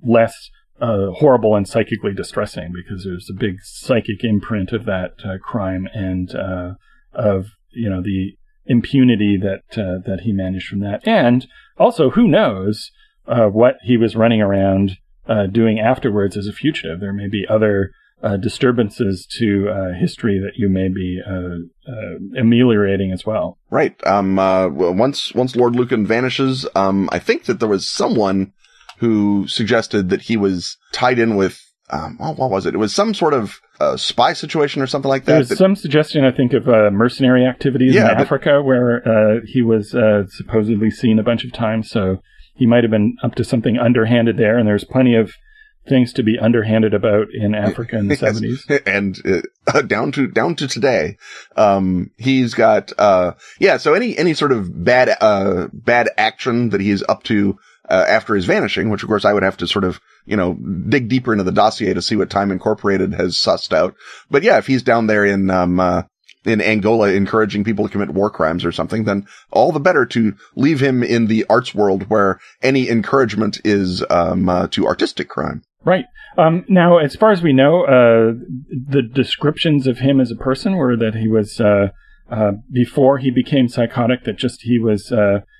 less, 0.03 0.51
uh, 0.81 1.11
horrible 1.11 1.55
and 1.55 1.69
psychically 1.69 2.15
distressing 2.15 2.73
because 2.73 3.05
there's 3.05 3.29
a 3.31 3.39
big 3.39 3.57
psychic 3.63 4.25
imprint 4.25 4.73
of 4.73 4.85
that 4.87 5.13
uh, 5.25 5.37
crime 5.43 5.87
and 5.93 6.35
uh, 6.35 6.73
of 7.13 7.49
you 7.73 7.89
know 7.89 8.03
the 8.03 8.37
impunity 8.67 9.37
that 9.37 9.79
uh, 9.79 9.99
that 10.07 10.21
he 10.23 10.33
managed 10.33 10.69
from 10.69 10.81
that, 10.81 11.07
and 11.07 11.47
also 11.77 12.11
who 12.11 12.27
knows 12.27 12.91
uh, 13.27 13.47
what 13.47 13.77
he 13.83 13.97
was 13.97 14.17
running 14.17 14.41
around 14.41 14.97
uh, 15.29 15.47
doing 15.47 15.79
afterwards 15.79 16.37
as 16.37 16.47
a 16.47 16.53
fugitive. 16.53 17.01
There 17.01 17.13
may 17.13 17.29
be 17.29 17.47
other 17.49 17.93
uh, 18.23 18.37
disturbances 18.37 19.27
to 19.39 19.69
uh, 19.69 19.99
history 19.99 20.39
that 20.39 20.57
you 20.57 20.69
may 20.69 20.89
be 20.89 21.21
ameliorating 22.39 23.13
as 23.13 23.25
well. 23.25 23.59
Right. 23.71 23.95
Um. 24.07 24.37
once 24.37 25.35
once 25.35 25.57
Lord 25.57 25.77
Lucan 25.77 26.07
vanishes, 26.07 26.67
um, 26.75 27.09
I 27.13 27.19
think 27.19 27.45
that 27.45 27.61
there 27.61 27.69
was 27.69 27.89
someone 27.89 28.53
who 29.01 29.49
suggested 29.49 30.11
that 30.11 30.23
he 30.23 30.37
was 30.37 30.77
tied 30.93 31.19
in 31.19 31.37
with 31.37 31.61
um, 31.89 32.19
what 32.19 32.51
was 32.51 32.67
it? 32.67 32.75
It 32.75 32.79
was 32.79 32.95
some 32.95 33.15
sort 33.15 33.35
of 33.35 33.59
uh, 33.81 33.97
spy 33.97 34.33
situation 34.33 34.81
or 34.81 34.87
something 34.87 35.09
like 35.09 35.25
that. 35.25 35.33
There's 35.33 35.49
that, 35.49 35.59
some 35.59 35.75
suggestion, 35.75 36.25
I 36.25 36.31
think, 36.31 36.53
of 36.53 36.69
uh, 36.69 36.91
mercenary 36.93 37.45
activities 37.45 37.95
yeah, 37.95 38.13
in 38.13 38.17
but, 38.19 38.21
Africa 38.21 38.63
where 38.63 39.03
uh, 39.09 39.41
he 39.45 39.63
was 39.63 39.95
uh, 39.95 40.27
supposedly 40.29 40.91
seen 40.91 41.19
a 41.19 41.23
bunch 41.23 41.45
of 41.45 41.53
times. 41.53 41.91
So 41.91 42.23
he 42.55 42.67
might 42.67 42.85
have 42.85 42.91
been 42.91 43.17
up 43.25 43.35
to 43.37 43.45
something 43.45 43.77
underhanded 43.77 44.37
there. 44.37 44.57
And 44.57 44.69
there's 44.69 44.85
plenty 44.85 45.17
of 45.17 45.33
things 45.89 46.13
to 46.13 46.23
be 46.23 46.39
underhanded 46.39 46.95
about 46.95 47.29
in 47.33 47.55
Africa 47.55 47.97
in 47.97 48.09
the 48.09 48.17
seventies, 48.17 48.65
and 48.87 49.19
uh, 49.67 49.83
down 49.87 50.13
to 50.13 50.29
down 50.29 50.55
to 50.57 50.69
today. 50.69 51.17
Um, 51.57 52.11
he's 52.19 52.55
got 52.55 52.93
uh, 52.99 53.33
yeah. 53.59 53.79
So 53.79 53.95
any 53.95 54.17
any 54.17 54.35
sort 54.35 54.53
of 54.53 54.85
bad 54.85 55.17
uh, 55.21 55.69
bad 55.73 56.11
action 56.17 56.69
that 56.71 56.81
he's 56.81 57.03
up 57.09 57.23
to 57.25 57.59
uh, 57.91 58.05
after 58.09 58.35
his 58.35 58.47
vanishing, 58.47 58.89
which 58.89 59.03
of 59.03 59.09
course 59.09 59.25
I 59.25 59.33
would 59.33 59.43
have 59.43 59.57
to 59.59 59.67
sort 59.67 59.85
of, 59.85 60.01
you 60.25 60.37
know, 60.37 60.55
dig 60.89 61.09
deeper 61.09 61.33
into 61.33 61.45
the 61.45 61.53
dossier 61.53 61.93
to 61.93 62.01
see 62.01 62.17
what 62.17 62.31
Time 62.31 62.53
Incorporated 62.53 63.15
has 63.15 63.37
sussed 63.37 63.73
out. 63.73 63.97
But 64.31 64.45
yeah, 64.45 64.59
if 64.59 64.67
he's 64.67 64.83
down 64.83 65.09
there 65.09 65.25
in, 65.25 65.51
um, 65.51 65.81
uh, 65.81 66.05
in 66.45 66.63
Angola 66.63 67.13
encouraging 67.13 67.65
people 67.65 67.87
to 67.87 67.91
commit 67.91 68.11
war 68.11 68.31
crimes 68.31 68.65
or 68.65 68.73
something, 68.73 69.05
then 69.05 69.27
all 69.51 69.73
the 69.73 69.81
better 69.81 70.07
to 70.07 70.35
leave 70.55 70.81
him 70.81 71.03
in 71.03 71.27
the 71.27 71.45
arts 71.51 71.75
world 71.75 72.09
where 72.09 72.39
any 72.63 72.89
encouragement 72.89 73.61
is, 73.65 74.05
um, 74.09 74.49
uh, 74.49 74.69
to 74.69 74.87
artistic 74.87 75.29
crime. 75.29 75.63
Right. 75.85 76.05
Um, 76.39 76.65
now, 76.69 76.99
as 76.99 77.17
far 77.17 77.33
as 77.33 77.43
we 77.43 77.53
know, 77.53 77.83
uh, 77.85 78.35
the 78.71 79.03
descriptions 79.03 79.87
of 79.87 79.99
him 79.99 80.21
as 80.21 80.31
a 80.31 80.37
person 80.37 80.77
were 80.77 80.97
that 80.97 81.17
he 81.17 81.29
was, 81.29 81.61
uh, 81.61 81.89
uh, 82.31 82.53
before 82.73 83.19
he 83.19 83.33
became 83.33 83.67
psychotic 83.67 84.25
that 84.25 84.37
just 84.37 84.63
he 84.63 84.79
was 84.79 85.13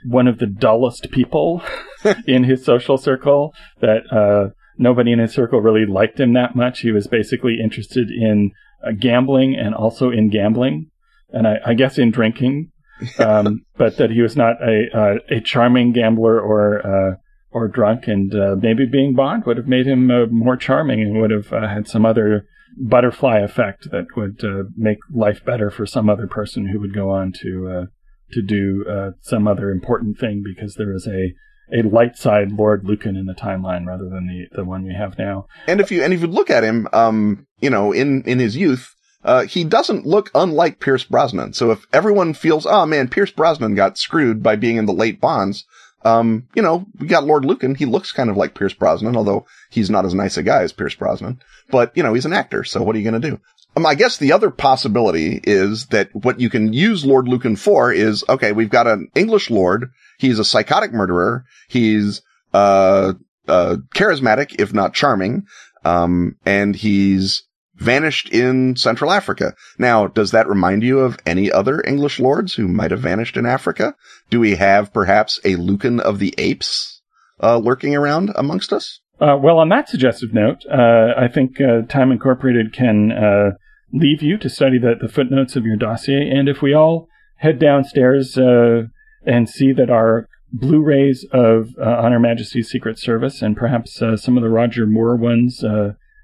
one 0.07 0.29
of 0.29 0.39
the 0.39 0.47
dullest 0.47 1.11
people 1.11 1.61
in 2.27 2.45
his 2.45 2.65
social 2.65 2.97
circle, 2.97 3.55
that 3.81 4.03
uh, 4.11 4.53
nobody 4.79 5.13
in 5.13 5.19
his 5.19 5.33
circle 5.33 5.61
really 5.61 5.87
liked 5.87 6.21
him 6.21 6.33
that 6.35 6.57
much. 6.57 6.81
He 6.81 6.93
was 6.93 7.07
basically 7.07 7.59
interested 7.63 8.09
in 8.11 8.53
uh, 8.85 8.93
gambling 8.99 9.57
and 9.57 9.75
also 9.75 10.11
in 10.11 10.31
gambling, 10.31 10.91
and 11.31 11.47
I, 11.47 11.57
I 11.67 11.75
guess 11.75 11.99
in 11.99 12.11
drinking, 12.11 12.71
um, 13.19 13.65
but 13.77 13.97
that 13.99 14.11
he 14.11 14.23
was 14.23 14.37
not 14.37 14.57
a, 14.63 14.87
uh, 14.95 15.37
a 15.37 15.41
charming 15.41 15.93
gambler 15.93 16.41
or 16.41 17.19
or 17.53 17.67
drunk, 17.67 18.07
and 18.07 18.33
maybe 18.63 18.87
being 18.87 19.13
Bond 19.13 19.45
would 19.45 19.57
have 19.57 19.67
made 19.67 19.85
him 19.85 20.07
more 20.31 20.57
charming 20.57 21.01
and 21.01 21.21
would 21.21 21.33
have 21.33 21.49
had 21.49 21.89
some 21.89 22.07
other 22.07 22.47
butterfly 22.77 23.39
effect 23.39 23.91
that 23.91 24.07
would 24.17 24.45
uh, 24.45 24.65
make 24.77 24.99
life 25.13 25.45
better 25.45 25.71
for 25.71 25.87
some 25.87 26.09
other 26.09 26.27
person 26.27 26.69
who 26.69 26.81
would 26.81 26.95
go 26.95 27.11
on 27.11 27.33
to 27.33 27.69
uh, 27.69 27.87
to 28.33 28.43
do 28.43 28.85
uh, 28.89 29.11
some 29.21 29.49
other 29.49 29.71
important 29.71 30.19
thing 30.19 30.43
because 30.45 30.75
there 30.75 30.95
is 30.95 31.07
a 31.07 31.35
a 31.73 31.83
light 31.83 32.17
side 32.17 32.53
Lord 32.53 32.85
Lucan 32.85 33.17
in 33.17 33.27
the 33.27 33.35
timeline 33.35 33.87
rather 33.87 34.09
than 34.09 34.27
the 34.27 34.57
the 34.57 34.65
one 34.65 34.85
we 34.85 34.95
have 34.95 35.19
now. 35.19 35.47
And 35.67 35.81
if 35.81 35.91
you 35.91 36.03
and 36.03 36.13
if 36.13 36.21
you 36.21 36.27
look 36.27 36.51
at 36.51 36.65
him, 36.65 36.89
um, 36.93 37.47
you 37.61 37.71
know, 37.71 37.93
in 37.93 38.23
in 38.23 38.39
his 38.39 38.57
youth. 38.57 38.95
Uh, 39.23 39.43
he 39.43 39.65
doesn't 39.65 40.07
look 40.07 40.31
unlike 40.35 40.81
Pierce 40.81 41.05
Brosnan. 41.05 41.53
So 41.53 41.73
if 41.73 41.87
everyone 41.93 42.33
feels, 42.33 42.65
oh 42.65 42.87
man, 42.87 43.07
Pierce 43.07 43.31
Brosnan 43.31 43.75
got 43.75 43.99
screwed 43.99 44.43
by 44.43 44.57
being 44.57 44.79
in 44.79 44.87
the 44.87 44.95
late 44.95 45.21
Bonds, 45.21 45.67
um, 46.05 46.49
you 46.55 46.63
know, 46.63 46.87
we 46.99 47.07
got 47.07 47.25
Lord 47.27 47.45
Lucan. 47.45 47.75
He 47.75 47.85
looks 47.85 48.13
kind 48.13 48.31
of 48.31 48.37
like 48.37 48.55
Pierce 48.55 48.73
Brosnan, 48.73 49.17
although 49.17 49.47
he's 49.69 49.91
not 49.91 50.07
as 50.07 50.15
nice 50.15 50.37
a 50.37 50.43
guy 50.43 50.63
as 50.63 50.73
Pierce 50.73 50.95
Brosnan. 50.95 51.41
But, 51.71 51.95
you 51.97 52.03
know, 52.03 52.15
he's 52.15 52.25
an 52.25 52.33
actor, 52.33 52.65
so 52.65 52.83
what 52.83 52.97
are 52.97 52.99
you 52.99 53.09
going 53.09 53.21
to 53.21 53.31
do? 53.31 53.41
Um, 53.77 53.87
I 53.87 53.95
guess 53.95 54.19
the 54.19 54.33
other 54.33 54.51
possibility 54.51 55.41
is 55.45 55.87
that 55.87 56.09
what 56.13 56.41
you 56.41 56.51
can 56.51 56.73
use 56.73 57.05
Lord 57.05 57.29
Lucan 57.29 57.57
for 57.57 57.93
is, 57.93 58.25
okay, 58.29 58.53
we've 58.53 58.71
got 58.71 58.87
an 58.87 59.09
English 59.15 59.51
lord. 59.51 59.91
He's 60.19 60.39
a 60.39 60.45
psychotic 60.45 60.93
murderer. 60.93 61.45
He's, 61.69 62.23
uh, 62.53 63.15
uh, 63.49 63.77
charismatic, 63.95 64.61
if 64.61 64.75
not 64.75 64.95
charming. 64.95 65.47
Um, 65.85 66.37
and 66.45 66.75
he's 66.77 67.45
vanished 67.77 68.29
in 68.31 68.77
Central 68.77 69.11
Africa. 69.11 69.55
Now, 69.79 70.07
does 70.07 70.33
that 70.33 70.49
remind 70.49 70.83
you 70.83 71.01
of 71.01 71.19
any 71.25 71.51
other 71.51 71.83
English 71.87 72.21
lords 72.21 72.55
who 72.55 72.69
might 72.69 72.91
have 72.91 73.01
vanished 73.01 73.37
in 73.37 73.47
Africa? 73.47 73.95
Do 74.29 74.39
we 74.41 74.57
have 74.57 74.93
perhaps 74.93 75.41
a 75.45 75.57
Lucan 75.57 75.99
of 75.99 76.19
the 76.19 76.35
Apes 76.37 77.01
uh, 77.43 77.57
lurking 77.57 77.97
around 77.97 78.33
amongst 78.37 78.73
us? 78.73 79.01
Uh, 79.21 79.37
well, 79.37 79.59
on 79.59 79.69
that 79.69 79.89
suggestive 79.89 80.33
note, 80.33 80.65
uh, 80.71 81.13
I 81.17 81.29
think 81.29 81.61
uh, 81.61 81.83
Time 81.83 82.11
Incorporated 82.11 82.73
can 82.73 83.13
uh, 83.13 83.51
leave 83.93 84.23
you 84.23 84.39
to 84.39 84.49
study 84.49 84.79
the, 84.79 84.95
the, 85.01 85.09
footnotes 85.09 85.57
of 85.57 85.67
your 85.67 85.77
dossier. 85.77 86.31
And 86.31 86.49
if 86.49 86.63
we 86.63 86.73
all 86.73 87.07
head 87.37 87.59
downstairs 87.59 88.39
uh, 88.39 88.85
and 89.27 89.49
see 89.49 89.73
that 89.73 89.91
our 89.91 90.27
Blu-rays 90.53 91.27
of 91.33 91.69
On 91.79 92.13
Her 92.13 92.19
Majesty's 92.19 92.71
Secret 92.71 92.99
Service 92.99 93.41
and 93.41 93.57
perhaps 93.57 94.03
some 94.17 94.37
of 94.37 94.43
the 94.43 94.49
Roger 94.49 94.85
Moore 94.85 95.15
ones 95.17 95.63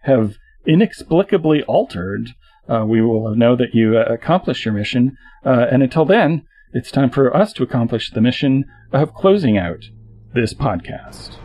have 0.03 0.37
inexplicably 0.67 1.63
altered, 1.65 2.31
uh, 2.69 2.85
we 2.87 3.01
will 3.01 3.35
know 3.35 3.57
that 3.57 3.75
you 3.75 3.97
uh, 3.97 4.05
accomplished 4.13 4.65
your 4.65 4.75
mission. 4.75 5.17
Uh, 5.45 5.67
and 5.71 5.83
until 5.83 6.05
then, 6.05 6.45
it's 6.73 6.91
time 6.91 7.11
for 7.11 7.35
us 7.35 7.53
to 7.55 7.63
accomplish 7.63 8.11
the 8.11 8.21
mission 8.21 8.65
of 8.93 9.15
closing 9.15 9.57
out 9.57 9.85
this 10.35 10.53
podcast. 10.53 11.37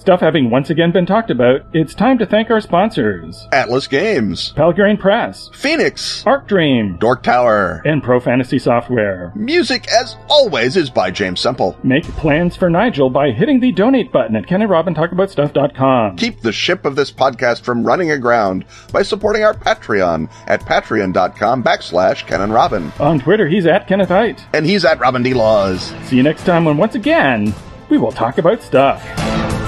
Stuff 0.00 0.20
having 0.20 0.48
once 0.48 0.70
again 0.70 0.92
been 0.92 1.04
talked 1.04 1.30
about, 1.30 1.60
it's 1.74 1.94
time 1.94 2.16
to 2.16 2.24
thank 2.24 2.48
our 2.48 2.62
sponsors 2.62 3.46
Atlas 3.52 3.86
Games, 3.86 4.54
Pelgrane 4.56 4.96
Press, 4.98 5.50
Phoenix, 5.52 6.26
Arc 6.26 6.48
Dream, 6.48 6.96
Dork 6.96 7.22
Tower, 7.22 7.82
and 7.84 8.02
Pro 8.02 8.18
Fantasy 8.18 8.58
Software. 8.58 9.30
Music, 9.36 9.86
as 9.92 10.16
always, 10.30 10.78
is 10.78 10.88
by 10.88 11.10
James 11.10 11.38
Semple. 11.38 11.76
Make 11.82 12.04
plans 12.04 12.56
for 12.56 12.70
Nigel 12.70 13.10
by 13.10 13.30
hitting 13.30 13.60
the 13.60 13.72
donate 13.72 14.10
button 14.10 14.36
at 14.36 14.46
KenandRobinTalkAboutStuff.com. 14.46 16.16
Keep 16.16 16.40
the 16.40 16.52
ship 16.52 16.86
of 16.86 16.96
this 16.96 17.12
podcast 17.12 17.60
from 17.60 17.84
running 17.84 18.10
aground 18.10 18.64
by 18.90 19.02
supporting 19.02 19.44
our 19.44 19.52
Patreon 19.52 20.30
at 20.46 20.62
patreon.com 20.62 21.62
backslash 21.62 22.26
Ken 22.26 22.40
and 22.40 22.54
Robin. 22.54 22.90
On 23.00 23.20
Twitter, 23.20 23.46
he's 23.46 23.66
at 23.66 23.86
Kenneth 23.86 24.10
And 24.10 24.64
he's 24.64 24.86
at 24.86 24.98
Robin 24.98 25.22
D. 25.22 25.34
Laws. 25.34 25.92
See 26.04 26.16
you 26.16 26.22
next 26.22 26.44
time 26.46 26.64
when 26.64 26.78
once 26.78 26.94
again, 26.94 27.52
we 27.90 27.98
will 27.98 28.12
talk 28.12 28.38
about 28.38 28.62
stuff. 28.62 29.59